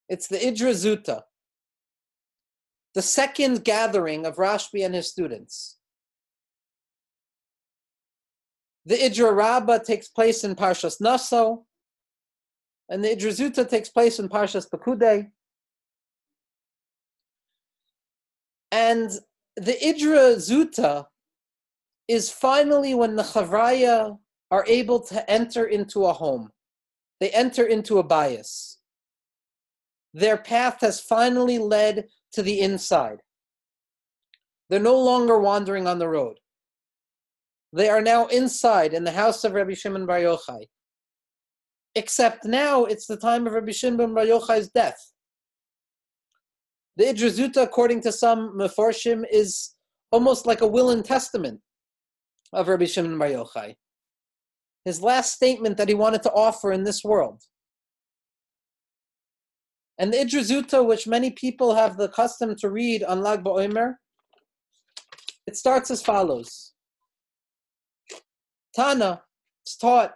It's 0.08 0.26
the 0.26 0.38
Idra 0.38 0.72
Zuta, 0.74 1.22
the 2.96 3.02
second 3.02 3.62
gathering 3.62 4.26
of 4.26 4.38
Rashbi 4.38 4.84
and 4.84 4.92
his 4.92 5.06
students. 5.06 5.78
The 8.86 8.96
Idra 8.96 9.32
Rabba 9.32 9.78
takes 9.84 10.08
place 10.08 10.42
in 10.42 10.56
Parshas 10.56 11.00
Naso, 11.00 11.64
and 12.88 13.04
the 13.04 13.10
Idra 13.10 13.30
Zuta 13.30 13.70
takes 13.70 13.88
place 13.88 14.18
in 14.18 14.28
Parshas 14.28 14.68
Pekudei. 14.68 15.30
And 18.72 19.12
the 19.56 19.76
Idra 19.80 20.34
Zuta 20.38 21.06
is 22.08 22.30
finally 22.30 22.94
when 22.94 23.16
the 23.16 23.22
Chavraya 23.22 24.18
are 24.50 24.64
able 24.68 25.00
to 25.00 25.30
enter 25.30 25.66
into 25.66 26.06
a 26.06 26.12
home. 26.12 26.50
They 27.20 27.30
enter 27.30 27.64
into 27.64 27.98
a 27.98 28.04
bias. 28.04 28.78
Their 30.14 30.36
path 30.36 30.80
has 30.80 31.00
finally 31.00 31.58
led 31.58 32.06
to 32.32 32.42
the 32.42 32.60
inside. 32.60 33.18
They're 34.68 34.80
no 34.80 34.98
longer 34.98 35.38
wandering 35.38 35.86
on 35.86 35.98
the 35.98 36.08
road. 36.08 36.38
They 37.72 37.88
are 37.88 38.00
now 38.00 38.26
inside 38.26 38.94
in 38.94 39.04
the 39.04 39.10
house 39.10 39.44
of 39.44 39.52
Rabbi 39.52 39.74
Shimon 39.74 40.06
Bar 40.06 40.20
Yochai. 40.20 40.64
Except 41.94 42.44
now 42.44 42.84
it's 42.84 43.06
the 43.06 43.16
time 43.16 43.46
of 43.46 43.52
Rabbi 43.52 43.72
Shimon 43.72 44.14
Bar 44.14 44.24
Yochai's 44.24 44.68
death. 44.68 45.12
The 46.96 47.04
Idra 47.04 47.30
Zuta, 47.30 47.62
according 47.62 48.00
to 48.02 48.12
some 48.12 48.56
Mefarshim, 48.56 49.24
is 49.30 49.74
almost 50.12 50.46
like 50.46 50.62
a 50.62 50.66
will 50.66 50.90
and 50.90 51.04
testament 51.04 51.60
of 52.52 52.68
Rabbi 52.68 52.84
Shimon 52.86 53.18
Bar 53.18 53.28
Yochai. 53.28 53.74
His 54.84 55.02
last 55.02 55.32
statement 55.34 55.76
that 55.76 55.88
he 55.88 55.94
wanted 55.94 56.22
to 56.24 56.32
offer 56.32 56.72
in 56.72 56.84
this 56.84 57.02
world. 57.02 57.42
And 59.98 60.12
the 60.12 60.18
Idra 60.18 60.42
Zuta, 60.42 60.84
which 60.84 61.06
many 61.06 61.30
people 61.30 61.74
have 61.74 61.96
the 61.96 62.08
custom 62.08 62.54
to 62.56 62.70
read 62.70 63.02
on 63.02 63.22
Lag 63.22 63.42
BaOmer, 63.42 63.94
it 65.46 65.56
starts 65.56 65.90
as 65.90 66.02
follows. 66.02 66.72
Tana, 68.74 69.22
it's 69.64 69.76
taught, 69.76 70.12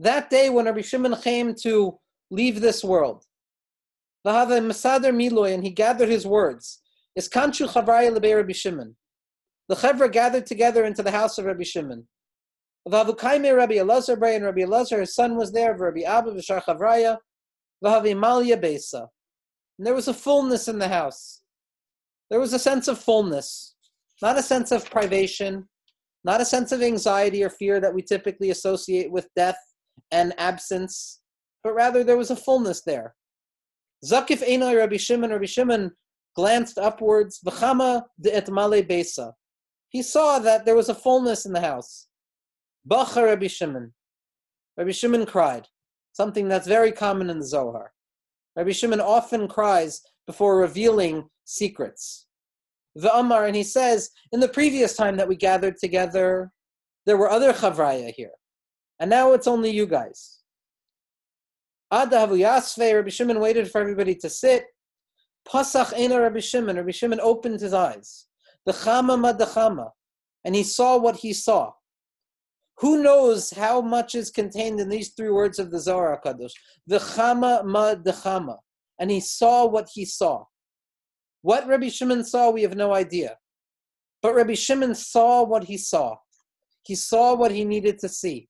that 0.00 0.30
day 0.30 0.50
when 0.50 0.66
Rabbi 0.66 0.82
Shimon 0.82 1.16
came 1.20 1.54
to 1.62 1.98
leave 2.30 2.60
this 2.60 2.84
world. 2.84 3.24
And 4.24 5.64
he 5.64 5.70
gathered 5.70 6.08
his 6.08 6.26
words. 6.26 6.82
Is 7.18 7.28
Kanchu 7.28 7.68
Chavraya 7.68 8.12
Lebe 8.12 8.36
Rabbi 8.36 8.52
Shimon. 8.52 8.94
The 9.68 9.74
Chevra 9.74 10.10
gathered 10.10 10.46
together 10.46 10.84
into 10.84 11.02
the 11.02 11.10
house 11.10 11.36
of 11.36 11.46
Rabbi 11.46 11.64
Shimon. 11.64 12.06
Vavukaime 12.88 13.56
Rabbi 13.56 13.74
Elazar 13.74 14.36
and 14.36 14.44
Rabbi 14.44 14.60
Elazar, 14.60 15.00
his 15.00 15.16
son 15.16 15.34
was 15.34 15.50
there, 15.50 15.76
Rabbi 15.76 16.02
Abba 16.02 16.30
Vishar 16.30 16.62
Chavraya, 16.62 17.18
Vahavimalia 17.84 18.60
Besa. 18.60 19.08
And 19.78 19.84
there 19.84 19.96
was 19.96 20.06
a 20.06 20.14
fullness 20.14 20.68
in 20.68 20.78
the 20.78 20.86
house. 20.86 21.42
There 22.30 22.38
was 22.38 22.52
a 22.52 22.58
sense 22.58 22.86
of 22.86 23.00
fullness, 23.00 23.74
not 24.22 24.38
a 24.38 24.42
sense 24.42 24.70
of 24.70 24.88
privation, 24.88 25.68
not 26.22 26.40
a 26.40 26.44
sense 26.44 26.70
of 26.70 26.82
anxiety 26.82 27.42
or 27.42 27.50
fear 27.50 27.80
that 27.80 27.92
we 27.92 28.00
typically 28.00 28.50
associate 28.50 29.10
with 29.10 29.26
death 29.34 29.58
and 30.12 30.38
absence, 30.38 31.20
but 31.64 31.74
rather 31.74 32.04
there 32.04 32.16
was 32.16 32.30
a 32.30 32.36
fullness 32.36 32.82
there. 32.82 33.16
Zakif 34.06 34.48
Einoi 34.48 34.78
Rabbi 34.78 34.98
Shimon, 34.98 35.30
Rabbi 35.30 35.46
Shimon 35.46 35.90
glanced 36.38 36.78
upwards, 36.78 37.40
V'chama 37.44 38.04
de 38.20 38.30
etmale 38.30 38.86
besa. 38.86 39.32
He 39.88 40.02
saw 40.02 40.38
that 40.38 40.64
there 40.64 40.76
was 40.76 40.88
a 40.88 40.94
fullness 40.94 41.46
in 41.46 41.52
the 41.52 41.60
house. 41.60 42.06
Bacha 42.84 43.24
Rabbi 43.24 43.48
Shimon. 43.48 43.92
Rabbi 44.76 44.92
Shimon 44.92 45.26
cried, 45.26 45.66
something 46.12 46.46
that's 46.46 46.68
very 46.68 46.92
common 46.92 47.28
in 47.28 47.40
the 47.40 47.44
Zohar. 47.44 47.90
Rabbi 48.54 48.70
Shimon 48.70 49.00
often 49.00 49.48
cries 49.48 50.00
before 50.28 50.58
revealing 50.60 51.28
secrets. 51.44 52.28
The 52.94 53.12
Amar, 53.12 53.46
and 53.46 53.56
he 53.56 53.64
says, 53.64 54.10
in 54.30 54.38
the 54.38 54.46
previous 54.46 54.94
time 54.94 55.16
that 55.16 55.26
we 55.26 55.34
gathered 55.34 55.76
together, 55.78 56.52
there 57.04 57.16
were 57.16 57.32
other 57.32 57.52
Chavraya 57.52 58.12
here. 58.14 58.36
And 59.00 59.10
now 59.10 59.32
it's 59.32 59.48
only 59.48 59.70
you 59.70 59.86
guys. 59.86 60.38
Adahavu 61.92 62.38
Yasve, 62.38 62.94
Rabbi 62.94 63.08
Shimon 63.08 63.40
waited 63.40 63.68
for 63.68 63.80
everybody 63.80 64.14
to 64.14 64.30
sit. 64.30 64.66
Pasach 65.50 65.96
Ena 65.96 66.20
Rabbi 66.20 66.40
Shimon, 66.40 66.76
Rabbi 66.76 66.90
Shimon 66.90 67.20
opened 67.20 67.60
his 67.60 67.72
eyes. 67.72 68.26
The 68.66 68.72
Chama 68.72 69.18
Madachama, 69.18 69.90
and 70.44 70.54
he 70.54 70.62
saw 70.62 70.98
what 70.98 71.16
he 71.16 71.32
saw. 71.32 71.72
Who 72.80 73.02
knows 73.02 73.50
how 73.50 73.80
much 73.80 74.14
is 74.14 74.30
contained 74.30 74.78
in 74.78 74.88
these 74.88 75.08
three 75.10 75.30
words 75.30 75.58
of 75.58 75.72
the 75.72 75.80
Zohar 75.80 76.20
HaKadosh? 76.24 76.52
V'chama 76.88 77.64
ma 77.64 77.94
dechama. 77.94 78.58
And 79.00 79.10
he 79.10 79.20
saw 79.20 79.66
what 79.66 79.88
he 79.92 80.04
saw. 80.04 80.44
What 81.42 81.66
Rabbi 81.66 81.88
Shimon 81.88 82.24
saw, 82.24 82.50
we 82.50 82.62
have 82.62 82.76
no 82.76 82.94
idea. 82.94 83.36
But 84.22 84.34
Rabbi 84.34 84.54
Shimon 84.54 84.94
saw 84.94 85.42
what 85.42 85.64
he 85.64 85.76
saw. 85.76 86.16
He 86.84 86.94
saw 86.94 87.34
what 87.34 87.50
he 87.50 87.64
needed 87.64 87.98
to 87.98 88.08
see. 88.08 88.48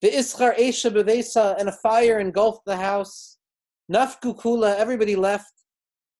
The 0.00 0.10
ischar 0.10 0.58
esha 0.58 0.90
bevesa 0.90 1.56
and 1.58 1.68
a 1.68 1.72
fire 1.72 2.18
engulfed 2.18 2.64
the 2.64 2.76
house. 2.76 3.38
Nafku 3.92 4.38
kula, 4.38 4.76
everybody 4.76 5.16
left. 5.16 5.52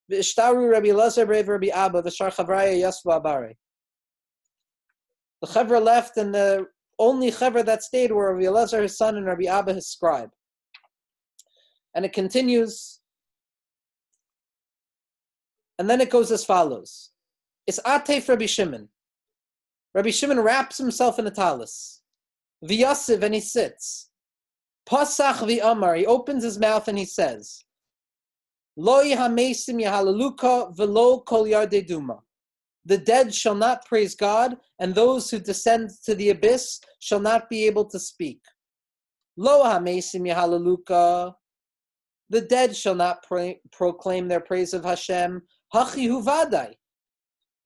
The 0.09 0.17
ishtaru 0.17 0.71
Rabbi 0.71 0.93
Lazar 0.93 1.25
Rabbi 1.27 1.69
Abba, 1.69 2.03
the 2.03 2.11
shar 2.11 2.31
chavraya 2.31 2.93
abare. 3.07 3.55
The 5.41 5.49
chavra 5.49 5.83
left, 5.83 6.17
and 6.17 6.35
the 6.35 6.67
only 6.99 7.31
chavra 7.31 7.65
that 7.65 7.83
stayed 7.83 8.13
were 8.13 8.35
Rabbi 8.35 8.49
Lazar, 8.49 8.83
his 8.83 8.97
son, 8.97 9.17
and 9.17 9.27
Rabbi 9.27 9.45
Abba, 9.45 9.75
his 9.75 9.89
scribe. 9.89 10.31
And 11.95 12.05
it 12.05 12.13
continues. 12.13 13.01
And 15.79 15.89
then 15.89 16.01
it 16.01 16.11
goes 16.11 16.31
as 16.31 16.45
follows. 16.45 17.11
It's 17.67 17.81
Atef 17.81 18.29
Rabbi 18.29 18.47
Shimon. 18.47 18.89
Rabbi 19.95 20.11
Shimon 20.11 20.41
wraps 20.41 20.79
himself 20.79 21.19
in 21.19 21.27
a 21.27 21.31
talis. 21.31 22.03
V'yasiv, 22.65 23.23
and 23.23 23.35
he 23.35 23.41
sits. 23.41 24.11
Pasach 24.87 25.39
v'amar, 25.39 25.97
he 25.97 26.07
opens 26.07 26.45
his 26.45 26.59
mouth 26.59 26.89
and 26.89 26.99
he 26.99 27.07
says, 27.07 27.64
The 28.77 30.53
dead 33.05 33.35
shall 33.35 33.55
not 33.55 33.87
praise 33.87 34.15
God, 34.15 34.57
and 34.81 34.95
those 34.95 35.31
who 35.31 35.39
descend 35.39 35.91
to 36.05 36.15
the 36.15 36.29
abyss 36.31 36.81
shall 36.99 37.21
not 37.21 37.49
be 37.49 37.65
able 37.67 37.87
to 37.87 37.99
speak. 37.99 38.41
The 39.37 40.57
dead 42.49 42.77
shall 42.77 42.95
not 42.95 43.25
proclaim 43.73 44.29
their 44.29 44.41
praise 44.41 44.75
of 44.75 44.85
Hashem. 44.85 45.43
Hachi 45.75 46.09
huvadai. 46.09 46.75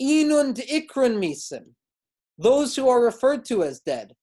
Inun 0.01 0.55
ikron 0.55 1.19
misim 1.19 1.75
those 2.39 2.77
who 2.77 2.89
are 2.89 3.03
referred 3.03 3.45
to 3.47 3.65
as 3.65 3.81
dead. 3.81 4.15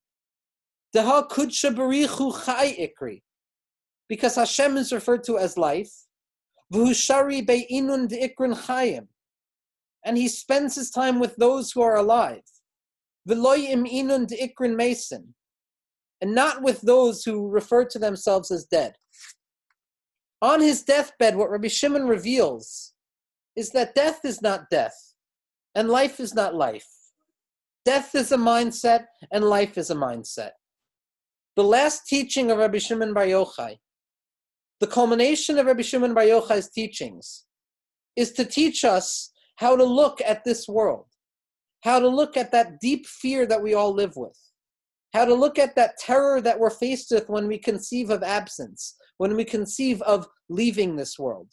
Deha 0.95 1.29
kudsha 1.29 1.75
barichu 1.75 2.45
chai 2.45 2.71
ikri, 2.73 3.21
because 4.07 4.36
Hashem 4.36 4.77
is 4.77 4.93
referred 4.93 5.25
to 5.25 5.38
as 5.38 5.57
life. 5.57 5.91
V'hushari 6.74 7.45
be'inun 7.45 8.07
de'ikrin 8.07 8.55
chayim, 8.66 9.07
and 10.03 10.18
he 10.18 10.28
spends 10.28 10.76
his 10.76 10.89
time 10.89 11.20
with 11.20 11.36
those 11.36 11.72
who 11.72 11.82
are 11.82 11.95
alive. 11.95 12.41
V'loyim 13.28 13.89
inun 13.91 14.28
de'ikrin 14.28 14.76
mason, 14.76 15.36
and 16.22 16.34
not 16.34 16.61
with 16.61 16.82
those 16.82 17.24
who 17.24 17.49
refer 17.49 17.86
to 17.86 17.99
themselves 17.99 18.51
as 18.51 18.66
dead. 18.66 18.95
On 20.41 20.61
his 20.61 20.84
deathbed, 20.84 21.36
what 21.36 21.49
Rabbi 21.49 21.68
Shimon 21.68 22.07
reveals 22.07 22.93
is 23.55 23.72
that 23.72 23.95
death 23.95 24.20
is 24.24 24.41
not 24.41 24.70
death, 24.70 25.13
and 25.74 25.89
life 25.89 26.20
is 26.20 26.34
not 26.34 26.55
life. 26.55 26.88
Death 27.84 28.16
is 28.16 28.32
a 28.32 28.38
mindset, 28.38 29.05
and 29.32 29.43
life 29.43 29.78
is 29.78 29.89
a 29.89 29.95
mindset. 29.95 30.51
The 31.55 31.63
last 31.63 32.07
teaching 32.07 32.51
of 32.51 32.57
Rabbi 32.57 32.80
Shimon 32.80 33.13
Bar 33.13 33.26
Yochai, 33.26 33.78
the 34.80 34.88
culmination 34.88 35.57
of 35.57 35.65
Rabbi 35.65 35.82
Shimon 35.82 36.13
Bar 36.13 36.23
Yochai's 36.23 36.69
teachings, 36.69 37.45
is 38.15 38.32
to 38.34 38.45
teach 38.45 38.84
us 38.84 39.32
how 39.57 39.76
to 39.76 39.84
look 39.84 40.21
at 40.26 40.43
this 40.43 40.67
world, 40.67 41.05
how 41.84 41.99
to 41.99 42.07
look 42.07 42.38
at 42.38 42.51
that 42.51 42.80
deep 42.80 43.05
fear 43.05 43.45
that 43.45 43.61
we 43.61 43.73
all 43.73 43.93
live 43.93 44.15
with, 44.15 44.38
how 45.13 45.26
to 45.26 45.34
look 45.34 45.57
at 45.57 45.76
that 45.76 45.97
terror 45.97 46.41
that 46.41 46.59
we're 46.59 46.69
faced 46.69 47.11
with 47.11 47.30
when 47.30 47.47
we 47.47 47.57
conceive 47.57 48.09
of 48.09 48.23
absence, 48.23 48.95
when 49.17 49.36
we 49.36 49.45
conceive 49.45 50.01
of 50.01 50.28
leaving 50.49 50.95
this 50.95 51.17
world. 51.17 51.47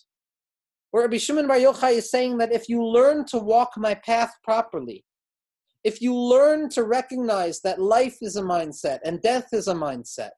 Where 0.90 1.04
Rabbi 1.04 1.18
Shimon 1.18 1.46
Bar 1.46 1.56
Yochai 1.56 1.92
is 1.92 2.10
saying 2.10 2.38
that 2.38 2.52
if 2.52 2.68
you 2.68 2.84
learn 2.84 3.24
to 3.26 3.38
walk 3.38 3.72
my 3.76 3.94
path 3.94 4.32
properly, 4.42 5.04
if 5.84 6.00
you 6.00 6.14
learn 6.14 6.68
to 6.70 6.84
recognize 6.84 7.60
that 7.60 7.80
life 7.80 8.18
is 8.20 8.36
a 8.36 8.42
mindset 8.42 8.98
and 9.04 9.22
death 9.22 9.48
is 9.52 9.68
a 9.68 9.74
mindset, 9.74 10.30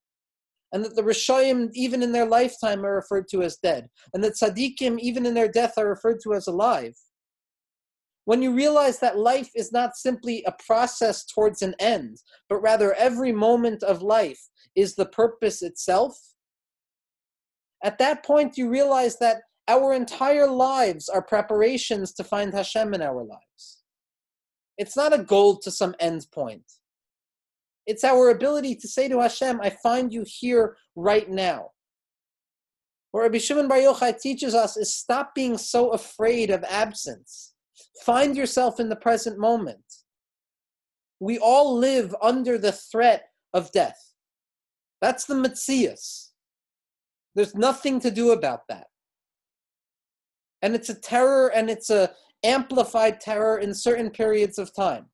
and 0.74 0.84
that 0.84 0.94
the 0.96 1.02
Rishayim, 1.02 1.70
even 1.72 2.02
in 2.02 2.12
their 2.12 2.26
lifetime, 2.26 2.84
are 2.84 2.96
referred 2.96 3.28
to 3.28 3.42
as 3.42 3.56
dead, 3.56 3.88
and 4.12 4.22
that 4.22 4.34
Tzaddikim, 4.34 4.98
even 4.98 5.24
in 5.24 5.32
their 5.32 5.48
death, 5.48 5.78
are 5.78 5.88
referred 5.88 6.18
to 6.24 6.34
as 6.34 6.48
alive, 6.48 6.94
when 8.24 8.42
you 8.42 8.54
realize 8.54 8.98
that 8.98 9.18
life 9.18 9.50
is 9.54 9.70
not 9.70 9.96
simply 9.96 10.42
a 10.46 10.54
process 10.66 11.24
towards 11.24 11.62
an 11.62 11.74
end, 11.78 12.18
but 12.48 12.56
rather 12.56 12.92
every 12.94 13.32
moment 13.32 13.82
of 13.82 14.02
life 14.02 14.40
is 14.74 14.94
the 14.94 15.06
purpose 15.06 15.62
itself, 15.62 16.18
at 17.82 17.98
that 17.98 18.24
point 18.24 18.56
you 18.56 18.68
realize 18.68 19.18
that 19.18 19.42
our 19.68 19.92
entire 19.92 20.48
lives 20.48 21.08
are 21.08 21.22
preparations 21.22 22.12
to 22.14 22.24
find 22.24 22.52
Hashem 22.52 22.94
in 22.94 23.02
our 23.02 23.22
lives. 23.22 23.82
It's 24.76 24.96
not 24.96 25.12
a 25.12 25.22
goal 25.22 25.58
to 25.58 25.70
some 25.70 25.94
end 26.00 26.26
point. 26.32 26.64
It's 27.86 28.04
our 28.04 28.30
ability 28.30 28.76
to 28.76 28.88
say 28.88 29.08
to 29.08 29.20
Hashem, 29.20 29.60
I 29.60 29.70
find 29.70 30.12
you 30.12 30.24
here 30.26 30.76
right 30.96 31.28
now. 31.28 31.70
What 33.10 33.22
Rabbi 33.22 33.38
Shimon 33.38 33.68
Bar 33.68 33.78
Yochai 33.78 34.20
teaches 34.20 34.54
us 34.54 34.76
is 34.76 34.94
stop 34.94 35.34
being 35.34 35.56
so 35.56 35.90
afraid 35.90 36.50
of 36.50 36.64
absence. 36.64 37.54
Find 38.04 38.36
yourself 38.36 38.80
in 38.80 38.88
the 38.88 38.96
present 38.96 39.38
moment. 39.38 39.84
We 41.20 41.38
all 41.38 41.76
live 41.76 42.14
under 42.20 42.58
the 42.58 42.72
threat 42.72 43.28
of 43.52 43.70
death. 43.72 44.14
That's 45.00 45.26
the 45.26 45.34
Metzias. 45.34 46.30
There's 47.34 47.54
nothing 47.54 48.00
to 48.00 48.10
do 48.10 48.32
about 48.32 48.62
that. 48.68 48.86
And 50.62 50.74
it's 50.74 50.88
a 50.88 50.94
terror 50.94 51.52
and 51.54 51.70
it's 51.70 51.90
a 51.90 52.10
amplified 52.44 53.20
terror 53.20 53.58
in 53.58 53.74
certain 53.74 54.10
periods 54.10 54.58
of 54.58 54.74
time. 54.74 55.06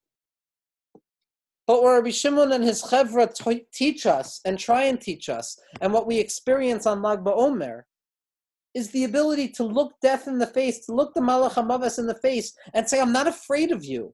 But 1.71 1.85
what 1.85 1.93
Rabbi 1.93 2.11
Shimon 2.11 2.51
and 2.51 2.65
his 2.65 2.83
chevra 2.83 3.33
t- 3.33 3.65
teach 3.73 4.05
us 4.05 4.41
and 4.45 4.59
try 4.59 4.87
and 4.87 5.01
teach 5.01 5.29
us, 5.29 5.57
and 5.81 5.93
what 5.93 6.05
we 6.05 6.19
experience 6.19 6.85
on 6.85 7.01
Lag 7.01 7.21
BaOmer, 7.21 7.83
is 8.75 8.91
the 8.91 9.05
ability 9.05 9.47
to 9.51 9.63
look 9.63 9.93
death 10.03 10.27
in 10.27 10.39
the 10.39 10.49
face, 10.49 10.85
to 10.87 10.93
look 10.93 11.15
the 11.15 11.21
Malach 11.21 11.53
HaMavas 11.53 12.01
in 12.01 12.09
the 12.09 12.17
face, 12.17 12.53
and 12.75 12.89
say, 12.89 13.01
I'm 13.01 13.13
not 13.13 13.29
afraid 13.29 13.71
of 13.71 13.85
you. 13.85 14.13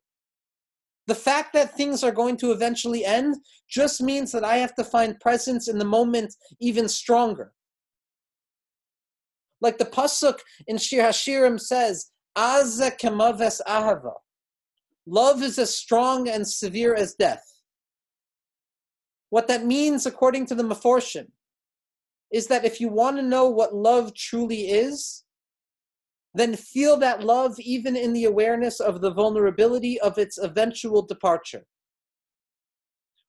The 1.06 1.14
fact 1.14 1.54
that 1.54 1.74
things 1.74 2.04
are 2.04 2.12
going 2.12 2.36
to 2.42 2.52
eventually 2.52 3.06
end 3.06 3.36
just 3.70 4.02
means 4.02 4.32
that 4.32 4.44
I 4.44 4.58
have 4.58 4.74
to 4.74 4.84
find 4.84 5.18
presence 5.18 5.66
in 5.66 5.78
the 5.78 5.84
moment 5.86 6.34
even 6.60 6.90
stronger. 6.90 7.54
Like 9.62 9.78
the 9.78 9.86
Pasuk 9.86 10.40
in 10.66 10.76
Shir 10.76 11.04
Hashirim 11.04 11.58
says, 11.58 12.10
Aza 12.36 12.98
kemaves 13.00 13.62
ahava. 13.66 14.12
Love 15.06 15.42
is 15.42 15.58
as 15.58 15.74
strong 15.74 16.28
and 16.28 16.46
severe 16.46 16.94
as 16.94 17.14
death. 17.14 17.44
What 19.30 19.48
that 19.48 19.64
means, 19.64 20.04
according 20.04 20.46
to 20.46 20.54
the 20.54 20.64
Meforshim, 20.64 21.26
is 22.32 22.48
that 22.48 22.64
if 22.64 22.80
you 22.80 22.88
want 22.88 23.16
to 23.16 23.22
know 23.22 23.48
what 23.48 23.74
love 23.74 24.14
truly 24.14 24.68
is, 24.70 25.24
then 26.34 26.54
feel 26.54 26.96
that 26.98 27.24
love 27.24 27.58
even 27.58 27.96
in 27.96 28.12
the 28.12 28.24
awareness 28.24 28.80
of 28.80 29.00
the 29.00 29.10
vulnerability 29.10 29.98
of 30.00 30.18
its 30.18 30.38
eventual 30.38 31.02
departure. 31.02 31.64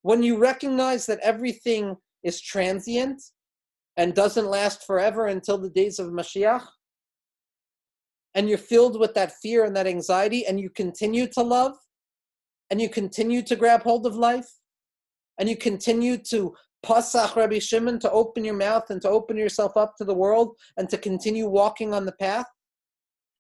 When 0.02 0.24
you 0.24 0.38
recognize 0.38 1.06
that 1.06 1.20
everything 1.20 1.96
is 2.24 2.42
transient 2.42 3.22
and 3.96 4.14
doesn't 4.14 4.48
last 4.48 4.86
forever 4.86 5.28
until 5.28 5.58
the 5.58 5.70
days 5.70 6.00
of 6.00 6.08
Mashiach, 6.08 6.66
and 8.38 8.48
you're 8.48 8.60
filled 8.60 9.00
with 9.00 9.16
that 9.16 9.34
fear 9.42 9.66
and 9.66 9.76
that 9.76 9.88
anxiety 9.88 10.46
and 10.46 10.60
you 10.60 10.70
continue 10.70 11.26
to 11.26 11.42
love 11.42 11.74
and 12.70 12.80
you 12.80 12.88
continue 12.88 13.42
to 13.42 13.56
grab 13.56 13.82
hold 13.82 14.06
of 14.06 14.16
life 14.16 14.48
and 15.40 15.50
you 15.50 15.58
continue 15.58 16.18
to 16.18 16.54
pasach 16.86 17.36
Rabbi 17.36 17.58
Shimon 17.58 18.00
to 18.00 18.12
open 18.12 18.46
your 18.46 18.54
mouth 18.54 18.92
and 18.92 19.02
to 19.02 19.10
open 19.10 19.38
yourself 19.38 19.76
up 19.76 19.96
to 19.98 20.06
the 20.06 20.14
world 20.14 20.56
and 20.78 20.88
to 20.90 21.00
continue 21.00 21.50
walking 21.50 21.96
on 21.96 22.06
the 22.06 22.12
path, 22.12 22.46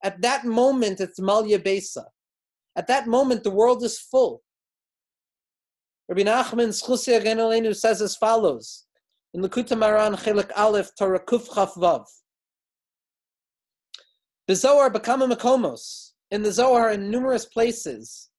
at 0.04 0.20
that 0.24 0.46
moment 0.46 1.00
it's 1.00 1.20
Malya 1.20 1.64
Besa. 1.64 2.06
At 2.76 2.88
that 2.88 3.06
moment 3.06 3.44
the 3.44 3.52
world 3.52 3.84
is 3.84 4.00
full. 4.00 4.42
Rabbi 6.10 6.24
Nachman 6.24 6.74
says 7.76 8.02
as 8.02 8.16
follows 8.16 8.86
in 9.36 9.44
Likutei 9.44 9.78
Moharan 9.78 10.18
Chelik 10.18 10.50
Aleph 10.56 10.90
Torah 10.98 11.24
Kuf 11.24 11.48
Vav. 11.50 12.06
The 14.48 14.56
Zohar 14.56 14.90
Bakama 14.90 15.30
Makomos, 15.30 16.12
in 16.32 16.42
the 16.42 16.52
Zohar 16.52 16.92
in 16.92 17.12
numerous 17.12 17.46
places, 17.46 18.30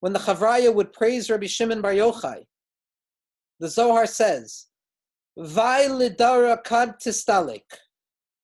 when 0.00 0.12
the 0.12 0.18
Chavraya 0.18 0.74
would 0.74 0.92
praise 0.92 1.30
Rabbi 1.30 1.46
Shimon 1.46 1.80
Bar 1.80 1.92
Yochai, 1.92 2.44
the 3.60 3.68
Zohar 3.68 4.06
says, 4.06 4.66
Vai 5.38 5.86
lidara. 5.86 6.58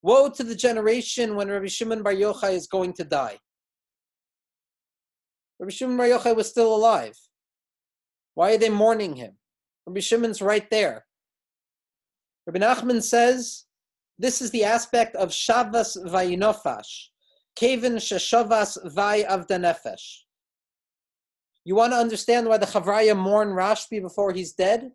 Woe 0.02 0.30
to 0.30 0.42
the 0.42 0.54
generation 0.54 1.36
when 1.36 1.48
Rabbi 1.48 1.66
Shimon 1.66 2.02
Bar 2.02 2.14
Yochai 2.14 2.54
is 2.54 2.66
going 2.66 2.94
to 2.94 3.04
die. 3.04 3.38
Rabbi 5.58 5.70
Shimon 5.70 5.98
Bar 5.98 6.06
Yochai 6.06 6.34
was 6.34 6.48
still 6.48 6.74
alive. 6.74 7.18
Why 8.34 8.54
are 8.54 8.58
they 8.58 8.70
mourning 8.70 9.16
him? 9.16 9.32
Rabbi 9.86 10.00
Shimon's 10.00 10.40
right 10.40 10.68
there. 10.70 11.04
Rabbi 12.46 12.58
Nachman 12.58 13.02
says 13.02 13.66
this 14.20 14.42
is 14.42 14.50
the 14.50 14.64
aspect 14.64 15.16
of 15.16 15.30
Shavas 15.30 15.96
Vayinofash, 16.06 17.06
Kevin 17.56 17.94
Sheshavas 17.94 18.76
Vay 18.94 19.24
Avdanefesh. 19.24 20.18
You 21.64 21.74
want 21.74 21.94
to 21.94 21.98
understand 21.98 22.46
why 22.46 22.58
the 22.58 22.66
Chavraya 22.66 23.16
mourn 23.16 23.48
Rashbi 23.48 24.02
before 24.02 24.32
he's 24.32 24.52
dead? 24.52 24.90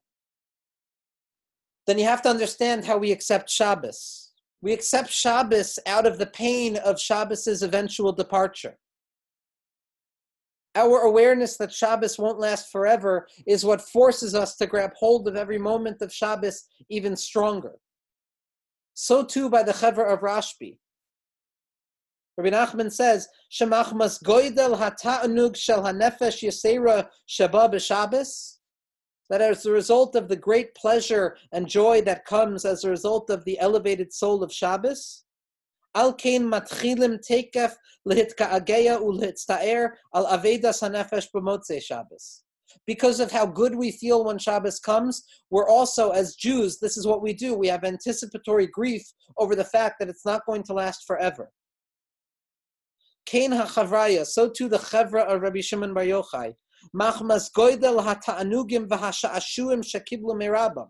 Then 1.88 1.98
you 1.98 2.06
have 2.06 2.22
to 2.22 2.30
understand 2.30 2.86
how 2.86 3.00
we 3.00 3.12
accept 3.12 3.50
Shabbos. 3.50 4.32
We 4.62 4.74
accept 4.74 5.10
Shabbos 5.10 5.80
out 5.88 6.06
of 6.06 6.20
the 6.20 6.28
pain 6.28 6.78
of 6.78 7.00
Shabbos's 7.00 7.64
eventual 7.64 8.12
departure. 8.12 8.78
Our 10.76 11.00
awareness 11.00 11.58
that 11.58 11.74
Shabbos 11.74 12.20
won't 12.20 12.40
last 12.40 12.72
forever 12.72 13.28
is 13.48 13.66
what 13.66 13.82
forces 13.82 14.36
us 14.36 14.56
to 14.58 14.68
grab 14.68 14.92
hold 14.96 15.28
of 15.28 15.36
every 15.36 15.58
moment 15.58 16.04
of 16.04 16.14
Shabbos 16.14 16.66
even 16.90 17.16
stronger. 17.16 17.74
So 18.96 19.26
too 19.26 19.50
by 19.50 19.62
the 19.62 19.74
Chevra 19.74 20.12
of 20.12 20.22
Rashbi. 20.22 20.80
Rabbi 22.38 22.50
Nachman 22.50 22.92
says, 22.92 23.28
"Shemachmas 23.52 24.24
goydel 24.24 24.78
hata'anug 24.78 25.56
shel 25.58 25.84
hanefesh 25.84 26.42
yisera 26.42 27.10
shaba 27.28 27.70
b'Shabbos." 27.72 28.58
That 29.30 29.42
as 29.42 29.66
a 29.66 29.72
result 29.72 30.16
of 30.16 30.30
the 30.30 30.38
great 30.38 30.76
pleasure 30.76 31.38
and 31.52 31.68
joy 31.68 32.02
that 32.04 32.26
comes 32.26 32.64
as 32.64 32.84
a 32.84 32.90
result 32.90 33.30
of 33.30 33.44
the 33.44 33.60
elevated 33.60 34.14
soul 34.14 34.44
of 34.44 34.54
Shabbos, 34.54 35.26
al 35.94 36.14
kain 36.14 36.44
matchilim 36.44 37.20
tekef 37.20 37.76
lehitka'ageya 38.08 39.02
ulhitzta'er 39.02 39.92
al 40.14 40.26
avedas 40.26 40.82
hanefesh 40.88 41.28
b'motzei 41.36 41.82
Shabbos. 41.82 42.45
Because 42.88 43.20
of 43.20 43.32
how 43.32 43.46
good 43.46 43.76
we 43.76 43.92
feel 43.92 44.24
when 44.26 44.38
Shabbos 44.38 44.80
comes, 44.80 45.24
we're 45.50 45.68
also, 45.68 46.12
as 46.12 46.36
Jews, 46.36 46.80
this 46.80 46.98
is 46.98 47.08
what 47.08 47.22
we 47.22 47.34
do. 47.34 47.54
We 47.56 47.68
have 47.68 47.84
anticipatory 47.84 48.68
grief 48.68 49.04
over 49.38 49.56
the 49.56 49.64
fact 49.64 49.96
that 50.00 50.10
it's 50.10 50.26
not 50.26 50.46
going 50.46 50.64
to 50.64 50.74
last 50.74 51.06
forever. 51.08 51.52
Kain 53.26 53.52
ha'chavraya, 53.52 54.26
so 54.26 54.50
too 54.50 54.70
the 54.70 54.78
chevra 54.78 55.26
of 55.26 55.42
Rabbi 55.42 55.62
Shimon 55.62 55.94
Bar 55.94 56.04
Yochai. 56.04 56.54
Machmas 56.96 57.50
goydel 57.52 58.04
ha'ta'anugim 58.04 58.88
v'ha'sha'ashuim 58.88 59.84
shekiblu 59.84 60.36
merabam. 60.36 60.90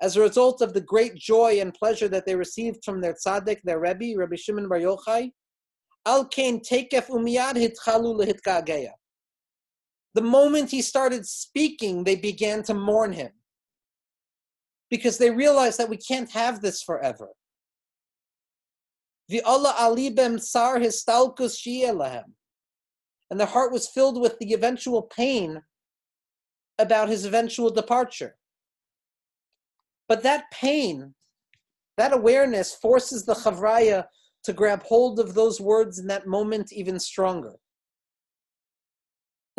As 0.00 0.16
a 0.16 0.20
result 0.20 0.62
of 0.62 0.72
the 0.74 0.80
great 0.80 1.16
joy 1.16 1.58
and 1.60 1.74
pleasure 1.74 2.06
that 2.06 2.24
they 2.24 2.36
received 2.36 2.84
from 2.84 3.00
their 3.00 3.14
tzaddik, 3.14 3.58
their 3.64 3.80
Rebbe, 3.80 4.16
Rabbi 4.16 4.36
Shimon 4.36 4.68
Bar 4.68 4.78
Yochai, 4.78 5.32
al 6.06 6.26
kain 6.26 6.60
tekef 6.60 7.08
umiyad 7.08 7.54
hitchalu 7.54 8.14
lehitka'ageya. 8.20 8.92
The 10.14 10.22
moment 10.22 10.70
he 10.70 10.82
started 10.82 11.26
speaking, 11.26 12.04
they 12.04 12.16
began 12.16 12.62
to 12.64 12.74
mourn 12.74 13.12
him. 13.12 13.30
Because 14.90 15.18
they 15.18 15.30
realized 15.30 15.78
that 15.78 15.90
we 15.90 15.98
can't 15.98 16.30
have 16.30 16.60
this 16.60 16.82
forever. 16.82 17.28
Allah 19.44 19.74
alibem 19.78 20.40
sar 20.40 20.78
histalkus 20.78 21.56
shielahem. 21.60 22.24
And 23.30 23.38
their 23.38 23.46
heart 23.46 23.72
was 23.72 23.88
filled 23.88 24.20
with 24.20 24.38
the 24.38 24.54
eventual 24.54 25.02
pain 25.02 25.60
about 26.78 27.08
his 27.08 27.26
eventual 27.26 27.70
departure. 27.70 28.36
But 30.08 30.22
that 30.22 30.44
pain, 30.50 31.14
that 31.98 32.14
awareness 32.14 32.74
forces 32.74 33.26
the 33.26 33.34
Chavraya 33.34 34.06
to 34.44 34.52
grab 34.54 34.82
hold 34.84 35.20
of 35.20 35.34
those 35.34 35.60
words 35.60 35.98
in 35.98 36.06
that 36.06 36.26
moment 36.26 36.72
even 36.72 36.98
stronger. 36.98 37.54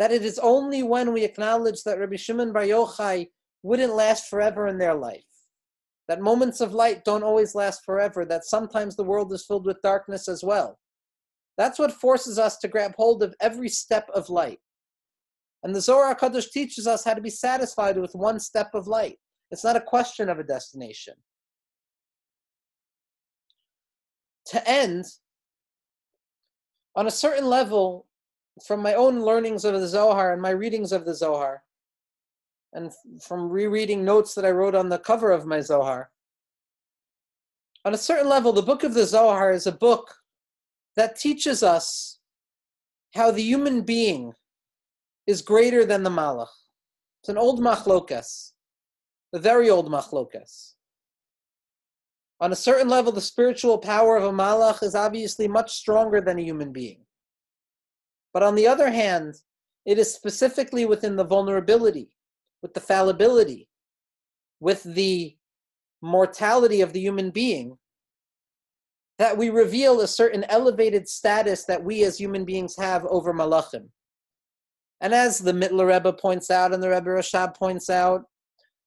That 0.00 0.10
it 0.10 0.24
is 0.24 0.40
only 0.40 0.82
when 0.82 1.12
we 1.12 1.22
acknowledge 1.22 1.84
that 1.84 2.00
Rabbi 2.00 2.16
Shimon 2.16 2.52
Bar 2.52 2.64
Yochai 2.64 3.28
wouldn't 3.62 3.94
last 3.94 4.28
forever 4.28 4.66
in 4.66 4.78
their 4.78 4.94
life 4.94 5.22
that 6.10 6.20
moments 6.20 6.60
of 6.60 6.74
light 6.74 7.04
don't 7.04 7.22
always 7.22 7.54
last 7.54 7.84
forever, 7.84 8.24
that 8.24 8.44
sometimes 8.44 8.96
the 8.96 9.04
world 9.04 9.32
is 9.32 9.46
filled 9.46 9.64
with 9.64 9.80
darkness 9.80 10.26
as 10.26 10.42
well. 10.42 10.76
That's 11.56 11.78
what 11.78 11.92
forces 11.92 12.36
us 12.36 12.58
to 12.58 12.68
grab 12.68 12.94
hold 12.96 13.22
of 13.22 13.32
every 13.40 13.68
step 13.68 14.08
of 14.12 14.28
light. 14.28 14.58
And 15.62 15.72
the 15.72 15.80
Zohar 15.80 16.12
HaKadosh 16.12 16.50
teaches 16.50 16.88
us 16.88 17.04
how 17.04 17.14
to 17.14 17.20
be 17.20 17.30
satisfied 17.30 17.96
with 17.96 18.10
one 18.14 18.40
step 18.40 18.70
of 18.74 18.88
light. 18.88 19.18
It's 19.52 19.62
not 19.62 19.76
a 19.76 19.80
question 19.80 20.28
of 20.28 20.40
a 20.40 20.42
destination. 20.42 21.14
To 24.46 24.68
end, 24.68 25.04
on 26.96 27.06
a 27.06 27.12
certain 27.12 27.46
level, 27.46 28.08
from 28.66 28.80
my 28.80 28.94
own 28.94 29.22
learnings 29.22 29.64
of 29.64 29.80
the 29.80 29.86
Zohar 29.86 30.32
and 30.32 30.42
my 30.42 30.50
readings 30.50 30.92
of 30.92 31.04
the 31.04 31.14
Zohar, 31.14 31.62
and 32.72 32.92
from 33.22 33.48
rereading 33.48 34.04
notes 34.04 34.34
that 34.34 34.44
I 34.44 34.50
wrote 34.50 34.74
on 34.74 34.88
the 34.88 34.98
cover 34.98 35.30
of 35.30 35.46
my 35.46 35.60
Zohar. 35.60 36.10
On 37.84 37.94
a 37.94 37.98
certain 37.98 38.28
level, 38.28 38.52
the 38.52 38.62
book 38.62 38.84
of 38.84 38.94
the 38.94 39.06
Zohar 39.06 39.52
is 39.52 39.66
a 39.66 39.72
book 39.72 40.14
that 40.96 41.16
teaches 41.16 41.62
us 41.62 42.18
how 43.14 43.30
the 43.30 43.42
human 43.42 43.82
being 43.82 44.34
is 45.26 45.42
greater 45.42 45.84
than 45.84 46.02
the 46.02 46.10
Malach. 46.10 46.48
It's 47.22 47.28
an 47.28 47.38
old 47.38 47.60
machlokas, 47.60 48.52
a 49.32 49.38
very 49.38 49.70
old 49.70 49.90
machlokas. 49.90 50.74
On 52.40 52.52
a 52.52 52.56
certain 52.56 52.88
level, 52.88 53.12
the 53.12 53.20
spiritual 53.20 53.78
power 53.78 54.16
of 54.16 54.24
a 54.24 54.32
Malach 54.32 54.82
is 54.82 54.94
obviously 54.94 55.46
much 55.46 55.72
stronger 55.72 56.20
than 56.20 56.38
a 56.38 56.42
human 56.42 56.72
being. 56.72 57.04
But 58.32 58.42
on 58.42 58.54
the 58.54 58.66
other 58.66 58.90
hand, 58.90 59.34
it 59.86 59.98
is 59.98 60.12
specifically 60.14 60.86
within 60.86 61.16
the 61.16 61.24
vulnerability 61.24 62.10
with 62.62 62.74
the 62.74 62.80
fallibility, 62.80 63.68
with 64.60 64.82
the 64.82 65.36
mortality 66.02 66.80
of 66.80 66.92
the 66.92 67.00
human 67.00 67.30
being, 67.30 67.78
that 69.18 69.36
we 69.36 69.50
reveal 69.50 70.00
a 70.00 70.08
certain 70.08 70.44
elevated 70.44 71.08
status 71.08 71.64
that 71.64 71.82
we 71.82 72.04
as 72.04 72.18
human 72.18 72.44
beings 72.44 72.76
have 72.78 73.04
over 73.06 73.32
malachim. 73.32 73.88
And 75.00 75.14
as 75.14 75.38
the 75.38 75.52
Mittler 75.52 75.92
Rebbe 75.92 76.12
points 76.12 76.50
out 76.50 76.72
and 76.72 76.82
the 76.82 76.90
Rebbe 76.90 77.10
Rashab 77.10 77.56
points 77.56 77.90
out, 77.90 78.24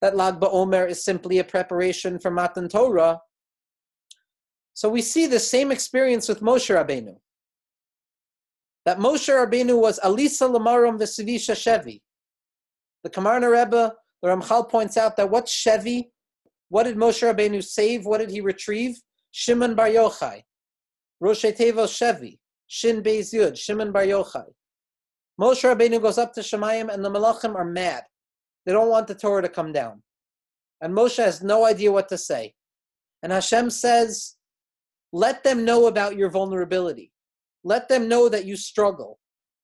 that 0.02 0.18
Lag 0.18 0.38
BaOmer 0.38 0.90
is 0.90 1.06
simply 1.06 1.40
a 1.40 1.46
preparation 1.46 2.20
for 2.20 2.30
Matan 2.30 2.68
Torah. 2.68 3.22
So 4.74 4.90
we 4.90 5.02
see 5.02 5.28
the 5.28 5.40
same 5.40 5.72
experience 5.72 6.28
with 6.28 6.42
Moshe 6.42 6.76
Rabbeinu. 6.76 7.16
That 8.86 9.00
Moshe 9.00 9.30
Rabbeinu 9.30 9.80
was 9.80 10.00
Alisa 10.00 10.50
Lamaram 10.50 11.00
Vesivisha 11.00 11.56
Shevi. 11.56 12.02
The 13.04 13.10
Kamarna 13.10 13.52
Rebbe, 13.52 13.94
the 14.22 14.28
Ramchal 14.28 14.70
points 14.70 14.98
out 14.98 15.16
that 15.18 15.30
what 15.30 15.46
Shevi, 15.46 16.10
what 16.70 16.84
did 16.84 16.98
Moshe 16.98 17.22
Rabbeinu 17.22 17.64
save? 17.64 18.06
What 18.06 18.20
did 18.20 18.32
he 18.32 18.42
retrieve? 18.42 18.98
Shimon 19.32 19.76
Bar 19.76 19.88
Yochai, 19.88 20.42
Rosh 21.20 21.46
Tevo 21.46 21.86
Shevi, 21.86 22.38
Shin 22.68 23.02
Beis 23.02 23.34
Yud, 23.34 23.58
Shimon 23.58 23.92
Bar 23.92 24.04
Yochai. 24.04 24.46
Moshe 25.40 25.64
Rabbeinu 25.64 26.02
goes 26.02 26.18
up 26.18 26.34
to 26.34 26.42
Shemayim 26.42 26.94
and 26.94 27.04
the 27.04 27.10
Malachim 27.10 27.56
are 27.56 27.66
mad. 27.66 28.04
They 28.66 28.74
don't 28.74 28.90
want 28.90 29.08
the 29.08 29.16
Torah 29.16 29.42
to 29.42 29.50
come 29.50 29.72
down. 29.72 30.04
And 30.82 30.94
Moshe 30.94 31.18
has 31.18 31.42
no 31.42 31.66
idea 31.66 31.92
what 31.92 32.10
to 32.10 32.18
say. 32.18 32.54
And 33.24 33.32
Hashem 33.32 33.70
says, 33.70 34.36
let 35.14 35.44
them 35.44 35.64
know 35.64 35.88
about 35.88 36.18
your 36.18 36.30
vulnerability. 36.30 37.13
Let 37.64 37.88
them 37.88 38.08
know 38.08 38.30
that 38.30 38.46
you 38.46 38.56
struggle. 38.56 39.20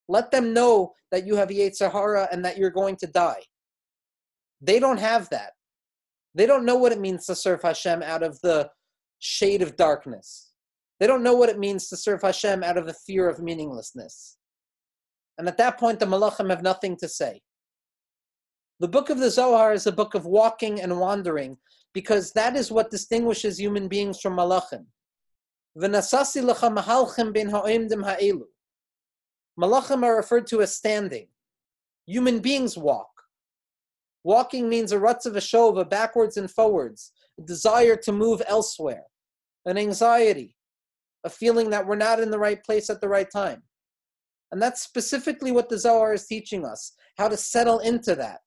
Let 0.08 0.32
them 0.32 0.54
know 0.54 0.94
that 1.12 1.26
you 1.26 1.36
have 1.36 1.50
Yetzer 1.50 1.92
Hara 1.92 2.28
and 2.32 2.44
that 2.46 2.58
you're 2.58 2.70
going 2.70 2.96
to 2.98 3.08
die. 3.08 3.44
They 4.62 4.80
don't 4.80 5.00
have 5.00 5.30
that. 5.30 5.52
They 6.36 6.46
don't 6.46 6.66
know 6.66 6.76
what 6.76 6.92
it 6.92 7.00
means 7.00 7.26
to 7.26 7.36
serve 7.36 7.62
Hashem 7.62 8.04
out 8.04 8.24
of 8.24 8.40
the 8.42 8.70
shade 9.20 9.62
of 9.62 9.76
darkness. 9.76 10.52
They 11.00 11.08
don't 11.08 11.24
know 11.24 11.36
what 11.36 11.50
it 11.50 11.60
means 11.60 11.88
to 11.90 11.98
serve 11.98 12.22
Hashem 12.22 12.64
out 12.64 12.78
of 12.78 12.86
the 12.86 12.94
fear 12.94 13.30
of 13.30 13.42
meaninglessness. 13.42 14.38
And 15.38 15.48
at 15.48 15.58
that 15.58 15.80
point, 15.80 16.00
the 16.00 16.06
Malachim 16.06 16.50
have 16.50 16.62
nothing 16.62 16.98
to 16.98 17.08
say. 17.08 17.42
The 18.80 18.88
book 18.88 19.10
of 19.10 19.20
the 19.20 19.30
Zohar 19.30 19.74
is 19.74 19.88
a 19.88 19.92
book 19.92 20.16
of 20.16 20.26
walking 20.26 20.82
and 20.82 21.00
wandering 21.00 21.58
because 21.94 22.32
that 22.34 22.56
is 22.56 22.72
what 22.72 22.92
distinguishes 22.92 23.60
human 23.60 23.88
beings 23.88 24.20
from 24.20 24.36
Malachim. 24.36 24.86
V'nasasi 25.78 26.44
lecha 26.44 26.76
mahalchim 26.76 27.34
bin 27.34 27.50
ha'oimdim 27.50 28.04
ha'elu. 28.04 28.46
Malachim 29.60 30.04
are 30.04 30.16
referred 30.16 30.48
to 30.48 30.62
as 30.62 30.76
standing. 30.76 31.28
Human 32.06 32.40
beings 32.40 32.78
walk. 32.78 33.10
Walking 34.24 34.68
means 34.68 34.92
a 34.92 34.98
rutz 34.98 35.26
of 35.26 35.78
a 35.78 35.86
backwards 35.86 36.38
and 36.38 36.50
forwards, 36.50 37.12
a 37.40 37.44
desire 37.44 37.96
to 37.96 38.12
move 38.12 38.42
elsewhere, 38.48 39.04
an 39.66 39.78
anxiety, 39.78 40.56
a 41.24 41.30
feeling 41.30 41.70
that 41.70 41.86
we're 41.86 41.96
not 41.96 42.20
in 42.20 42.32
the 42.32 42.40
right 42.40 42.64
place 42.64 42.90
at 42.90 43.02
the 43.02 43.08
right 43.08 43.30
time. 43.32 43.64
And 44.52 44.62
that's 44.62 44.82
specifically 44.82 45.52
what 45.52 45.70
the 45.70 45.78
Zohar 45.78 46.14
is 46.14 46.26
teaching 46.26 46.66
us 46.66 46.94
how 47.18 47.28
to 47.28 47.38
settle 47.38 47.80
into 47.80 48.16
that, 48.16 48.40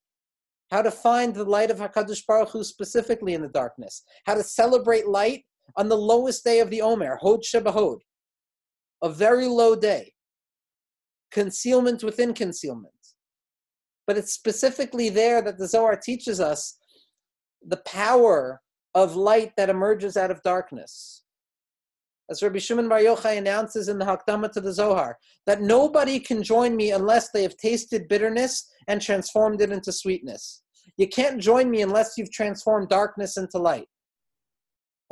how 0.70 0.82
to 0.82 0.90
find 0.90 1.34
the 1.34 1.44
light 1.44 1.70
of 1.70 1.78
HaKadosh 1.78 2.26
Baruch 2.26 2.50
Hu 2.50 2.64
specifically 2.64 3.34
in 3.34 3.42
the 3.42 3.48
darkness, 3.48 4.02
how 4.26 4.34
to 4.34 4.42
celebrate 4.42 5.06
light 5.06 5.44
on 5.76 5.88
the 5.88 5.96
lowest 5.96 6.44
day 6.44 6.60
of 6.60 6.70
the 6.70 6.82
Omer, 6.82 7.18
Hod 7.20 7.42
Shebahod, 7.42 7.98
a 9.02 9.08
very 9.08 9.46
low 9.46 9.74
day 9.74 10.12
concealment 11.30 12.04
within 12.04 12.34
concealment. 12.34 12.94
but 14.06 14.18
it's 14.18 14.32
specifically 14.32 15.08
there 15.08 15.40
that 15.40 15.58
the 15.58 15.68
Zohar 15.68 15.96
teaches 15.96 16.40
us 16.40 16.76
the 17.66 17.78
power 17.78 18.60
of 18.94 19.16
light 19.16 19.52
that 19.56 19.70
emerges 19.70 20.16
out 20.16 20.30
of 20.30 20.42
darkness. 20.42 21.22
As 22.28 22.42
Rabbi 22.42 22.58
Shimon 22.58 22.88
Bar 22.88 23.00
Yochai 23.00 23.38
announces 23.38 23.88
in 23.88 23.98
the 23.98 24.04
Hakdama 24.04 24.50
to 24.52 24.60
the 24.60 24.72
Zohar, 24.72 25.18
that 25.46 25.62
nobody 25.62 26.18
can 26.18 26.42
join 26.42 26.76
me 26.76 26.90
unless 26.92 27.30
they 27.30 27.42
have 27.42 27.56
tasted 27.56 28.08
bitterness 28.08 28.68
and 28.88 29.00
transformed 29.00 29.60
it 29.60 29.70
into 29.70 29.92
sweetness. 29.92 30.62
You 30.96 31.08
can't 31.08 31.40
join 31.40 31.70
me 31.70 31.82
unless 31.82 32.14
you've 32.16 32.32
transformed 32.32 32.88
darkness 32.88 33.36
into 33.36 33.58
light. 33.58 33.88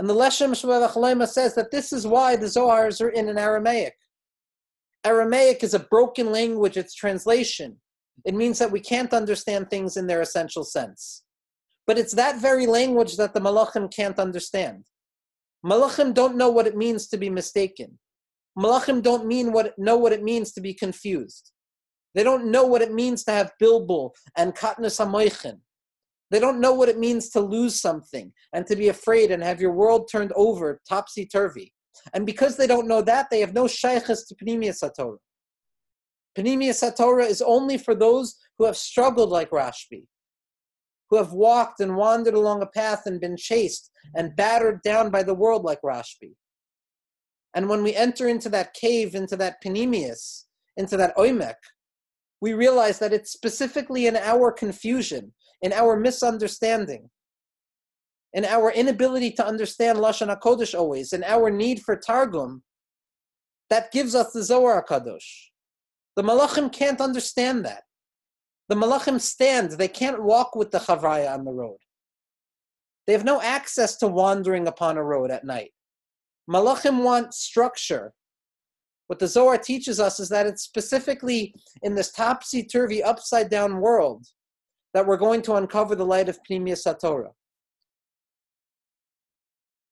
And 0.01 0.09
the 0.09 0.14
Leshem 0.14 0.53
Shvalach 0.53 1.28
says 1.28 1.55
that 1.57 1.70
this 1.70 1.92
is 1.92 2.07
why 2.07 2.34
the 2.34 2.48
Zohar 2.48 2.88
is 2.88 3.03
in 3.03 3.28
an 3.28 3.36
Aramaic. 3.36 3.92
Aramaic 5.05 5.62
is 5.62 5.74
a 5.74 5.78
broken 5.78 6.32
language, 6.32 6.78
it's 6.78 6.94
translation. 6.94 7.76
It 8.24 8.34
means 8.34 8.59
that 8.61 8.72
we 8.72 8.80
can't 8.80 9.12
understand 9.12 9.68
things 9.68 9.98
in 9.98 10.07
their 10.07 10.22
essential 10.22 10.64
sense. 10.64 11.24
But 11.86 11.98
it's 11.98 12.14
that 12.14 12.40
very 12.40 12.66
language 12.66 13.18
that 13.18 13.34
the 13.34 13.40
Malachim 13.40 13.94
can't 13.94 14.18
understand. 14.18 14.86
Malachim 15.66 16.14
don't 16.14 16.38
know 16.38 16.48
what 16.48 16.66
it 16.66 16.78
means 16.78 17.07
to 17.09 17.18
be 17.18 17.28
mistaken. 17.28 17.98
Malachim 18.59 19.03
don't 19.03 19.26
mean 19.26 19.53
what 19.53 19.78
know 19.78 19.98
what 19.98 20.14
it 20.14 20.22
means 20.22 20.53
to 20.53 20.62
be 20.62 20.72
confused. 20.72 21.53
They 22.14 22.22
don't 22.22 22.51
know 22.51 22.64
what 22.64 22.80
it 22.80 22.94
means 22.94 23.22
to 23.24 23.32
have 23.32 23.53
bilbul 23.62 24.12
and 24.34 24.55
katnus 24.55 24.98
hamoichin. 24.98 25.59
They 26.31 26.39
don't 26.39 26.61
know 26.61 26.72
what 26.72 26.89
it 26.89 26.99
means 26.99 27.28
to 27.31 27.41
lose 27.41 27.81
something 27.81 28.33
and 28.53 28.66
to 28.66 28.76
be 28.76 28.89
afraid 28.89 29.31
and 29.31 29.43
have 29.43 29.61
your 29.61 29.72
world 29.72 30.09
turned 30.11 30.33
over 30.37 30.81
topsy 30.89 31.26
turvy. 31.26 31.72
And 32.14 32.24
because 32.24 32.57
they 32.57 32.66
don't 32.66 32.89
know 32.89 33.03
that, 33.03 33.28
they 33.31 33.41
have 33.41 33.53
no 33.53 33.66
shaykhs 33.66 34.26
to 34.26 34.35
Panemius 34.37 34.83
Satorah. 34.83 35.18
Panemius 36.39 36.83
Satorah 36.83 37.28
is 37.28 37.43
only 37.43 37.76
for 37.76 37.95
those 37.95 38.37
who 38.59 38.64
have 38.64 38.76
struggled 38.76 39.31
like 39.31 39.51
Rashbi, 39.51 40.07
who 41.09 41.16
have 41.16 41.33
walked 41.33 41.81
and 41.81 41.97
wandered 41.97 42.35
along 42.35 42.62
a 42.62 42.66
path 42.66 43.03
and 43.07 43.20
been 43.20 43.37
chased 43.37 43.91
and 44.14 44.37
battered 44.37 44.81
down 44.83 45.11
by 45.11 45.24
the 45.24 45.35
world 45.35 45.64
like 45.64 45.83
Rashbi. 45.83 46.35
And 47.55 47.68
when 47.68 47.83
we 47.83 47.95
enter 47.97 48.28
into 48.28 48.49
that 48.51 48.74
cave, 48.74 49.16
into 49.16 49.37
that 49.37 49.61
Panemius, 49.62 50.45
into 50.76 50.97
that 50.97 51.16
Oimek, 51.16 51.57
we 52.41 52.55
realize 52.55 52.99
that 52.99 53.12
it's 53.12 53.32
specifically 53.32 54.07
in 54.07 54.16
our 54.16 54.51
confusion, 54.51 55.32
in 55.62 55.72
our 55.72 55.97
misunderstanding, 55.99 57.11
in 58.32 58.45
our 58.45 58.70
inability 58.72 59.30
to 59.32 59.47
understand 59.47 59.99
Lashon 59.99 60.34
HaKodesh 60.34 60.78
always, 60.78 61.12
in 61.12 61.24
our 61.24 61.51
need 61.51 61.82
for 61.82 61.97
Targum, 61.97 62.62
that 63.68 63.93
gives 63.93 64.14
us 64.14 64.32
the 64.32 64.43
Zohar 64.43 64.84
HaKadosh. 64.84 65.49
The 66.16 66.22
Malachim 66.22 66.72
can't 66.72 67.01
understand 67.01 67.64
that. 67.64 67.84
The 68.68 68.74
Malachim 68.76 69.20
stand, 69.20 69.72
they 69.72 69.88
can't 69.88 70.22
walk 70.22 70.55
with 70.55 70.70
the 70.70 70.78
Chavraya 70.78 71.32
on 71.34 71.45
the 71.45 71.53
road. 71.53 71.78
They 73.07 73.12
have 73.12 73.24
no 73.24 73.41
access 73.41 73.97
to 73.99 74.07
wandering 74.07 74.68
upon 74.68 74.97
a 74.97 75.03
road 75.03 75.30
at 75.30 75.45
night. 75.45 75.72
Malachim 76.49 77.03
want 77.03 77.34
structure. 77.34 78.12
What 79.11 79.18
the 79.18 79.26
Zohar 79.26 79.58
teaches 79.58 79.98
us 79.98 80.20
is 80.20 80.28
that 80.28 80.46
it's 80.46 80.62
specifically 80.62 81.52
in 81.82 81.96
this 81.96 82.12
topsy 82.12 82.62
turvy, 82.62 83.02
upside 83.02 83.50
down 83.50 83.80
world 83.80 84.24
that 84.94 85.04
we're 85.04 85.16
going 85.16 85.42
to 85.42 85.54
uncover 85.54 85.96
the 85.96 86.06
light 86.06 86.28
of 86.28 86.38
Pnimia 86.48 86.76
Satorah 86.76 87.32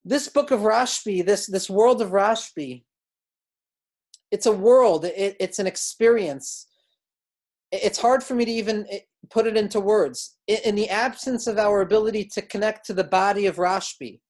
this 0.08 0.28
book 0.28 0.50
of 0.50 0.60
Rashbi, 0.60 1.24
this 1.24 1.46
this 1.46 1.68
world 1.68 2.00
of 2.00 2.10
Rashbi, 2.10 2.84
it's 4.30 4.46
a 4.46 4.52
world. 4.52 5.04
It, 5.04 5.36
it's 5.38 5.58
an 5.58 5.66
experience. 5.66 6.66
It's 7.70 7.98
hard 7.98 8.22
for 8.22 8.34
me 8.34 8.46
to 8.46 8.50
even 8.50 8.86
eh, 8.90 9.00
put 9.30 9.46
it 9.46 9.56
into 9.56 9.80
words. 9.80 10.36
In 10.46 10.74
the 10.74 10.88
absence 10.88 11.46
of 11.46 11.58
our 11.58 11.82
ability 11.82 12.24
to 12.32 12.42
connect 12.42 12.86
to 12.86 12.94
the 12.94 13.04
body 13.04 13.44
of 13.46 13.56
Rashbi, 13.56 14.20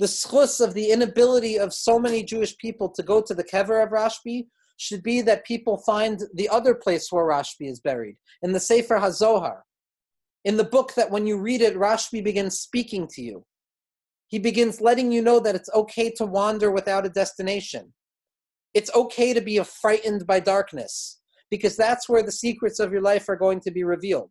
the 0.00 0.06
schus 0.06 0.60
of 0.60 0.74
the 0.74 0.90
inability 0.90 1.58
of 1.58 1.72
so 1.72 2.00
many 2.00 2.24
Jewish 2.24 2.56
people 2.58 2.88
to 2.90 3.02
go 3.02 3.22
to 3.22 3.34
the 3.34 3.44
kever 3.44 3.82
of 3.82 3.90
Rashbi 3.90 4.46
should 4.76 5.02
be 5.04 5.20
that 5.20 5.46
people 5.46 5.78
find 5.86 6.20
the 6.34 6.48
other 6.48 6.74
place 6.74 7.12
where 7.12 7.28
Rashbi 7.28 7.70
is 7.70 7.78
buried, 7.78 8.16
in 8.42 8.50
the 8.50 8.58
Sefer 8.58 8.98
HaZohar, 8.98 9.60
in 10.44 10.56
the 10.56 10.64
book 10.64 10.94
that 10.94 11.10
when 11.12 11.26
you 11.26 11.38
read 11.38 11.60
it, 11.60 11.76
Rashbi 11.76 12.24
begins 12.24 12.58
speaking 12.58 13.06
to 13.14 13.22
you 13.22 13.44
he 14.30 14.38
begins 14.38 14.80
letting 14.80 15.10
you 15.10 15.22
know 15.22 15.40
that 15.40 15.56
it's 15.56 15.68
okay 15.74 16.08
to 16.12 16.24
wander 16.24 16.70
without 16.70 17.04
a 17.04 17.10
destination. 17.10 17.92
It's 18.74 18.94
okay 18.94 19.34
to 19.34 19.40
be 19.40 19.58
frightened 19.58 20.24
by 20.24 20.38
darkness, 20.38 21.20
because 21.50 21.76
that's 21.76 22.08
where 22.08 22.22
the 22.22 22.30
secrets 22.30 22.78
of 22.78 22.92
your 22.92 23.02
life 23.02 23.28
are 23.28 23.34
going 23.34 23.58
to 23.62 23.72
be 23.72 23.82
revealed. 23.82 24.30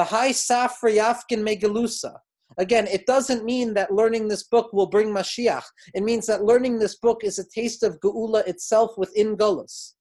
Bahai 0.00 0.30
Safra 0.30 0.96
Yafkin 0.96 1.44
Megalusa. 1.46 2.14
Again, 2.58 2.86
it 2.86 3.06
doesn't 3.06 3.44
mean 3.44 3.74
that 3.74 3.92
learning 3.92 4.28
this 4.28 4.44
book 4.44 4.72
will 4.72 4.86
bring 4.86 5.08
Mashiach. 5.08 5.64
It 5.94 6.02
means 6.02 6.26
that 6.26 6.44
learning 6.44 6.78
this 6.78 6.96
book 6.96 7.22
is 7.22 7.38
a 7.38 7.48
taste 7.48 7.82
of 7.82 7.98
Geula 8.00 8.46
itself 8.46 8.92
within 8.96 9.36
Gullus, 9.36 9.94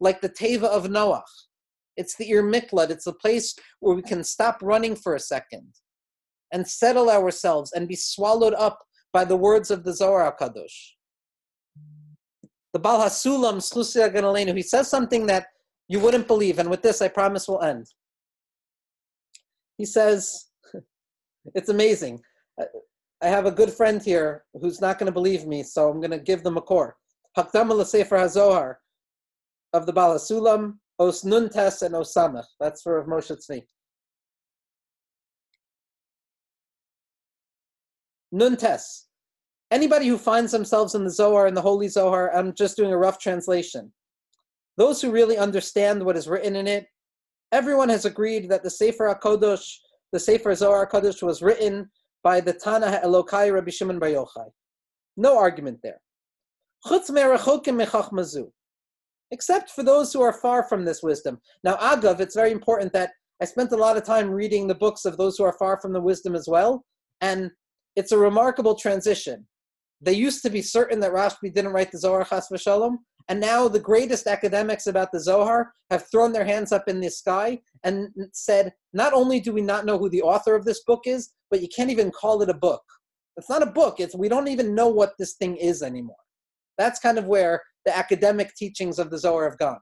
like 0.00 0.20
the 0.20 0.28
Teva 0.28 0.64
of 0.64 0.86
Noach. 0.86 1.22
It's 1.96 2.16
the 2.16 2.30
Ir 2.30 2.42
Miklat. 2.42 2.90
It's 2.90 3.06
a 3.06 3.12
place 3.12 3.54
where 3.80 3.94
we 3.94 4.02
can 4.02 4.24
stop 4.24 4.58
running 4.62 4.96
for 4.96 5.14
a 5.14 5.20
second 5.20 5.74
and 6.52 6.66
settle 6.66 7.10
ourselves 7.10 7.72
and 7.72 7.88
be 7.88 7.96
swallowed 7.96 8.54
up 8.54 8.78
by 9.12 9.24
the 9.24 9.36
words 9.36 9.70
of 9.70 9.84
the 9.84 9.94
Zohar 9.94 10.34
Kadosh. 10.40 10.92
The 12.72 12.78
Baal 12.78 13.00
HaSulam 13.00 13.56
Schlusia 13.56 14.12
Ganalenu, 14.12 14.56
he 14.56 14.62
says 14.62 14.88
something 14.88 15.26
that 15.26 15.46
you 15.88 16.00
wouldn't 16.00 16.26
believe, 16.26 16.58
and 16.58 16.70
with 16.70 16.80
this 16.80 17.02
I 17.02 17.08
promise 17.08 17.46
we'll 17.46 17.62
end. 17.62 17.86
He 19.76 19.84
says, 19.84 20.46
it's 21.54 21.68
amazing. 21.68 22.20
I 22.58 23.28
have 23.28 23.46
a 23.46 23.50
good 23.50 23.72
friend 23.72 24.02
here 24.02 24.44
who's 24.60 24.80
not 24.80 24.98
going 24.98 25.06
to 25.06 25.12
believe 25.12 25.46
me, 25.46 25.62
so 25.62 25.88
I'm 25.88 26.00
going 26.00 26.10
to 26.10 26.18
give 26.18 26.42
them 26.42 26.56
a 26.56 26.60
core. 26.60 26.96
Hakdama 27.36 27.84
Sefer 27.86 28.16
HaZohar 28.16 28.76
of 29.72 29.86
the 29.86 29.92
Baal 29.92 30.14
HaSulam, 30.16 30.78
Os 30.98 31.22
Nuntes 31.22 31.82
and 31.82 31.94
Osamach. 31.94 32.44
That's 32.60 32.82
for 32.82 33.04
Moshe 33.06 33.30
Tzvi. 33.30 33.62
Nuntes. 38.34 39.04
Anybody 39.70 40.08
who 40.08 40.18
finds 40.18 40.52
themselves 40.52 40.94
in 40.94 41.04
the 41.04 41.10
Zohar 41.10 41.46
and 41.46 41.56
the 41.56 41.62
Holy 41.62 41.88
Zohar, 41.88 42.34
I'm 42.34 42.54
just 42.54 42.76
doing 42.76 42.92
a 42.92 42.98
rough 42.98 43.18
translation. 43.18 43.92
Those 44.76 45.00
who 45.00 45.10
really 45.10 45.38
understand 45.38 46.04
what 46.04 46.16
is 46.16 46.28
written 46.28 46.56
in 46.56 46.66
it, 46.66 46.86
everyone 47.52 47.88
has 47.88 48.04
agreed 48.04 48.50
that 48.50 48.62
the 48.62 48.70
Sefer 48.70 49.14
HaKodesh, 49.14 49.76
the 50.12 50.20
Sefer 50.20 50.54
Zohar 50.54 50.86
HaKodesh 50.86 51.22
was 51.22 51.42
written 51.42 51.90
by 52.22 52.40
the 52.40 52.52
Tana 52.52 53.00
Elokai 53.04 53.52
Rabbi 53.52 53.70
Shimon 53.70 53.98
Bar 53.98 54.10
Yochai. 54.10 54.48
No 55.16 55.38
argument 55.38 55.78
there. 55.82 56.00
Except 59.30 59.70
for 59.70 59.82
those 59.82 60.12
who 60.12 60.22
are 60.22 60.32
far 60.32 60.64
from 60.68 60.84
this 60.84 61.02
wisdom. 61.02 61.38
Now, 61.64 61.76
Agav, 61.76 62.20
it's 62.20 62.34
very 62.34 62.52
important 62.52 62.92
that 62.92 63.10
I 63.40 63.44
spent 63.44 63.72
a 63.72 63.76
lot 63.76 63.96
of 63.96 64.04
time 64.04 64.30
reading 64.30 64.68
the 64.68 64.74
books 64.74 65.04
of 65.04 65.16
those 65.16 65.36
who 65.36 65.44
are 65.44 65.56
far 65.58 65.80
from 65.80 65.92
the 65.92 66.00
wisdom 66.00 66.34
as 66.34 66.46
well. 66.48 66.84
And 67.20 67.50
it's 67.96 68.12
a 68.12 68.18
remarkable 68.18 68.74
transition. 68.74 69.46
They 70.00 70.12
used 70.12 70.42
to 70.42 70.50
be 70.50 70.62
certain 70.62 71.00
that 71.00 71.12
Rashbi 71.12 71.54
didn't 71.54 71.72
write 71.72 71.92
the 71.92 71.98
Zohar 71.98 72.24
Chas 72.24 72.48
v'shalom, 72.52 72.96
and 73.28 73.40
now 73.40 73.68
the 73.68 73.80
greatest 73.80 74.26
academics 74.26 74.86
about 74.86 75.12
the 75.12 75.20
Zohar 75.20 75.72
have 75.90 76.08
thrown 76.10 76.32
their 76.32 76.44
hands 76.44 76.72
up 76.72 76.88
in 76.88 77.00
the 77.00 77.10
sky 77.10 77.60
and 77.84 78.08
said, 78.32 78.72
not 78.92 79.12
only 79.12 79.40
do 79.40 79.52
we 79.52 79.60
not 79.60 79.86
know 79.86 79.98
who 79.98 80.08
the 80.08 80.22
author 80.22 80.54
of 80.54 80.64
this 80.64 80.82
book 80.84 81.02
is, 81.06 81.32
but 81.50 81.60
you 81.60 81.68
can't 81.68 81.90
even 81.90 82.10
call 82.10 82.42
it 82.42 82.50
a 82.50 82.54
book. 82.54 82.82
It's 83.36 83.48
not 83.48 83.62
a 83.62 83.66
book. 83.66 84.00
It's 84.00 84.14
we 84.14 84.28
don't 84.28 84.48
even 84.48 84.74
know 84.74 84.88
what 84.88 85.14
this 85.18 85.34
thing 85.34 85.56
is 85.56 85.82
anymore. 85.82 86.16
That's 86.78 87.00
kind 87.00 87.18
of 87.18 87.26
where 87.26 87.62
the 87.84 87.96
academic 87.96 88.54
teachings 88.54 88.98
of 88.98 89.10
the 89.10 89.18
Zohar 89.18 89.48
have 89.48 89.58
gone. 89.58 89.80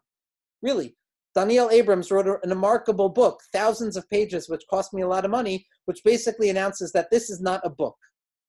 Really, 0.62 0.96
Daniel 1.34 1.70
Abrams 1.70 2.10
wrote 2.10 2.26
a, 2.26 2.34
a 2.44 2.48
remarkable 2.48 3.08
book, 3.08 3.40
thousands 3.52 3.96
of 3.96 4.08
pages, 4.08 4.48
which 4.48 4.62
cost 4.68 4.92
me 4.92 5.02
a 5.02 5.08
lot 5.08 5.24
of 5.24 5.30
money, 5.30 5.66
which 5.86 6.04
basically 6.04 6.50
announces 6.50 6.92
that 6.92 7.10
this 7.10 7.30
is 7.30 7.40
not 7.40 7.60
a 7.64 7.70
book. 7.70 7.96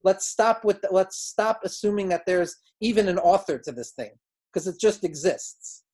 Let's 0.04 0.26
stop 0.26 0.64
with 0.64 0.80
the, 0.82 0.88
let's 0.90 1.18
stop 1.18 1.60
assuming 1.64 2.08
that 2.08 2.22
there's 2.26 2.56
even 2.80 3.08
an 3.08 3.18
author 3.18 3.58
to 3.58 3.72
this 3.72 3.92
thing 3.92 4.10
because 4.52 4.66
it 4.66 4.80
just 4.80 5.04
exists. 5.04 5.84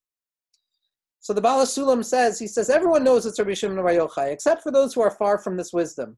So 1.21 1.33
the 1.33 1.41
Baal 1.41 1.63
HaSulam 1.63 2.05
says, 2.05 2.39
he 2.39 2.47
says, 2.47 2.71
everyone 2.71 3.05
knows 3.05 3.27
it's 3.27 3.39
Rabbi 3.39 3.55
Shimon 3.55 3.77
Bar 3.77 3.93
Yochai, 3.93 4.33
except 4.33 4.63
for 4.63 4.73
those 4.73 4.95
who 4.95 5.03
are 5.03 5.11
far 5.11 5.39
from 5.39 5.57
this 5.57 5.73
wisdom. 5.73 6.17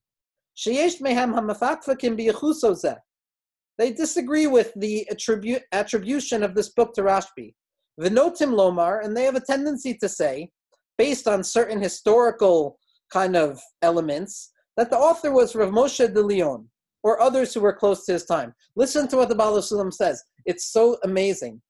They 3.78 3.93
disagree 3.93 4.47
with 4.47 4.72
the 4.76 5.09
attribu- 5.11 5.62
attribution 5.72 6.43
of 6.43 6.55
this 6.55 6.68
book 6.68 6.95
to 6.95 7.03
Rashbi. 7.03 7.55
Vinotim 8.01 8.55
Lomar, 8.55 9.05
and 9.05 9.16
they 9.16 9.24
have 9.24 9.36
a 9.36 9.41
tendency 9.41 9.95
to 9.95 10.09
say, 10.09 10.51
based 10.97 11.26
on 11.26 11.43
certain 11.43 11.80
historical 11.80 12.78
kind 13.12 13.36
of 13.36 13.61
elements, 13.82 14.53
that 14.76 14.91
the 14.91 14.97
author 14.97 15.32
was 15.32 15.55
Rav 15.55 15.70
Moshe 15.70 16.12
de 16.12 16.22
Leon 16.22 16.68
or 17.03 17.20
others 17.20 17.53
who 17.55 17.61
were 17.61 17.72
close 17.72 18.05
to 18.07 18.12
his 18.12 18.24
time. 18.24 18.55
Listen 18.76 19.09
to 19.09 19.16
what 19.16 19.28
the 19.28 19.34
Baal 19.34 19.59
Sulam 19.59 19.93
says. 19.93 20.22
It's 20.47 20.66
so 20.72 20.99
amazing. 21.05 21.61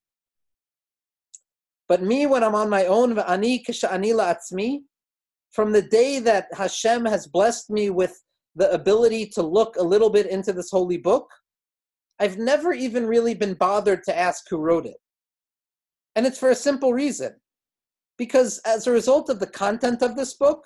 But 1.91 2.05
me, 2.05 2.25
when 2.27 2.45
I'm 2.45 2.55
on 2.55 2.71
my 2.71 2.87
own, 2.87 3.17
from 3.17 3.27
the 5.73 5.83
day 5.83 6.21
that 6.21 6.47
Hashem 6.53 7.05
has 7.05 7.27
blessed 7.27 7.69
me 7.69 7.91
with 7.91 8.23
the 8.55 8.71
ability 8.71 9.27
to 9.31 9.43
look 9.43 9.75
a 9.75 9.83
little 9.83 10.09
bit 10.09 10.27
into 10.27 10.53
this 10.53 10.71
holy 10.71 10.99
book, 10.99 11.29
I've 12.21 12.39
never 12.39 12.73
even 12.73 13.09
really 13.09 13.35
been 13.35 13.55
bothered 13.55 14.05
to 14.05 14.17
ask 14.17 14.45
who 14.49 14.59
wrote 14.59 14.87
it. 14.87 14.99
And 16.15 16.29
it's 16.29 16.39
for 16.39 16.51
a 16.51 16.55
simple 16.55 16.93
reason. 16.93 17.35
Because 18.17 18.61
as 18.65 18.87
a 18.87 18.93
result 18.93 19.29
of 19.29 19.41
the 19.41 19.49
content 19.49 20.01
of 20.01 20.15
this 20.15 20.35
book, 20.35 20.65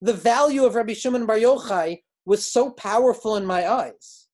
the 0.00 0.14
value 0.14 0.64
of 0.64 0.74
Rabbi 0.74 0.94
Shimon 0.94 1.26
Bar 1.26 1.36
Yochai 1.36 1.98
was 2.24 2.50
so 2.50 2.70
powerful 2.70 3.36
in 3.36 3.44
my 3.44 3.70
eyes, 3.70 4.28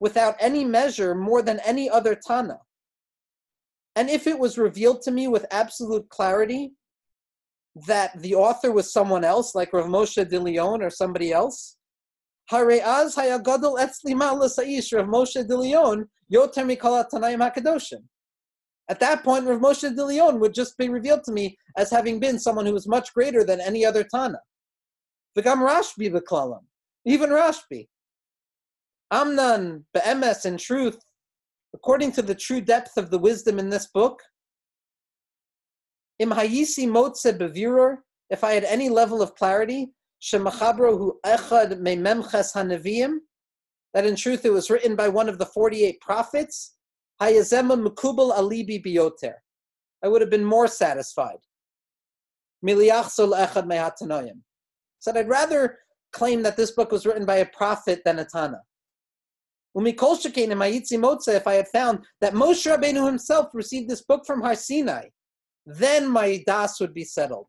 without 0.00 0.34
any 0.40 0.64
measure 0.64 1.14
more 1.14 1.42
than 1.42 1.60
any 1.60 1.88
other 1.88 2.16
Tana. 2.16 2.58
And 3.96 4.08
if 4.08 4.26
it 4.26 4.38
was 4.38 4.56
revealed 4.56 5.02
to 5.02 5.10
me 5.10 5.28
with 5.28 5.44
absolute 5.50 6.08
clarity 6.08 6.72
that 7.86 8.18
the 8.20 8.34
author 8.34 8.72
was 8.72 8.92
someone 8.92 9.24
else, 9.24 9.54
like 9.54 9.72
Rav 9.72 9.86
Moshe 9.86 10.28
de 10.28 10.38
Leon 10.38 10.82
or 10.82 10.90
somebody 10.90 11.32
else, 11.32 11.76
Rav 12.50 12.66
Moshe 12.66 13.16
de 15.46 15.56
Leon 15.56 16.08
yoter 16.32 16.66
mikol 16.66 17.04
hakadoshim. 17.10 18.02
At 18.88 19.00
that 19.00 19.22
point, 19.22 19.46
Rav 19.46 19.60
Moshe 19.60 19.94
de 19.94 20.04
Leon 20.04 20.40
would 20.40 20.54
just 20.54 20.76
be 20.76 20.88
revealed 20.88 21.22
to 21.24 21.32
me 21.32 21.56
as 21.76 21.90
having 21.90 22.18
been 22.18 22.38
someone 22.38 22.66
who 22.66 22.74
was 22.74 22.88
much 22.88 23.14
greater 23.14 23.44
than 23.44 23.60
any 23.60 23.84
other 23.84 24.04
Tana. 24.04 24.40
V'gam 25.38 25.66
Rashbi 25.66 26.12
b'klalam, 26.12 26.60
even 27.06 27.30
Rashbi. 27.30 27.86
Amnan 29.12 29.84
be'emes, 29.94 30.44
in 30.44 30.58
truth, 30.58 30.98
according 31.74 32.12
to 32.12 32.22
the 32.22 32.34
true 32.34 32.60
depth 32.60 32.96
of 32.96 33.10
the 33.10 33.18
wisdom 33.18 33.58
in 33.58 33.70
this 33.70 33.86
book, 33.88 34.22
im 36.18 36.30
hayisi 36.30 36.86
motze 36.86 37.36
bevirur, 37.36 37.98
if 38.30 38.44
I 38.44 38.52
had 38.52 38.64
any 38.64 38.88
level 38.88 39.22
of 39.22 39.34
clarity, 39.34 39.92
echad 40.22 41.82
hanavim, 42.54 43.18
that 43.94 44.06
in 44.06 44.16
truth 44.16 44.44
it 44.44 44.52
was 44.52 44.70
written 44.70 44.96
by 44.96 45.08
one 45.08 45.28
of 45.28 45.38
the 45.38 45.46
48 45.46 46.00
prophets, 46.00 46.76
hayazema 47.20 47.76
mukubal 47.76 48.32
alibi 48.36 48.78
bioter. 48.78 49.34
I 50.02 50.08
would 50.08 50.20
have 50.20 50.30
been 50.30 50.44
more 50.44 50.68
satisfied. 50.68 51.38
Echad. 52.64 54.40
Said 55.00 55.16
I'd 55.16 55.28
rather 55.28 55.78
claim 56.12 56.42
that 56.42 56.56
this 56.56 56.70
book 56.72 56.92
was 56.92 57.06
written 57.06 57.24
by 57.24 57.36
a 57.36 57.46
prophet 57.46 58.02
than 58.04 58.18
a 58.18 58.24
Tana. 58.24 58.60
If 59.74 61.46
I 61.46 61.54
had 61.54 61.68
found 61.68 62.04
that 62.20 62.34
Moshe 62.34 62.66
Rabbeinu 62.66 63.06
himself 63.06 63.48
received 63.54 63.88
this 63.88 64.02
book 64.02 64.26
from 64.26 64.42
Har 64.42 64.54
Sinai, 64.54 65.06
then 65.64 66.08
my 66.08 66.42
das 66.46 66.80
would 66.80 66.92
be 66.92 67.04
settled. 67.04 67.46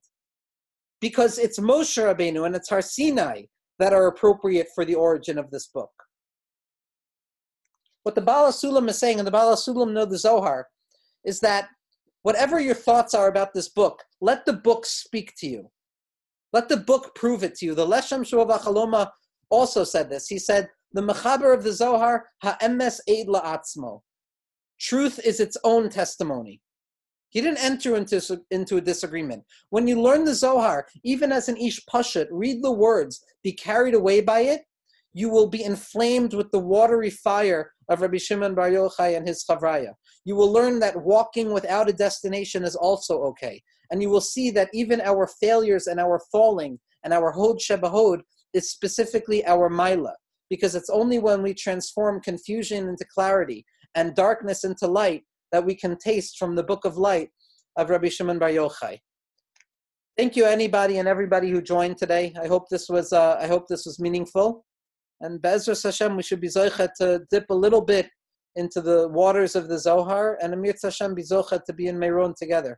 Because 1.01 1.37
it's 1.37 1.59
Moshe 1.59 1.97
Rabbeinu 2.01 2.45
and 2.45 2.55
it's 2.55 2.69
Har 2.69 2.81
Sinai 2.81 3.43
that 3.79 3.93
are 3.93 4.07
appropriate 4.07 4.67
for 4.73 4.85
the 4.85 4.95
origin 4.95 5.37
of 5.37 5.51
this 5.51 5.67
book. 5.67 5.91
What 8.03 8.15
the 8.15 8.21
Baal 8.21 8.49
HaSulam 8.49 8.87
is 8.89 8.99
saying, 8.99 9.19
and 9.19 9.27
the 9.27 9.31
Baal 9.31 9.53
HaSulam 9.53 9.91
know 9.91 10.05
the 10.05 10.17
Zohar, 10.17 10.67
is 11.25 11.39
that 11.39 11.69
whatever 12.21 12.59
your 12.59 12.75
thoughts 12.75 13.13
are 13.13 13.27
about 13.27 13.53
this 13.53 13.69
book, 13.69 14.03
let 14.21 14.45
the 14.45 14.53
book 14.53 14.85
speak 14.85 15.33
to 15.37 15.47
you. 15.47 15.69
Let 16.53 16.69
the 16.69 16.77
book 16.77 17.15
prove 17.15 17.43
it 17.43 17.55
to 17.55 17.65
you. 17.65 17.75
The 17.75 17.87
Leshem 17.87 18.21
Shuva 18.21 18.59
Chaloma 18.61 19.09
also 19.49 19.83
said 19.83 20.09
this. 20.09 20.27
He 20.27 20.37
said, 20.37 20.69
the 20.93 21.01
Mechaber 21.01 21.53
of 21.53 21.63
the 21.63 21.73
Zohar, 21.73 22.27
Ha'emes 22.43 23.01
Eid 23.09 23.27
La'atzmo. 23.27 24.01
Truth 24.79 25.19
is 25.25 25.39
its 25.39 25.57
own 25.63 25.89
testimony. 25.89 26.61
He 27.29 27.41
didn't 27.41 27.63
enter 27.63 27.95
into, 27.95 28.41
into 28.51 28.77
a 28.77 28.81
disagreement. 28.81 29.43
When 29.71 29.87
you 29.87 29.99
learn 29.99 30.23
the 30.23 30.35
Zohar, 30.35 30.87
even 31.03 31.31
as 31.31 31.49
an 31.49 31.57
Ish 31.57 31.83
Pashut, 31.91 32.27
read 32.29 32.63
the 32.63 32.71
words, 32.71 33.23
be 33.43 33.53
carried 33.53 33.95
away 33.95 34.21
by 34.21 34.41
it, 34.41 34.61
you 35.13 35.29
will 35.29 35.47
be 35.47 35.63
inflamed 35.63 36.35
with 36.35 36.51
the 36.51 36.59
watery 36.59 37.09
fire 37.09 37.71
of 37.89 38.01
Rabbi 38.01 38.17
Shimon 38.17 38.53
Bar 38.53 38.69
Yochai 38.69 39.17
and 39.17 39.27
his 39.27 39.43
Chavraya. 39.43 39.93
You 40.25 40.35
will 40.35 40.51
learn 40.51 40.79
that 40.79 41.03
walking 41.03 41.51
without 41.53 41.89
a 41.89 41.93
destination 41.93 42.63
is 42.63 42.75
also 42.75 43.21
okay. 43.23 43.61
And 43.89 44.01
you 44.01 44.09
will 44.09 44.21
see 44.21 44.51
that 44.51 44.69
even 44.73 45.01
our 45.01 45.27
failures 45.27 45.87
and 45.87 45.99
our 45.99 46.21
falling 46.31 46.79
and 47.03 47.13
our 47.13 47.31
Hod 47.31 47.57
Shebahod 47.57 48.21
is 48.53 48.71
specifically 48.71 49.45
our 49.45 49.69
Maila 49.69 50.13
because 50.53 50.75
it's 50.75 50.91
only 50.91 51.17
when 51.17 51.41
we 51.41 51.51
transform 51.51 52.21
confusion 52.21 52.87
into 52.87 53.03
clarity 53.11 53.65
and 53.95 54.13
darkness 54.13 54.63
into 54.63 54.85
light 54.85 55.23
that 55.51 55.65
we 55.65 55.73
can 55.73 55.97
taste 55.97 56.37
from 56.37 56.53
the 56.53 56.61
book 56.61 56.85
of 56.85 56.95
light 56.95 57.29
of 57.75 57.89
Rabbi 57.89 58.09
Shimon 58.09 58.37
Bar 58.37 58.49
Yochai. 58.49 58.99
Thank 60.15 60.35
you, 60.35 60.45
anybody 60.45 60.99
and 60.99 61.07
everybody 61.07 61.49
who 61.49 61.59
joined 61.59 61.97
today. 61.97 62.35
I 62.39 62.45
hope 62.45 62.65
this 62.69 62.87
was 62.87 63.13
uh, 63.13 63.35
I 63.41 63.47
hope 63.47 63.65
this 63.67 63.83
was 63.87 63.97
meaningful. 63.99 64.63
And 65.21 65.41
Be'ezras 65.41 65.81
Hashem, 65.81 66.15
we 66.15 66.21
should 66.21 66.39
be 66.39 66.49
zoichet 66.49 66.91
to 66.99 67.07
dip 67.31 67.47
a 67.49 67.61
little 67.65 67.81
bit 67.81 68.07
into 68.55 68.79
the 68.79 69.07
waters 69.07 69.55
of 69.55 69.69
the 69.69 69.79
Zohar, 69.79 70.37
and 70.39 70.53
Amir 70.53 70.75
Hashem 70.83 71.15
be 71.15 71.23
to 71.23 71.73
be 71.75 71.87
in 71.87 71.97
Meron 71.97 72.35
together. 72.37 72.77